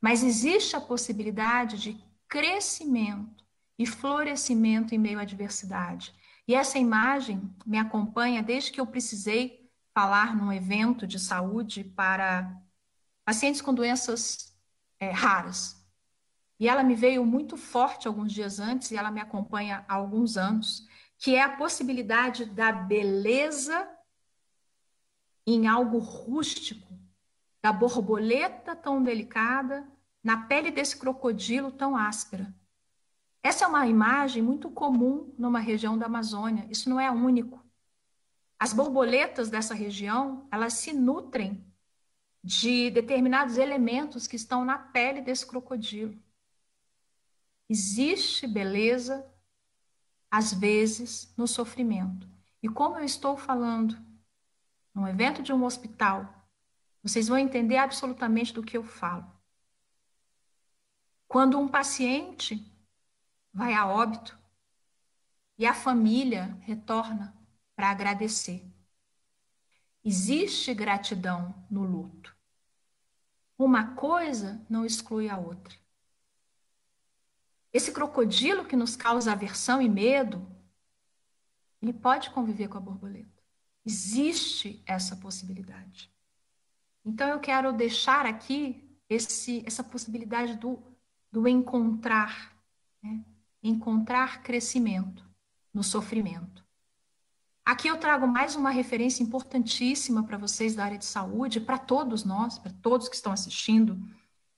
Mas 0.00 0.22
existe 0.22 0.76
a 0.76 0.80
possibilidade 0.80 1.78
de 1.78 2.04
crescimento 2.28 3.44
e 3.78 3.86
florescimento 3.86 4.94
em 4.94 4.98
meio 4.98 5.18
à 5.18 5.22
adversidade. 5.22 6.14
E 6.46 6.54
essa 6.54 6.78
imagem 6.78 7.50
me 7.64 7.78
acompanha 7.78 8.42
desde 8.42 8.70
que 8.70 8.80
eu 8.80 8.86
precisei 8.86 9.70
falar 9.94 10.36
num 10.36 10.52
evento 10.52 11.06
de 11.06 11.18
saúde 11.18 11.84
para 11.84 12.54
pacientes 13.24 13.60
com 13.60 13.74
doenças 13.74 14.56
é, 15.00 15.10
raras. 15.10 15.77
E 16.58 16.68
ela 16.68 16.82
me 16.82 16.94
veio 16.94 17.24
muito 17.24 17.56
forte 17.56 18.08
alguns 18.08 18.32
dias 18.32 18.58
antes, 18.58 18.90
e 18.90 18.96
ela 18.96 19.10
me 19.10 19.20
acompanha 19.20 19.84
há 19.88 19.94
alguns 19.94 20.36
anos, 20.36 20.88
que 21.16 21.34
é 21.34 21.42
a 21.42 21.56
possibilidade 21.56 22.44
da 22.44 22.72
beleza 22.72 23.88
em 25.46 25.66
algo 25.66 25.98
rústico, 25.98 26.86
da 27.62 27.72
borboleta 27.72 28.76
tão 28.76 29.02
delicada, 29.02 29.86
na 30.22 30.46
pele 30.46 30.70
desse 30.70 30.96
crocodilo 30.96 31.70
tão 31.70 31.96
áspera. 31.96 32.54
Essa 33.42 33.64
é 33.64 33.68
uma 33.68 33.86
imagem 33.86 34.42
muito 34.42 34.68
comum 34.70 35.32
numa 35.38 35.60
região 35.60 35.96
da 35.96 36.06
Amazônia, 36.06 36.66
isso 36.68 36.90
não 36.90 37.00
é 37.00 37.10
único. 37.10 37.64
As 38.58 38.72
borboletas 38.72 39.48
dessa 39.48 39.74
região, 39.74 40.46
elas 40.50 40.74
se 40.74 40.92
nutrem 40.92 41.64
de 42.42 42.90
determinados 42.90 43.56
elementos 43.56 44.26
que 44.26 44.36
estão 44.36 44.64
na 44.64 44.76
pele 44.78 45.20
desse 45.20 45.46
crocodilo. 45.46 46.18
Existe 47.68 48.46
beleza, 48.46 49.30
às 50.30 50.52
vezes, 50.52 51.32
no 51.36 51.46
sofrimento. 51.46 52.28
E 52.62 52.68
como 52.68 52.96
eu 52.96 53.04
estou 53.04 53.36
falando 53.36 53.96
num 54.94 55.06
evento 55.06 55.42
de 55.42 55.52
um 55.52 55.64
hospital, 55.64 56.34
vocês 57.02 57.28
vão 57.28 57.38
entender 57.38 57.76
absolutamente 57.76 58.52
do 58.52 58.62
que 58.62 58.76
eu 58.76 58.82
falo. 58.82 59.30
Quando 61.26 61.58
um 61.58 61.68
paciente 61.68 62.64
vai 63.52 63.74
a 63.74 63.86
óbito 63.86 64.38
e 65.58 65.66
a 65.66 65.74
família 65.74 66.56
retorna 66.62 67.36
para 67.76 67.90
agradecer. 67.90 68.64
Existe 70.04 70.72
gratidão 70.72 71.54
no 71.70 71.82
luto. 71.82 72.34
Uma 73.58 73.94
coisa 73.94 74.64
não 74.70 74.86
exclui 74.86 75.28
a 75.28 75.36
outra. 75.36 75.76
Esse 77.72 77.92
crocodilo 77.92 78.64
que 78.64 78.76
nos 78.76 78.96
causa 78.96 79.32
aversão 79.32 79.80
e 79.80 79.88
medo, 79.88 80.46
ele 81.82 81.92
pode 81.92 82.30
conviver 82.30 82.68
com 82.68 82.78
a 82.78 82.80
borboleta. 82.80 83.42
Existe 83.84 84.82
essa 84.86 85.16
possibilidade. 85.16 86.10
Então 87.04 87.28
eu 87.28 87.40
quero 87.40 87.72
deixar 87.72 88.26
aqui 88.26 88.88
esse, 89.08 89.62
essa 89.66 89.82
possibilidade 89.82 90.56
do, 90.56 90.82
do 91.30 91.46
encontrar, 91.48 92.54
né? 93.02 93.24
encontrar 93.62 94.42
crescimento 94.42 95.24
no 95.72 95.82
sofrimento. 95.82 96.66
Aqui 97.64 97.86
eu 97.86 97.98
trago 97.98 98.26
mais 98.26 98.56
uma 98.56 98.70
referência 98.70 99.22
importantíssima 99.22 100.24
para 100.24 100.38
vocês 100.38 100.74
da 100.74 100.84
área 100.84 100.98
de 100.98 101.04
saúde, 101.04 101.60
para 101.60 101.76
todos 101.76 102.24
nós, 102.24 102.58
para 102.58 102.72
todos 102.72 103.08
que 103.08 103.14
estão 103.14 103.30
assistindo, 103.30 103.98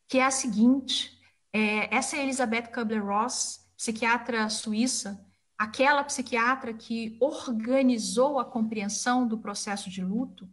que 0.06 0.18
é 0.18 0.24
a 0.24 0.30
seguinte: 0.30 1.19
é, 1.52 1.94
essa 1.94 2.16
é 2.16 2.22
Elizabeth 2.22 2.72
Kubler-Ross, 2.72 3.68
psiquiatra 3.76 4.48
suíça, 4.48 5.24
aquela 5.58 6.04
psiquiatra 6.04 6.72
que 6.72 7.16
organizou 7.20 8.38
a 8.38 8.44
compreensão 8.44 9.26
do 9.26 9.38
processo 9.38 9.90
de 9.90 10.02
luto, 10.02 10.48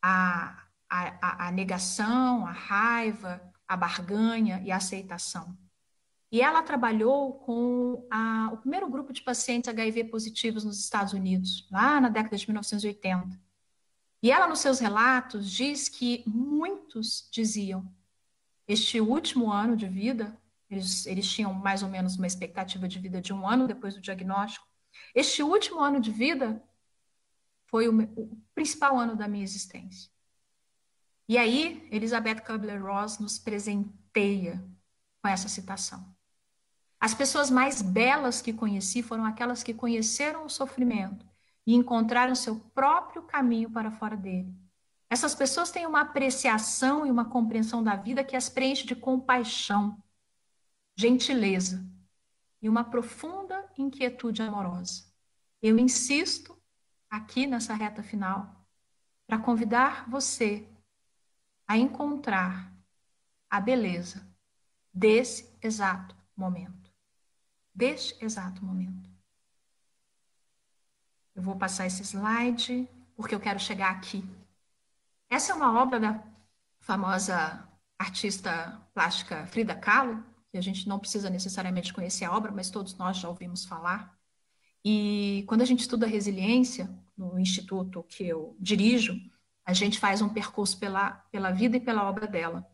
a, 0.00 0.66
a, 0.88 1.48
a 1.48 1.50
negação, 1.50 2.46
a 2.46 2.52
raiva, 2.52 3.42
a 3.66 3.76
barganha 3.76 4.62
e 4.64 4.70
a 4.70 4.76
aceitação. 4.76 5.56
E 6.30 6.40
ela 6.40 6.62
trabalhou 6.62 7.34
com 7.34 8.06
a, 8.10 8.50
o 8.52 8.58
primeiro 8.58 8.88
grupo 8.88 9.12
de 9.12 9.22
pacientes 9.22 9.68
HIV 9.68 10.04
positivos 10.04 10.64
nos 10.64 10.78
Estados 10.78 11.12
Unidos, 11.12 11.68
lá 11.70 12.00
na 12.00 12.08
década 12.08 12.36
de 12.36 12.46
1980. 12.46 13.40
E 14.22 14.30
ela, 14.30 14.48
nos 14.48 14.58
seus 14.58 14.78
relatos, 14.78 15.50
diz 15.50 15.88
que 15.88 16.24
muitos 16.26 17.28
diziam: 17.30 17.90
este 18.66 19.00
último 19.00 19.50
ano 19.52 19.76
de 19.76 19.86
vida, 19.86 20.36
eles, 20.68 21.06
eles 21.06 21.30
tinham 21.30 21.52
mais 21.52 21.82
ou 21.82 21.88
menos 21.88 22.16
uma 22.16 22.26
expectativa 22.26 22.88
de 22.88 22.98
vida 22.98 23.20
de 23.20 23.32
um 23.32 23.46
ano 23.46 23.66
depois 23.66 23.94
do 23.94 24.00
diagnóstico, 24.00 24.66
este 25.14 25.42
último 25.42 25.80
ano 25.80 26.00
de 26.00 26.10
vida 26.10 26.62
foi 27.66 27.88
o, 27.88 28.02
o 28.16 28.42
principal 28.54 28.98
ano 28.98 29.16
da 29.16 29.28
minha 29.28 29.44
existência. 29.44 30.10
E 31.28 31.36
aí, 31.36 31.86
Elizabeth 31.90 32.40
Kubler-Ross 32.40 33.18
nos 33.18 33.38
presenteia 33.38 34.64
com 35.20 35.28
essa 35.28 35.48
citação. 35.48 36.14
As 37.00 37.14
pessoas 37.14 37.50
mais 37.50 37.82
belas 37.82 38.40
que 38.40 38.52
conheci 38.52 39.02
foram 39.02 39.24
aquelas 39.24 39.62
que 39.62 39.74
conheceram 39.74 40.46
o 40.46 40.48
sofrimento 40.48 41.26
e 41.66 41.74
encontraram 41.74 42.34
seu 42.34 42.56
próprio 42.74 43.22
caminho 43.22 43.70
para 43.70 43.90
fora 43.90 44.16
dele. 44.16 44.54
Essas 45.08 45.34
pessoas 45.34 45.70
têm 45.70 45.86
uma 45.86 46.00
apreciação 46.00 47.06
e 47.06 47.10
uma 47.10 47.30
compreensão 47.30 47.82
da 47.82 47.94
vida 47.94 48.24
que 48.24 48.36
as 48.36 48.48
preenche 48.48 48.86
de 48.86 48.96
compaixão, 48.96 50.02
gentileza 50.96 51.86
e 52.60 52.68
uma 52.68 52.82
profunda 52.82 53.70
inquietude 53.78 54.42
amorosa. 54.42 55.04
Eu 55.62 55.78
insisto 55.78 56.60
aqui 57.08 57.46
nessa 57.46 57.74
reta 57.74 58.02
final 58.02 58.66
para 59.26 59.38
convidar 59.38 60.08
você 60.08 60.68
a 61.66 61.76
encontrar 61.76 62.72
a 63.48 63.60
beleza 63.60 64.26
desse 64.92 65.56
exato 65.62 66.16
momento. 66.36 66.90
Deste 67.74 68.24
exato 68.24 68.64
momento. 68.64 69.10
Eu 71.34 71.42
vou 71.42 71.56
passar 71.56 71.86
esse 71.86 72.02
slide 72.02 72.88
porque 73.14 73.34
eu 73.34 73.40
quero 73.40 73.60
chegar 73.60 73.90
aqui. 73.90 74.24
Essa 75.28 75.52
é 75.52 75.54
uma 75.54 75.82
obra 75.82 75.98
da 75.98 76.22
famosa 76.80 77.68
artista 77.98 78.80
plástica 78.94 79.46
Frida 79.46 79.74
Kahlo, 79.74 80.24
que 80.50 80.56
a 80.56 80.60
gente 80.60 80.88
não 80.88 80.98
precisa 80.98 81.28
necessariamente 81.28 81.92
conhecer 81.92 82.24
a 82.24 82.32
obra, 82.32 82.52
mas 82.52 82.70
todos 82.70 82.96
nós 82.96 83.18
já 83.18 83.28
ouvimos 83.28 83.64
falar. 83.64 84.16
E 84.84 85.44
quando 85.48 85.62
a 85.62 85.64
gente 85.64 85.80
estuda 85.80 86.06
resiliência 86.06 86.88
no 87.16 87.38
instituto 87.38 88.04
que 88.04 88.24
eu 88.24 88.56
dirijo, 88.60 89.14
a 89.64 89.72
gente 89.72 89.98
faz 89.98 90.22
um 90.22 90.28
percurso 90.28 90.78
pela, 90.78 91.10
pela 91.32 91.50
vida 91.50 91.76
e 91.76 91.80
pela 91.80 92.08
obra 92.08 92.26
dela. 92.28 92.64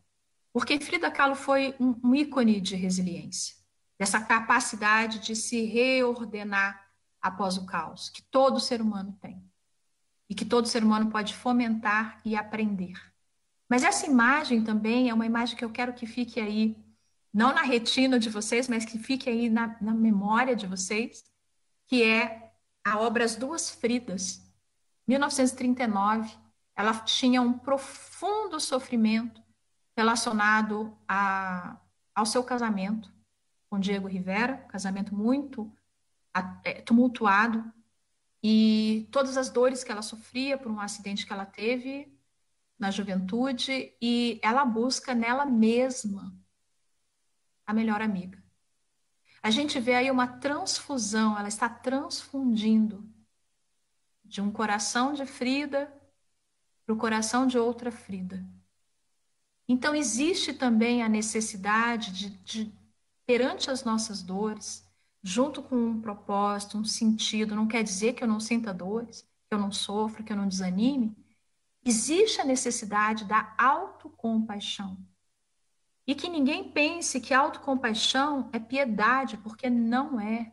Porque 0.52 0.78
Frida 0.78 1.10
Kahlo 1.10 1.34
foi 1.34 1.74
um, 1.80 1.98
um 2.04 2.14
ícone 2.14 2.60
de 2.60 2.76
resiliência, 2.76 3.56
dessa 3.98 4.20
capacidade 4.20 5.20
de 5.20 5.34
se 5.34 5.64
reordenar 5.64 6.86
após 7.20 7.56
o 7.56 7.64
caos, 7.64 8.10
que 8.10 8.22
todo 8.24 8.60
ser 8.60 8.82
humano 8.82 9.16
tem. 9.22 9.42
E 10.32 10.34
que 10.34 10.46
todo 10.46 10.66
ser 10.66 10.82
humano 10.82 11.10
pode 11.10 11.34
fomentar 11.34 12.18
e 12.24 12.34
aprender. 12.34 12.94
Mas 13.68 13.84
essa 13.84 14.06
imagem 14.06 14.64
também 14.64 15.10
é 15.10 15.12
uma 15.12 15.26
imagem 15.26 15.54
que 15.54 15.62
eu 15.62 15.68
quero 15.68 15.92
que 15.92 16.06
fique 16.06 16.40
aí, 16.40 16.74
não 17.30 17.54
na 17.54 17.60
retina 17.60 18.18
de 18.18 18.30
vocês, 18.30 18.66
mas 18.66 18.86
que 18.86 18.98
fique 18.98 19.28
aí 19.28 19.50
na, 19.50 19.76
na 19.78 19.92
memória 19.92 20.56
de 20.56 20.66
vocês, 20.66 21.22
que 21.86 22.02
é 22.02 22.50
a 22.82 22.98
obra 22.98 23.26
As 23.26 23.36
Duas 23.36 23.68
Fridas, 23.68 24.42
1939. 25.06 26.34
Ela 26.74 26.94
tinha 27.00 27.42
um 27.42 27.52
profundo 27.52 28.58
sofrimento 28.58 29.42
relacionado 29.94 30.96
a, 31.06 31.76
ao 32.14 32.24
seu 32.24 32.42
casamento 32.42 33.12
com 33.68 33.78
Diego 33.78 34.08
Rivera, 34.08 34.56
casamento 34.70 35.14
muito 35.14 35.70
é, 36.64 36.80
tumultuado, 36.80 37.70
e 38.42 39.08
todas 39.12 39.36
as 39.36 39.48
dores 39.48 39.84
que 39.84 39.92
ela 39.92 40.02
sofria 40.02 40.58
por 40.58 40.70
um 40.70 40.80
acidente 40.80 41.24
que 41.24 41.32
ela 41.32 41.46
teve 41.46 42.12
na 42.78 42.90
juventude, 42.90 43.94
e 44.02 44.40
ela 44.42 44.64
busca 44.64 45.14
nela 45.14 45.46
mesma 45.46 46.36
a 47.64 47.72
melhor 47.72 48.02
amiga. 48.02 48.42
A 49.42 49.50
gente 49.50 49.78
vê 49.78 49.94
aí 49.94 50.10
uma 50.10 50.26
transfusão, 50.26 51.38
ela 51.38 51.48
está 51.48 51.68
transfundindo 51.68 53.08
de 54.24 54.40
um 54.40 54.50
coração 54.50 55.12
de 55.12 55.26
Frida 55.26 55.92
para 56.84 56.94
o 56.94 56.98
coração 56.98 57.46
de 57.46 57.58
outra 57.58 57.92
Frida. 57.92 58.44
Então, 59.68 59.94
existe 59.94 60.52
também 60.52 61.02
a 61.02 61.08
necessidade 61.08 62.12
de, 62.12 62.30
de, 62.38 62.74
perante 63.24 63.70
as 63.70 63.84
nossas 63.84 64.22
dores, 64.22 64.86
junto 65.22 65.62
com 65.62 65.76
um 65.76 66.00
propósito, 66.00 66.76
um 66.76 66.84
sentido, 66.84 67.54
não 67.54 67.68
quer 67.68 67.82
dizer 67.82 68.14
que 68.14 68.24
eu 68.24 68.28
não 68.28 68.40
sinta 68.40 68.74
dores, 68.74 69.22
que 69.48 69.54
eu 69.54 69.58
não 69.58 69.70
sofra, 69.70 70.22
que 70.22 70.32
eu 70.32 70.36
não 70.36 70.48
desanime. 70.48 71.16
Existe 71.84 72.40
a 72.40 72.44
necessidade 72.44 73.24
da 73.24 73.54
autocompaixão. 73.56 74.98
E 76.06 76.14
que 76.14 76.28
ninguém 76.28 76.70
pense 76.72 77.20
que 77.20 77.32
autocompaixão 77.32 78.50
é 78.52 78.58
piedade, 78.58 79.36
porque 79.36 79.70
não 79.70 80.20
é. 80.20 80.52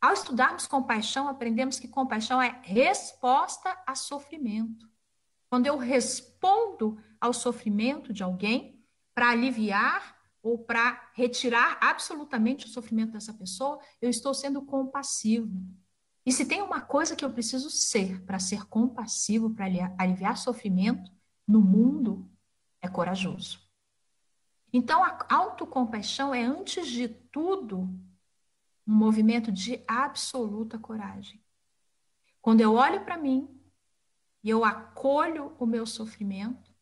Ao 0.00 0.12
estudarmos 0.12 0.66
compaixão, 0.66 1.28
aprendemos 1.28 1.78
que 1.78 1.86
compaixão 1.86 2.42
é 2.42 2.60
resposta 2.62 3.76
a 3.86 3.94
sofrimento. 3.94 4.88
Quando 5.48 5.66
eu 5.66 5.78
respondo 5.78 6.98
ao 7.20 7.32
sofrimento 7.32 8.12
de 8.12 8.22
alguém 8.22 8.84
para 9.14 9.30
aliviar 9.30 10.15
ou 10.46 10.56
para 10.56 11.10
retirar 11.12 11.76
absolutamente 11.80 12.66
o 12.66 12.68
sofrimento 12.68 13.12
dessa 13.12 13.34
pessoa, 13.34 13.80
eu 14.00 14.08
estou 14.08 14.32
sendo 14.32 14.62
compassivo. 14.62 15.60
E 16.24 16.30
se 16.30 16.46
tem 16.46 16.62
uma 16.62 16.80
coisa 16.80 17.16
que 17.16 17.24
eu 17.24 17.32
preciso 17.32 17.68
ser 17.68 18.22
para 18.22 18.38
ser 18.38 18.64
compassivo, 18.66 19.50
para 19.50 19.66
aliviar 19.98 20.36
sofrimento 20.36 21.10
no 21.46 21.60
mundo, 21.60 22.30
é 22.80 22.86
corajoso. 22.86 23.60
Então, 24.72 25.02
a 25.02 25.26
autocompaixão 25.28 26.32
é, 26.32 26.44
antes 26.44 26.86
de 26.86 27.08
tudo, 27.08 27.80
um 28.86 28.94
movimento 28.94 29.50
de 29.50 29.82
absoluta 29.88 30.78
coragem. 30.78 31.42
Quando 32.40 32.60
eu 32.60 32.74
olho 32.74 33.04
para 33.04 33.18
mim 33.18 33.48
e 34.44 34.50
eu 34.50 34.64
acolho 34.64 35.56
o 35.58 35.66
meu 35.66 35.86
sofrimento, 35.86 36.72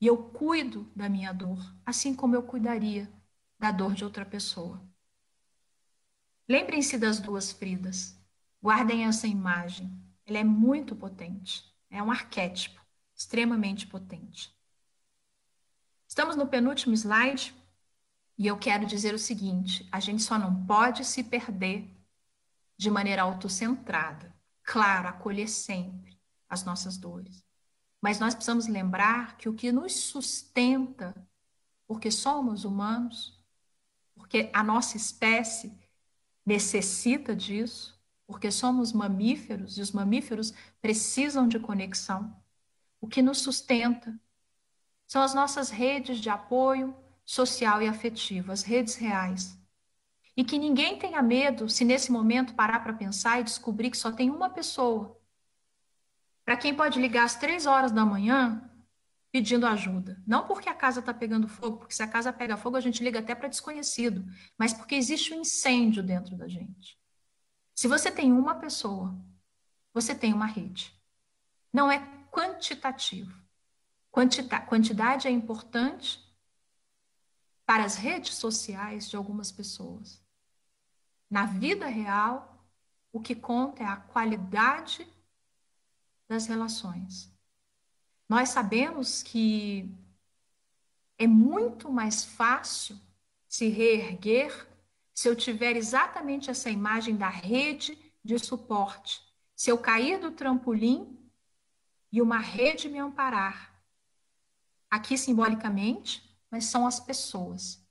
e 0.00 0.06
eu 0.06 0.16
cuido 0.30 0.90
da 0.94 1.08
minha 1.08 1.32
dor, 1.32 1.58
assim 1.84 2.14
como 2.14 2.34
eu 2.34 2.42
cuidaria 2.42 3.10
da 3.58 3.70
dor 3.70 3.94
de 3.94 4.04
outra 4.04 4.24
pessoa. 4.24 4.82
Lembrem-se 6.48 6.98
das 6.98 7.18
duas 7.18 7.50
Fridas. 7.50 8.16
Guardem 8.62 9.04
essa 9.04 9.26
imagem. 9.26 9.90
Ela 10.24 10.38
é 10.38 10.44
muito 10.44 10.94
potente. 10.94 11.64
É 11.90 12.02
um 12.02 12.10
arquétipo 12.10 12.80
extremamente 13.14 13.86
potente. 13.86 14.54
Estamos 16.06 16.36
no 16.36 16.46
penúltimo 16.46 16.94
slide 16.94 17.54
e 18.38 18.46
eu 18.46 18.58
quero 18.58 18.86
dizer 18.86 19.14
o 19.14 19.18
seguinte: 19.18 19.88
a 19.90 19.98
gente 19.98 20.22
só 20.22 20.38
não 20.38 20.66
pode 20.66 21.04
se 21.04 21.24
perder 21.24 21.90
de 22.76 22.90
maneira 22.90 23.22
autocentrada. 23.22 24.34
Claro, 24.62 25.08
acolher 25.08 25.48
sempre 25.48 26.20
as 26.48 26.64
nossas 26.64 26.96
dores. 26.96 27.45
Mas 28.00 28.18
nós 28.18 28.34
precisamos 28.34 28.66
lembrar 28.66 29.36
que 29.36 29.48
o 29.48 29.54
que 29.54 29.72
nos 29.72 29.94
sustenta, 29.94 31.14
porque 31.86 32.10
somos 32.10 32.64
humanos, 32.64 33.42
porque 34.14 34.50
a 34.52 34.62
nossa 34.62 34.96
espécie 34.96 35.72
necessita 36.44 37.34
disso, 37.34 37.98
porque 38.26 38.50
somos 38.50 38.92
mamíferos 38.92 39.78
e 39.78 39.80
os 39.80 39.92
mamíferos 39.92 40.52
precisam 40.80 41.46
de 41.46 41.58
conexão. 41.58 42.36
O 43.00 43.06
que 43.06 43.22
nos 43.22 43.38
sustenta 43.38 44.18
são 45.06 45.22
as 45.22 45.34
nossas 45.34 45.70
redes 45.70 46.18
de 46.18 46.28
apoio 46.28 46.94
social 47.24 47.80
e 47.82 47.88
afetivo, 47.88 48.52
as 48.52 48.62
redes 48.62 48.96
reais. 48.96 49.58
E 50.36 50.44
que 50.44 50.58
ninguém 50.58 50.98
tenha 50.98 51.22
medo 51.22 51.68
se 51.68 51.84
nesse 51.84 52.12
momento 52.12 52.54
parar 52.54 52.80
para 52.80 52.92
pensar 52.92 53.40
e 53.40 53.44
descobrir 53.44 53.90
que 53.90 53.96
só 53.96 54.12
tem 54.12 54.30
uma 54.30 54.50
pessoa 54.50 55.15
para 56.46 56.56
quem 56.56 56.72
pode 56.72 57.00
ligar 57.00 57.24
às 57.24 57.34
três 57.34 57.66
horas 57.66 57.90
da 57.90 58.06
manhã 58.06 58.70
pedindo 59.32 59.66
ajuda. 59.66 60.22
Não 60.24 60.46
porque 60.46 60.68
a 60.68 60.74
casa 60.74 61.00
está 61.00 61.12
pegando 61.12 61.48
fogo, 61.48 61.78
porque 61.78 61.92
se 61.92 62.04
a 62.04 62.06
casa 62.06 62.32
pega 62.32 62.56
fogo, 62.56 62.76
a 62.76 62.80
gente 62.80 63.02
liga 63.02 63.18
até 63.18 63.34
para 63.34 63.48
desconhecido, 63.48 64.24
mas 64.56 64.72
porque 64.72 64.94
existe 64.94 65.34
um 65.34 65.40
incêndio 65.40 66.04
dentro 66.04 66.36
da 66.36 66.46
gente. 66.46 66.96
Se 67.74 67.88
você 67.88 68.12
tem 68.12 68.32
uma 68.32 68.54
pessoa, 68.54 69.14
você 69.92 70.14
tem 70.14 70.32
uma 70.32 70.46
rede. 70.46 70.94
Não 71.72 71.90
é 71.90 71.98
quantitativo. 72.30 73.34
Quantita 74.12 74.60
quantidade 74.60 75.26
é 75.26 75.30
importante 75.30 76.24
para 77.66 77.84
as 77.84 77.96
redes 77.96 78.36
sociais 78.36 79.10
de 79.10 79.16
algumas 79.16 79.50
pessoas. 79.50 80.24
Na 81.28 81.44
vida 81.44 81.88
real, 81.88 82.64
o 83.12 83.20
que 83.20 83.34
conta 83.34 83.82
é 83.82 83.86
a 83.86 83.96
qualidade 83.96 85.06
das 86.28 86.46
relações. 86.46 87.32
Nós 88.28 88.48
sabemos 88.48 89.22
que 89.22 89.88
é 91.18 91.26
muito 91.26 91.90
mais 91.90 92.24
fácil 92.24 92.98
se 93.48 93.68
reerguer 93.68 94.66
se 95.14 95.28
eu 95.28 95.36
tiver 95.36 95.76
exatamente 95.76 96.50
essa 96.50 96.68
imagem 96.68 97.16
da 97.16 97.28
rede 97.28 97.96
de 98.22 98.38
suporte. 98.38 99.22
Se 99.54 99.70
eu 99.70 99.78
cair 99.78 100.18
do 100.18 100.30
trampolim 100.30 101.16
e 102.12 102.20
uma 102.20 102.38
rede 102.38 102.88
me 102.88 102.98
amparar. 102.98 103.74
Aqui 104.90 105.16
simbolicamente, 105.16 106.22
mas 106.50 106.66
são 106.66 106.86
as 106.86 107.00
pessoas. 107.00 107.82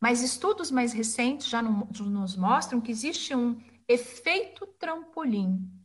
Mas 0.00 0.22
estudos 0.22 0.70
mais 0.70 0.92
recentes 0.92 1.48
já 1.48 1.60
nos 1.60 2.36
mostram 2.36 2.80
que 2.80 2.92
existe 2.92 3.34
um 3.34 3.60
efeito 3.88 4.66
trampolim 4.78 5.77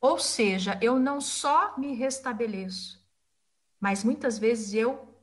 ou 0.00 0.18
seja, 0.18 0.78
eu 0.80 0.98
não 0.98 1.20
só 1.20 1.76
me 1.76 1.94
restabeleço, 1.94 3.04
mas 3.78 4.02
muitas 4.02 4.38
vezes 4.38 4.72
eu 4.72 5.14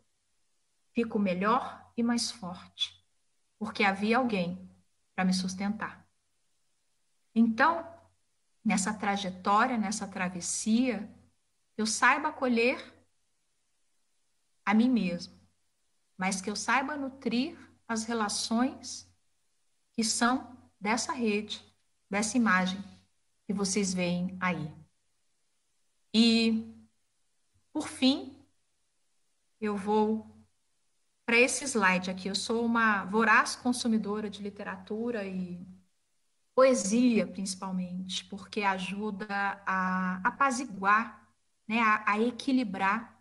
fico 0.94 1.18
melhor 1.18 1.92
e 1.98 2.04
mais 2.04 2.30
forte, 2.30 3.04
porque 3.58 3.84
havia 3.84 4.18
alguém 4.18 4.70
para 5.16 5.26
me 5.26 5.34
sustentar. 5.34 6.08
Então, 7.34 7.88
nessa 8.64 8.94
trajetória, 8.94 9.78
nessa 9.78 10.08
travessia, 10.08 11.10
eu 11.76 11.88
saiba 11.88 12.30
acolher 12.30 12.94
a 14.64 14.74
mim 14.74 14.90
mesmo, 14.90 15.34
mas 16.16 16.40
que 16.40 16.50
eu 16.50 16.56
saiba 16.56 16.96
nutrir 16.96 17.58
as 17.88 18.04
relações 18.04 19.10
que 19.94 20.04
são 20.04 20.56
dessa 20.80 21.14
rede, 21.14 21.64
dessa 22.10 22.38
imagem 22.38 22.84
que 23.48 23.54
vocês 23.54 23.94
veem 23.94 24.38
aí. 24.42 24.72
E, 26.14 26.76
por 27.72 27.88
fim, 27.88 28.36
eu 29.62 29.78
vou 29.78 30.28
para 31.26 31.38
esse 31.38 31.64
slide 31.64 32.12
aqui. 32.12 32.28
Eu 32.28 32.36
sou 32.36 32.66
uma 32.66 33.06
voraz 33.06 33.56
consumidora 33.56 34.30
de 34.30 34.44
literatura 34.44 35.26
e 35.26 35.66
poesia, 36.54 37.26
principalmente, 37.26 38.26
porque 38.26 38.64
ajuda 38.64 39.28
a 39.66 40.22
apaziguar, 40.28 41.26
né, 41.68 41.80
a, 41.80 42.14
a 42.14 42.22
equilibrar 42.22 43.18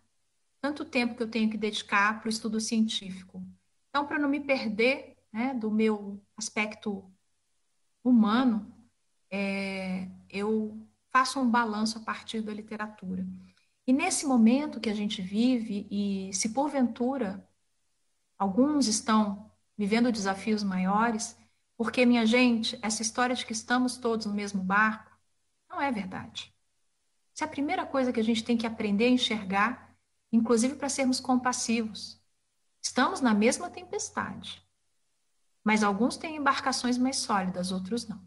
tanto 0.59 0.83
tempo 0.83 1.15
que 1.15 1.23
eu 1.23 1.29
tenho 1.29 1.49
que 1.49 1.57
dedicar 1.57 2.19
para 2.19 2.27
o 2.27 2.31
estudo 2.31 2.59
científico. 2.59 3.41
Então, 3.89 4.05
para 4.05 4.19
não 4.19 4.27
me 4.27 4.41
perder 4.41 5.15
né, 5.31 5.53
do 5.53 5.71
meu 5.71 6.21
aspecto 6.35 7.09
humano, 8.03 8.73
é, 9.29 10.09
eu 10.29 10.77
faço 11.09 11.39
um 11.39 11.49
balanço 11.49 11.97
a 11.97 12.01
partir 12.01 12.41
da 12.41 12.53
literatura. 12.53 13.25
E 13.85 13.93
nesse 13.93 14.25
momento 14.25 14.79
que 14.79 14.89
a 14.89 14.93
gente 14.93 15.21
vive, 15.21 15.87
e 15.89 16.33
se 16.33 16.49
porventura 16.49 17.47
alguns 18.37 18.87
estão 18.87 19.49
vivendo 19.77 20.11
desafios 20.11 20.63
maiores, 20.63 21.37
porque, 21.77 22.05
minha 22.05 22.25
gente, 22.25 22.77
essa 22.81 23.01
história 23.01 23.35
de 23.35 23.45
que 23.45 23.53
estamos 23.53 23.97
todos 23.97 24.25
no 24.25 24.33
mesmo 24.33 24.63
barco 24.63 25.15
não 25.69 25.79
é 25.79 25.91
verdade. 25.91 26.53
Essa 27.33 27.45
é 27.45 27.47
a 27.47 27.51
primeira 27.51 27.85
coisa 27.85 28.11
que 28.11 28.19
a 28.19 28.23
gente 28.23 28.43
tem 28.43 28.57
que 28.57 28.65
aprender 28.65 29.05
a 29.05 29.09
enxergar, 29.09 29.95
inclusive 30.31 30.75
para 30.75 30.89
sermos 30.89 31.19
compassivos. 31.19 32.19
Estamos 32.81 33.21
na 33.21 33.33
mesma 33.33 33.69
tempestade, 33.69 34.63
mas 35.63 35.83
alguns 35.83 36.17
têm 36.17 36.35
embarcações 36.37 36.97
mais 36.97 37.17
sólidas, 37.17 37.71
outros 37.71 38.07
não. 38.07 38.19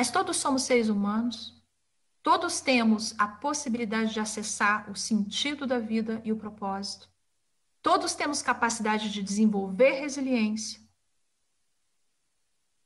Mas 0.00 0.10
todos 0.10 0.38
somos 0.38 0.62
seres 0.62 0.88
humanos, 0.88 1.62
todos 2.22 2.62
temos 2.62 3.14
a 3.18 3.28
possibilidade 3.28 4.14
de 4.14 4.18
acessar 4.18 4.90
o 4.90 4.96
sentido 4.96 5.66
da 5.66 5.78
vida 5.78 6.22
e 6.24 6.32
o 6.32 6.38
propósito. 6.38 7.06
Todos 7.82 8.14
temos 8.14 8.40
capacidade 8.40 9.12
de 9.12 9.22
desenvolver 9.22 10.00
resiliência, 10.00 10.80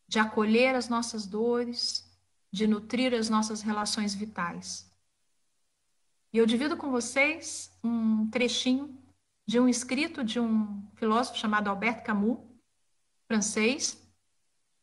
de 0.08 0.18
acolher 0.18 0.74
as 0.74 0.88
nossas 0.88 1.24
dores, 1.24 2.04
de 2.50 2.66
nutrir 2.66 3.14
as 3.14 3.28
nossas 3.28 3.62
relações 3.62 4.12
vitais. 4.12 4.92
E 6.32 6.38
eu 6.38 6.46
divido 6.46 6.76
com 6.76 6.90
vocês 6.90 7.70
um 7.84 8.28
trechinho 8.28 8.92
de 9.46 9.60
um 9.60 9.68
escrito 9.68 10.24
de 10.24 10.40
um 10.40 10.84
filósofo 10.96 11.38
chamado 11.38 11.70
Albert 11.70 12.02
Camus, 12.02 12.40
francês, 13.28 14.03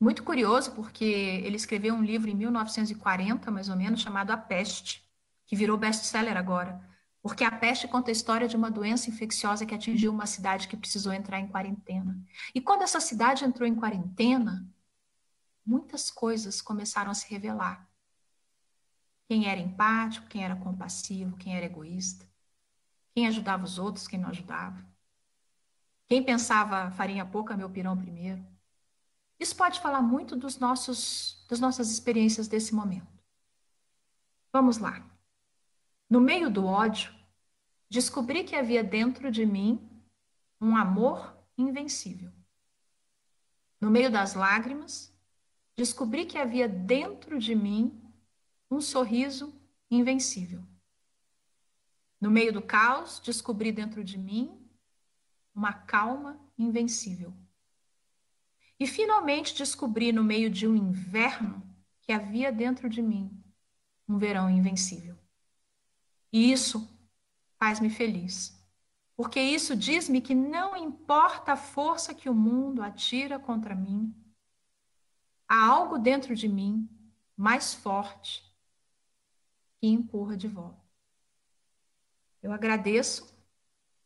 muito 0.02 0.24
curioso 0.24 0.72
porque 0.72 1.06
ele 1.06 1.56
escreveu 1.56 1.94
um 1.94 2.04
livro 2.04 2.28
em 2.28 2.34
1940, 2.34 3.52
mais 3.52 3.70
ou 3.70 3.76
menos, 3.76 4.02
chamado 4.02 4.32
A 4.32 4.38
Peste, 4.38 5.08
que 5.46 5.56
virou 5.56 5.78
best-seller 5.78 6.36
agora. 6.36 6.82
Porque 7.22 7.44
a 7.44 7.52
peste 7.52 7.88
conta 7.88 8.10
a 8.10 8.12
história 8.12 8.48
de 8.48 8.56
uma 8.56 8.72
doença 8.72 9.12
infecciosa 9.12 9.64
que 9.64 9.76
atingiu 9.76 10.12
uma 10.12 10.26
cidade 10.26 10.68
que 10.68 10.76
precisou 10.76 11.14
entrar 11.14 11.40
em 11.40 11.48
quarentena. 11.48 12.20
E 12.56 12.60
quando 12.60 12.82
essa 12.82 13.00
cidade 13.00 13.46
entrou 13.46 13.68
em 13.68 13.76
quarentena, 13.76 14.68
muitas 15.64 16.10
coisas 16.10 16.64
começaram 16.64 17.12
a 17.12 17.14
se 17.14 17.30
revelar. 17.30 17.88
Quem 19.28 19.48
era 19.48 19.60
empático, 19.60 20.26
quem 20.28 20.44
era 20.44 20.56
compassivo, 20.56 21.38
quem 21.38 21.56
era 21.56 21.68
egoísta, 21.68 22.28
quem 23.14 23.28
ajudava 23.28 23.66
os 23.66 23.78
outros, 23.78 24.08
quem 24.08 24.20
não 24.20 24.30
ajudava. 24.30 24.84
Quem 26.08 26.24
pensava 26.24 26.90
farinha 26.90 27.24
pouca, 27.24 27.56
meu 27.56 27.70
pirão 27.70 27.96
primeiro. 27.96 28.51
Isso 29.42 29.56
pode 29.56 29.80
falar 29.80 30.04
muito 30.04 30.36
dos 30.36 30.60
nossos, 30.60 31.44
das 31.50 31.60
nossas 31.60 31.90
experiências 31.90 32.48
desse 32.48 32.76
momento. 32.76 33.20
Vamos 34.54 34.78
lá. 34.78 35.04
No 36.08 36.22
meio 36.22 36.48
do 36.48 36.64
ódio, 36.64 37.12
descobri 37.90 38.44
que 38.44 38.56
havia 38.56 38.84
dentro 38.84 39.32
de 39.32 39.44
mim 39.44 39.82
um 40.62 40.76
amor 40.76 41.36
invencível. 41.58 42.32
No 43.80 43.90
meio 43.90 44.12
das 44.12 44.36
lágrimas, 44.36 45.12
descobri 45.76 46.28
que 46.28 46.38
havia 46.38 46.70
dentro 46.70 47.40
de 47.40 47.56
mim 47.56 48.00
um 48.70 48.80
sorriso 48.80 49.60
invencível. 49.90 50.64
No 52.20 52.30
meio 52.30 52.54
do 52.54 52.62
caos, 52.62 53.20
descobri 53.20 53.72
dentro 53.72 54.04
de 54.04 54.20
mim 54.20 54.70
uma 55.56 55.74
calma 55.74 56.40
invencível. 56.60 57.34
E 58.82 58.88
finalmente 58.88 59.56
descobri 59.56 60.12
no 60.12 60.24
meio 60.24 60.50
de 60.50 60.68
um 60.68 60.76
inverno 60.76 61.62
que 62.02 62.12
havia 62.12 62.52
dentro 62.52 62.90
de 62.90 63.00
mim 63.00 63.32
um 64.08 64.18
verão 64.18 64.50
invencível. 64.50 65.16
E 66.34 66.52
isso 66.52 66.90
faz-me 67.60 67.92
feliz. 67.92 68.60
Porque 69.16 69.40
isso 69.40 69.76
diz-me 69.76 70.20
que 70.20 70.34
não 70.34 70.76
importa 70.76 71.54
a 71.54 71.56
força 71.56 72.12
que 72.12 72.28
o 72.28 72.34
mundo 72.34 72.82
atira 72.82 73.38
contra 73.38 73.76
mim, 73.76 74.16
há 75.48 75.64
algo 75.64 76.00
dentro 76.00 76.36
de 76.36 76.48
mim 76.48 76.90
mais 77.38 77.76
forte 77.76 78.44
que 79.80 79.86
empurra 79.86 80.36
de 80.36 80.48
volta. 80.48 80.82
Eu 82.42 82.52
agradeço 82.52 83.32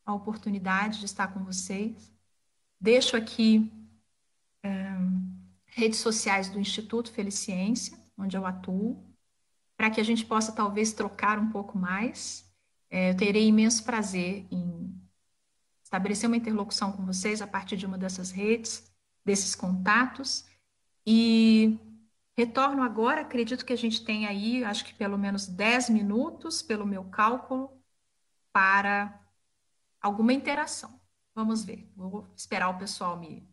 a 0.05 0.13
oportunidade 0.13 0.99
de 0.99 1.05
estar 1.05 1.34
com 1.34 1.45
vocês. 1.45 2.13
Deixo 2.78 3.15
aqui 3.15 3.71
redes 5.66 5.99
sociais 5.99 6.49
do 6.49 6.59
Instituto 6.59 7.11
Feliciência, 7.11 7.97
onde 8.18 8.38
eu 8.38 8.45
atuo 8.45 9.03
para 9.76 9.89
que 9.89 9.99
a 9.99 10.03
gente 10.03 10.26
possa 10.26 10.51
talvez 10.51 10.93
trocar 10.93 11.38
um 11.38 11.49
pouco 11.49 11.78
mais. 11.78 12.49
É, 12.89 13.11
eu 13.11 13.18
terei 13.18 13.47
imenso 13.47 13.84
prazer 13.84 14.45
em 14.49 14.95
estabelecer 15.84 16.28
uma 16.28 16.38
interlocução 16.38 16.91
com 16.91 17.05
vocês 17.05 17.41
a 17.41 17.47
partir 17.47 17.78
de 17.78 17.86
uma 17.86 17.97
dessas 17.97 18.32
redes, 18.32 18.91
desses 19.24 19.53
contatos. 19.53 20.45
E 21.05 21.78
retorno 22.38 22.82
agora, 22.84 23.22
acredito 23.22 23.66
que 23.66 23.74
a 23.74 23.78
gente 23.78 24.03
tem 24.03 24.26
aí, 24.26 24.63
acho 24.63 24.86
que 24.86 24.93
pelo 24.93 25.18
menos 25.18 25.45
10 25.45 25.89
minutos, 25.89 26.61
pelo 26.61 26.86
meu 26.86 27.03
cálculo, 27.05 27.72
para 28.51 29.22
alguma 30.01 30.34
interação. 30.34 30.99
Vamos 31.34 31.66
ver. 31.66 31.91
Vou 31.95 32.28
esperar 32.36 32.70
o 32.70 32.78
pessoal 32.78 33.20
me 33.20 33.45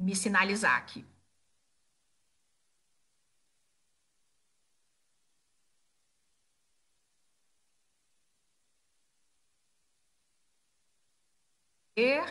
me 0.00 0.16
sinalizar 0.16 0.76
aqui. 0.76 1.04
ver. 11.96 12.24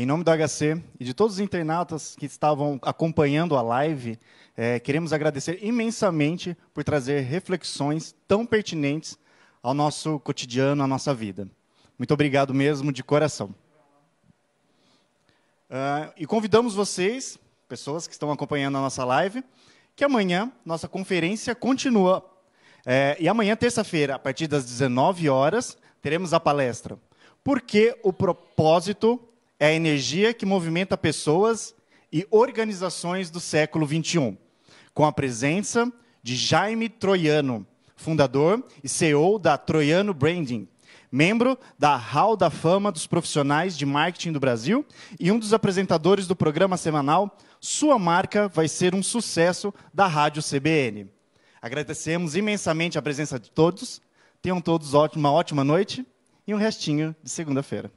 Em 0.00 0.06
nome 0.06 0.24
do 0.24 0.30
HC 0.30 0.82
e 0.98 1.04
de 1.04 1.12
todos 1.12 1.34
os 1.34 1.40
internautas 1.40 2.16
que 2.16 2.24
estavam 2.24 2.78
acompanhando 2.80 3.54
a 3.54 3.60
live, 3.60 4.18
é, 4.56 4.80
queremos 4.80 5.12
agradecer 5.12 5.58
imensamente 5.62 6.56
por 6.72 6.82
trazer 6.82 7.20
reflexões 7.20 8.14
tão 8.26 8.46
pertinentes 8.46 9.18
ao 9.62 9.74
nosso 9.74 10.18
cotidiano, 10.20 10.82
à 10.82 10.86
nossa 10.86 11.12
vida. 11.12 11.46
Muito 11.98 12.14
obrigado 12.14 12.54
mesmo, 12.54 12.90
de 12.90 13.04
coração. 13.04 13.54
Uh, 15.68 16.10
e 16.16 16.24
convidamos 16.24 16.74
vocês, 16.74 17.38
pessoas 17.68 18.06
que 18.06 18.14
estão 18.14 18.32
acompanhando 18.32 18.78
a 18.78 18.80
nossa 18.80 19.04
live, 19.04 19.44
que 19.94 20.02
amanhã 20.02 20.50
nossa 20.64 20.88
conferência 20.88 21.54
continua. 21.54 22.24
É, 22.86 23.18
e 23.20 23.28
amanhã, 23.28 23.54
terça-feira, 23.54 24.14
a 24.14 24.18
partir 24.18 24.46
das 24.46 24.64
19 24.64 25.28
horas, 25.28 25.76
teremos 26.00 26.32
a 26.32 26.40
palestra. 26.40 26.98
Porque 27.44 27.94
o 28.02 28.14
propósito 28.14 29.26
é 29.60 29.66
a 29.66 29.72
energia 29.74 30.32
que 30.32 30.46
movimenta 30.46 30.96
pessoas 30.96 31.74
e 32.10 32.26
organizações 32.30 33.30
do 33.30 33.38
século 33.38 33.86
XXI, 33.86 34.38
com 34.94 35.04
a 35.04 35.12
presença 35.12 35.92
de 36.22 36.34
Jaime 36.34 36.88
Troiano, 36.88 37.66
fundador 37.94 38.66
e 38.82 38.88
CEO 38.88 39.38
da 39.38 39.58
Troiano 39.58 40.14
Branding, 40.14 40.66
membro 41.12 41.58
da 41.78 41.94
Hall 41.94 42.38
da 42.38 42.48
Fama 42.48 42.90
dos 42.90 43.06
Profissionais 43.06 43.76
de 43.76 43.84
Marketing 43.84 44.32
do 44.32 44.40
Brasil 44.40 44.84
e 45.18 45.30
um 45.30 45.38
dos 45.38 45.52
apresentadores 45.52 46.26
do 46.26 46.34
programa 46.34 46.78
semanal 46.78 47.36
Sua 47.60 47.98
Marca 47.98 48.48
Vai 48.48 48.66
Ser 48.66 48.94
um 48.94 49.02
Sucesso 49.02 49.74
da 49.92 50.06
Rádio 50.06 50.42
CBN. 50.42 51.06
Agradecemos 51.60 52.34
imensamente 52.34 52.96
a 52.96 53.02
presença 53.02 53.38
de 53.38 53.50
todos. 53.50 54.00
Tenham 54.40 54.58
todos 54.58 54.94
uma 54.94 55.30
ótima 55.30 55.62
noite 55.62 56.06
e 56.46 56.54
um 56.54 56.56
restinho 56.56 57.14
de 57.22 57.30
segunda-feira. 57.30 57.92